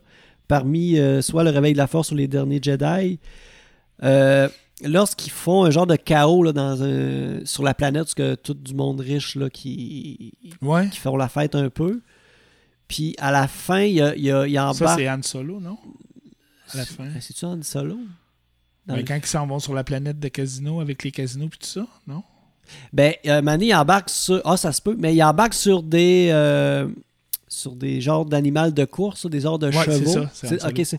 [0.49, 3.19] Parmi euh, soit Le Réveil de la Force ou Les Derniers Jedi.
[4.03, 4.49] euh,
[4.85, 8.55] Lorsqu'ils font un genre de chaos là, dans un, sur la planète, parce que tout
[8.55, 10.33] du monde riche là, qui,
[10.63, 10.89] ouais.
[10.89, 12.01] qui font la fête un peu.
[12.87, 15.61] Puis à la fin, il y a, y a, y a Ça, c'est Han Solo,
[15.61, 15.79] non?
[16.73, 17.05] À la fin.
[17.21, 17.99] C'est-tu Han Solo?
[18.87, 21.59] Ben, le- quand ils s'en vont sur la planète de casino avec les casinos puis
[21.59, 22.23] tout ça, non?
[22.93, 24.41] Ben, euh, Manny, il embarque sur.
[24.45, 26.29] Ah, ça se peut, mais il embarque sur des.
[26.33, 26.89] euh,
[27.51, 30.27] sur des genres d'animaux de course, ou des genres de Ouais, c'est chevaux.
[30.33, 30.99] ça, ok, Ouais.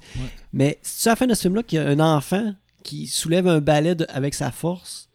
[0.51, 2.53] Mais c'est à la fin de ce film-là qu'il y a un enfant
[2.83, 5.07] qui soulève un balai de- avec sa force.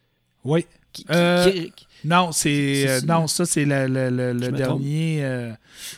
[0.45, 0.67] Oui.
[0.93, 2.83] Qui, qui- Euh, qui- Non, c'est.
[2.85, 3.07] C'est euh, ça.
[3.07, 5.21] non, ça, c'est le, le- le- le dernier.
[5.25, 5.53] euh,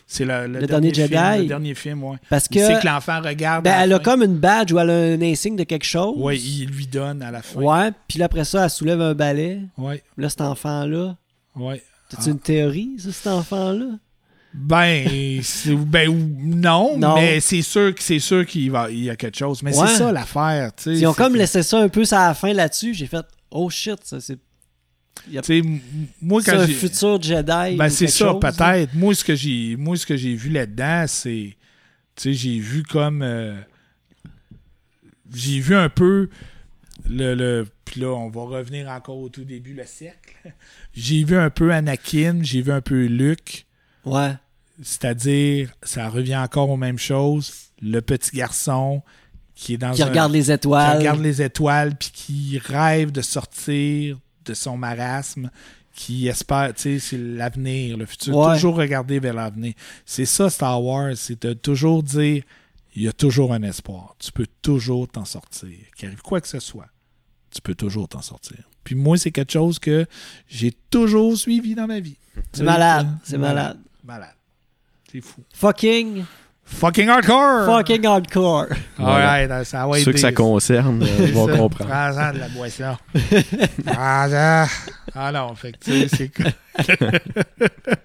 [0.06, 2.16] c'est le, dernier film, le dernier film, ouais.
[2.30, 2.80] parce Il sait que.
[2.82, 3.64] que l'enfant regarde.
[3.64, 6.14] ben, elle a comme une badge ou elle a un insigne de quelque chose.
[6.16, 7.60] Ouais, il lui donne à la fin.
[7.60, 9.60] Ouais, puis là, après ça, elle soulève un balai.
[9.76, 11.16] Ouais, Là, cet enfant-là.
[11.56, 11.82] ouais.
[12.08, 12.32] T'as-tu Ah.
[12.32, 13.86] une théorie, sur cet enfant-là?
[14.58, 15.40] Ben,
[15.86, 17.14] ben non, Non.
[17.16, 19.62] mais c'est sûr que c'est sûr qu'il va, il y a quelque chose.
[19.62, 19.86] Mais Ouais.
[19.86, 20.98] c'est ça l'affaire, tu sais.
[20.98, 22.94] Ils ont comme que- laissé ça un peu à la fin là-dessus.
[22.94, 24.38] J'ai fait, oh shit, ça c'est.
[25.34, 25.40] A
[26.20, 27.76] moi quand un futur Jedi.
[27.76, 28.34] Ben c'est ça, là.
[28.34, 28.94] peut-être.
[28.94, 31.56] Moi ce que j'ai moi ce que j'ai vu là-dedans, c'est
[32.16, 33.54] tu sais, j'ai vu comme euh,
[35.34, 36.28] j'ai vu un peu
[37.08, 40.34] le, le puis là on va revenir encore au tout début le cercle.
[40.94, 43.66] J'ai vu un peu Anakin, j'ai vu un peu Luke,
[44.06, 44.32] Ouais.
[44.82, 49.02] C'est-à-dire ça revient encore aux mêmes choses, le petit garçon
[49.54, 50.98] qui est dans Qui un regarde les qui étoiles.
[50.98, 55.50] regarde les étoiles puis qui rêve de sortir de son marasme,
[55.94, 58.36] qui espère, tu sais, c'est l'avenir, le futur.
[58.36, 58.54] Ouais.
[58.54, 59.72] Toujours regarder vers l'avenir.
[60.04, 62.42] C'est ça, Star Wars, c'est de toujours dire,
[62.94, 64.14] il y a toujours un espoir.
[64.18, 65.70] Tu peux toujours t'en sortir.
[65.96, 66.88] Qu'il arrive quoi que ce soit,
[67.50, 68.58] tu peux toujours t'en sortir.
[68.84, 70.06] Puis moi, c'est quelque chose que
[70.46, 72.18] j'ai toujours suivi dans ma vie.
[72.52, 73.08] C'est malade.
[73.24, 73.78] C'est malade.
[74.04, 74.34] Malade.
[75.16, 75.42] C'est fou.
[75.54, 76.24] Fucking,
[76.64, 77.64] Fucking hardcore!
[77.66, 78.66] fucking hardcore.
[78.98, 81.56] Alright, ça va Ceux que ça concerne euh, vont ça.
[81.56, 81.90] comprendre.
[81.90, 82.96] Prends-en de la boisson.
[83.86, 84.66] ah, ça.
[85.14, 86.30] ah non, fait que tu sais, c'est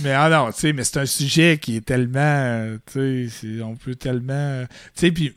[0.00, 3.76] mais ah non, tu sais, mais c'est un sujet qui est tellement, tu sais, on
[3.76, 4.64] peut tellement,
[4.96, 5.34] tu sais, puis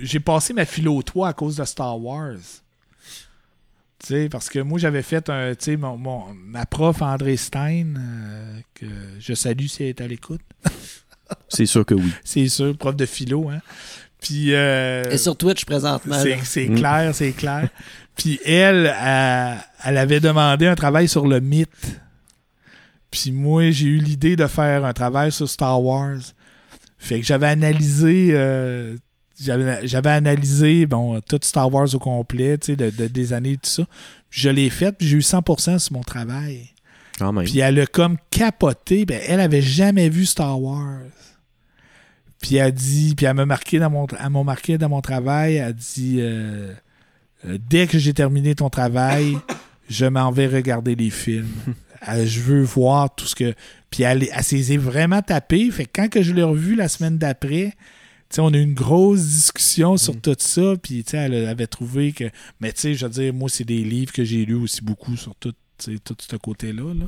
[0.00, 2.36] j'ai passé ma philo 3 à cause de Star Wars.
[3.98, 7.36] Tu sais, parce que moi, j'avais fait un, tu sais, mon, mon- ma prof André
[7.36, 8.86] Stein, euh, que
[9.18, 10.42] je salue si elle est à l'écoute.
[11.48, 12.12] C'est sûr que oui.
[12.22, 13.60] C'est sûr, prof de philo, hein.
[14.20, 16.16] Puis, euh, Et sur Twitch présentement.
[16.44, 16.74] c'est Mm.
[16.76, 17.68] clair, c'est clair.
[18.16, 22.00] Puis elle, elle, elle avait demandé un travail sur le mythe.
[23.10, 26.18] Puis moi, j'ai eu l'idée de faire un travail sur Star Wars.
[26.98, 28.96] Fait que j'avais analysé, euh,
[29.38, 33.68] j'avais analysé bon tout Star Wars au complet, tu sais, de, de- des années tout
[33.70, 33.84] ça.
[34.30, 36.70] Je l'ai fait, puis j'ai eu 100% sur mon travail.
[37.18, 37.44] Quand même.
[37.44, 39.04] Puis elle a comme capoté.
[39.06, 41.00] Ben, elle avait jamais vu Star Wars.
[42.40, 45.56] Puis elle dit, puis elle m'a marqué dans mon, elle m'a marqué dans mon travail.
[45.56, 46.72] Elle dit, euh,
[47.46, 49.38] euh, dès que j'ai terminé ton travail,
[49.88, 51.48] je m'en vais regarder les films.
[52.10, 53.54] Euh, je veux voir tout ce que.
[53.90, 55.68] Puis elle, elle s'est vraiment tapée.
[55.70, 57.72] Fait que quand que je l'ai revu la semaine d'après,
[58.28, 60.20] tu sais, on a eu une grosse discussion sur Mm.
[60.20, 60.74] tout ça.
[60.82, 62.24] Puis, elle avait trouvé que.
[62.60, 65.16] Mais, tu sais, je veux dire, moi, c'est des livres que j'ai lus aussi beaucoup
[65.16, 66.94] sur tout, tout ce côté-là.
[66.94, 67.06] là.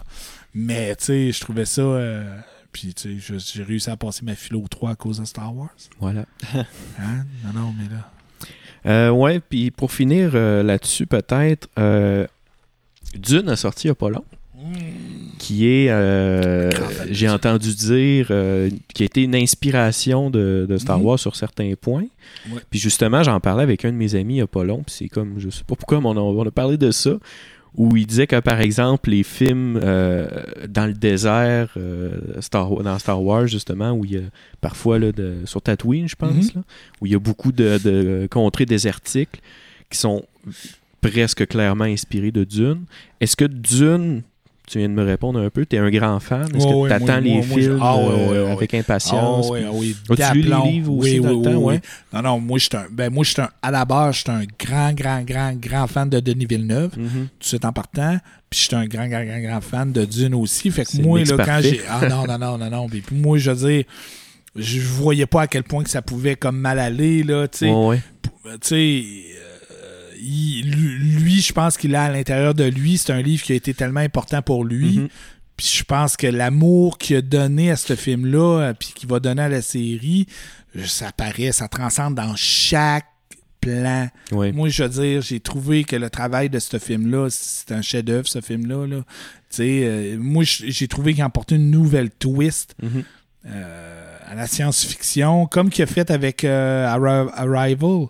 [0.54, 1.82] Mais, tu sais, je trouvais ça.
[1.82, 2.38] euh,
[2.70, 5.56] Puis, tu sais, je- j'ai réussi à passer ma philo 3 à cause de Star
[5.56, 5.70] Wars.
[6.00, 6.26] Voilà.
[6.98, 7.24] Hein?
[7.44, 8.10] Non, non, mais là.
[8.86, 12.26] Euh, ouais, puis pour finir euh, là-dessus, peut-être, euh,
[13.14, 14.24] Dune a sorti il n'y a pas long.
[15.38, 16.68] Qui est, euh,
[17.10, 21.04] j'ai entendu dire, euh, qui a été une inspiration de, de Star Mhm.
[21.04, 22.06] Wars sur certains points.
[22.50, 22.60] Ouais.
[22.70, 24.94] Puis justement, j'en parlais avec un de mes amis il n'y a pas long, puis
[24.98, 27.12] c'est comme, je sais pas pourquoi, mais on a, on a parlé de ça,
[27.76, 30.26] où il disait que par exemple, les films euh,
[30.68, 31.76] dans le désert,
[32.40, 34.22] Star, dans Star Wars, justement, où il y a
[34.60, 36.50] parfois là, de, sur Tatooine, je pense, Mhm.
[36.56, 36.62] là,
[37.00, 39.40] où il y a beaucoup de, de contrées désertiques
[39.90, 40.24] qui sont
[41.00, 42.82] presque clairement inspirées de Dune.
[43.20, 44.22] Est-ce que Dune,
[44.68, 46.44] tu viens de me répondre un peu, tu es un grand fan?
[46.54, 49.46] Est-ce que tu attends les films Ah, euh, avec impatience?
[49.48, 49.96] Ah oui, ah oui.
[50.10, 51.80] As-tu lu les livres aussi Oui, dans oui, le temps, oui, ouais?
[51.82, 51.88] oui.
[52.12, 54.44] Non, non, moi, je suis un, ben, moi, un, à la base, je suis un
[54.58, 58.18] grand, grand, grand, grand fan de Denis Villeneuve, tout de suite en partant.
[58.50, 60.70] Puis, je suis un grand, grand, grand, grand fan de Dune aussi.
[60.70, 61.80] Fait que moi, là, quand j'ai.
[61.88, 62.88] Ah, non, non, non, non, non.
[62.88, 63.84] Puis, moi, je veux dire,
[64.56, 67.70] je voyais pas à quel point que ça pouvait comme mal aller, là, tu sais.
[67.70, 68.00] Ouais.
[68.22, 69.04] tu sais,
[70.20, 70.70] il-
[71.18, 73.74] lui, je pense qu'il a à l'intérieur de lui, c'est un livre qui a été
[73.74, 74.98] tellement important pour lui.
[75.00, 75.08] Mhm.
[75.56, 79.18] Puis je pense que l'amour qu'il a donné à ce film-là, euh, puis qu'il va
[79.20, 80.26] donner à la série,
[80.76, 83.06] euh, ça paraît, ça transcende dans chaque
[83.60, 84.08] plan.
[84.52, 88.28] Moi, je veux dire, j'ai trouvé que le travail de ce film-là, c'est un chef-d'œuvre,
[88.28, 88.86] ce film-là.
[88.86, 89.00] Là.
[89.58, 93.02] Euh, moi, j'ai trouvé qu'il a apporté une nouvelle twist Mhm.
[93.46, 98.06] euh, à la science-fiction, comme qu'il a fait avec euh, Arri- Arrival.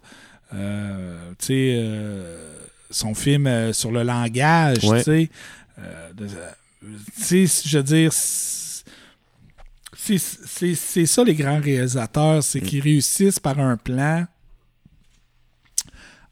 [0.55, 2.55] Euh, tu sais, euh,
[2.91, 4.99] son film euh, sur le langage, Ouais.
[5.05, 5.31] tu sais.
[7.67, 8.85] Je veux dire, c'est-
[11.07, 14.27] ça les grands réalisateurs, c'est qu'ils réussissent par un plan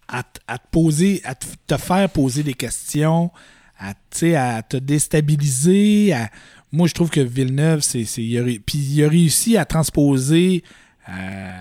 [0.08, 3.30] à, à te poser, à te, te faire poser des questions,
[3.78, 3.94] à,
[4.36, 6.12] à te déstabiliser.
[6.12, 6.30] à-
[6.72, 10.62] moi, je trouve que Villeneuve, c'est, il a, puis il a réussi à transposer
[11.08, 11.52] euh,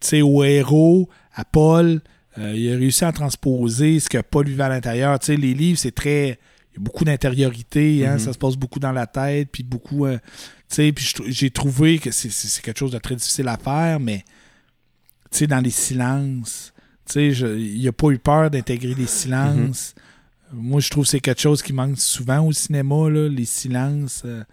[0.00, 2.00] sais, au héros, à Paul,
[2.38, 5.18] euh, il a réussi à transposer ce que Paul vivait à l'intérieur.
[5.18, 6.38] Tu sais, les livres, c'est très.
[6.72, 8.18] Il y a beaucoup d'intériorité, hein, Mhm.
[8.20, 10.06] ça se passe beaucoup dans la tête, puis beaucoup.
[10.06, 10.18] euh,
[10.68, 12.28] tu sais, puis j'ai trouvé que c'est,
[12.62, 14.24] quelque chose de très difficile à faire, mais
[15.30, 16.72] tu sais, dans les silences,
[17.10, 19.94] tu sais, il n'a pas eu peur d'intégrer les silences.
[20.52, 24.22] Moi, je trouve que c'est quelque chose qui manque souvent au cinéma, là, les silences.
[24.24, 24.44] euh,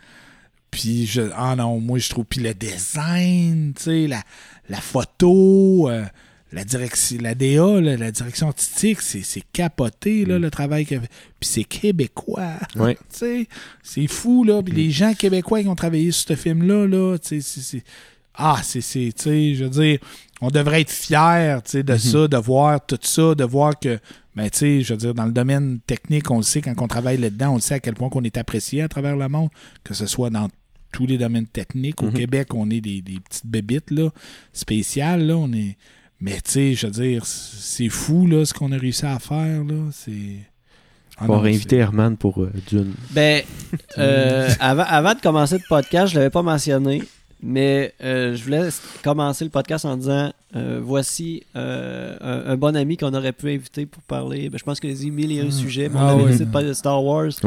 [0.71, 2.25] puis, je, ah non, moi, je trouve.
[2.25, 4.21] Puis le design, tu sais, la,
[4.69, 6.03] la photo, euh,
[6.51, 10.41] la direction, la DA, là, la direction artistique, c'est, capoté, là, Mm.
[10.41, 10.85] le travail.
[10.85, 10.99] Puis
[11.41, 12.53] c'est québécois.
[13.09, 13.47] Sais,
[13.83, 14.61] c'est fou, là.
[14.63, 14.77] Puis Mm.
[14.77, 17.83] les gens québécois qui ont travaillé sur ce film-là, là, c'est-.
[18.37, 19.99] Ah, c'est, c'est, tu sais, je veux dire,
[20.41, 21.97] on devrait être fiers, de Mhm.
[21.97, 23.97] ça, de voir tout ça, de voir que,
[24.35, 26.87] ben, tu sais, je veux dire, dans le domaine technique, on le sait, quand on
[26.87, 29.49] travaille là-dedans, on le sait à quel point qu'on est apprécié à travers le monde,
[29.85, 30.49] que ce soit dans
[30.95, 32.01] tous les domaines techniques.
[32.01, 32.13] Au Mhm.
[32.13, 34.09] Québec, on est des, des petites bébites, là,
[34.53, 35.75] spéciales, là, on est...
[36.21, 39.63] Mais, tu sais, je veux dire, c'est fou, là, ce qu'on a réussi à faire,
[39.65, 40.39] là, c'est...
[41.17, 42.93] Ah On va réinviter Herman pour euh, Dune.
[43.11, 43.43] Ben,
[43.97, 47.03] euh, avant, avant de commencer le podcast, je l'avais pas mentionné,
[47.41, 48.67] mais euh, je voulais
[49.03, 53.49] commencer le podcast en disant euh, voici euh, un, un bon ami qu'on aurait pu
[53.53, 54.49] inviter pour parler.
[54.49, 55.51] Ben, je pense qu'il a dit mille et un Mm.
[55.51, 56.37] sujets, mais on Ah avait ouais.
[56.37, 57.31] de parler de Star Wars.
[57.31, 57.41] c'est-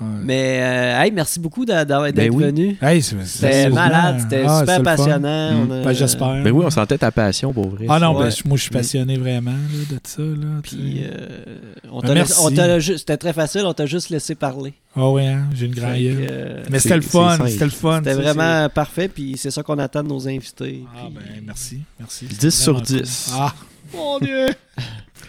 [0.00, 0.06] Ouais.
[0.22, 2.44] Mais, euh, hey, merci beaucoup Ben d'être oui.
[2.44, 2.76] venu.
[2.80, 5.64] Hey, c'est- C'était malade, c'était ah, super passionnant.
[5.64, 5.82] Mm.
[5.82, 6.42] Ben, j'espère.
[6.44, 7.86] Ben oui, on sentait ta passion pour vrai.
[7.88, 8.28] Ah non, Ouais.
[8.28, 9.56] ben, moi, je suis passionné vraiment là,
[9.90, 11.56] de ça, là, Puis, euh,
[11.90, 14.72] on Ben, t'a c'était très facile, on t'a juste laissé parler.
[14.94, 15.84] Ah ouais, hein, j'ai une gueule.
[16.30, 17.98] euh, Mais C'est- c'était le c'est fun, c'était le fun.
[18.04, 20.84] C'était vraiment parfait, puis c'est ça qu'on attend de nos invités.
[20.94, 22.26] Ah puis- ben, merci, merci.
[22.26, 22.96] 10 sur Vraiment cool.
[23.02, 23.30] 10.
[23.36, 23.54] Ah,
[23.94, 24.46] mon Dieu!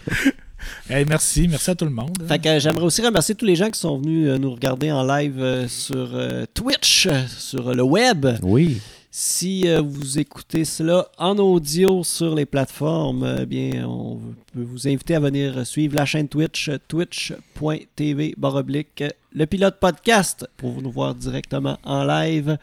[0.89, 2.17] hey, merci, merci à tout le monde.
[2.27, 4.91] Fait que euh, j'aimerais aussi remercier tous les gens qui sont venus euh, nous regarder
[4.91, 8.25] en live euh, sur euh, Twitch, euh, sur le web.
[8.41, 8.81] Oui.
[9.11, 14.19] Si euh, vous écoutez cela en audio sur les plateformes, euh, bien, on
[14.53, 19.03] peut vous inviter à venir suivre la chaîne Twitch, twitch.tv baroblique
[19.33, 22.57] le pilote podcast pour nous voir directement en live.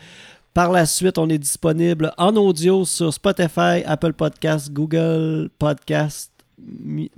[0.54, 7.10] Par la suite, on est disponible en audio sur Spotify, Apple Podcast, Google Podcast, Mi-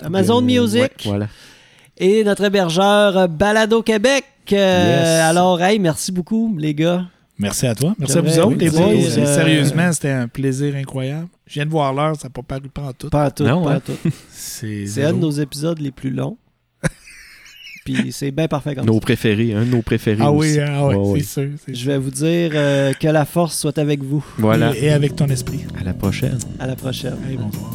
[0.00, 1.28] Amazon Euh, Music ouais, voilà.
[1.96, 4.24] et notre hébergeur euh, Balado Québec.
[4.52, 5.22] Euh, Yes.
[5.30, 7.06] Alors, hey, merci beaucoup, les gars.
[7.38, 7.94] Merci à toi.
[7.98, 8.88] Merci à vous autres, les boys.
[8.92, 11.28] euh, Sérieusement, c'était un plaisir incroyable.
[11.46, 13.08] Je viens de voir l'heure, ça n'a pas paru pas en tout.
[13.08, 13.76] Pas à tout, Non, pas hein.
[13.76, 13.96] à tout.
[14.30, 16.36] C'est C'est un de nos épisodes les plus longs.
[17.84, 19.00] Puis c'est bien parfait comme Nos ça.
[19.00, 20.18] préférés, un de nos préférés.
[20.22, 20.52] Ah aussi.
[20.54, 21.20] oui, ah ouais, Ouais, ouais.
[21.20, 21.48] c'est sûr.
[21.68, 24.24] Je vais vous dire euh, que la force soit avec vous.
[24.38, 24.72] Voilà.
[24.72, 24.82] sûr.
[24.84, 25.60] Et avec ton esprit.
[25.78, 26.38] À la prochaine.
[26.58, 27.16] À la prochaine.
[27.26, 27.70] Allez, bonsoir.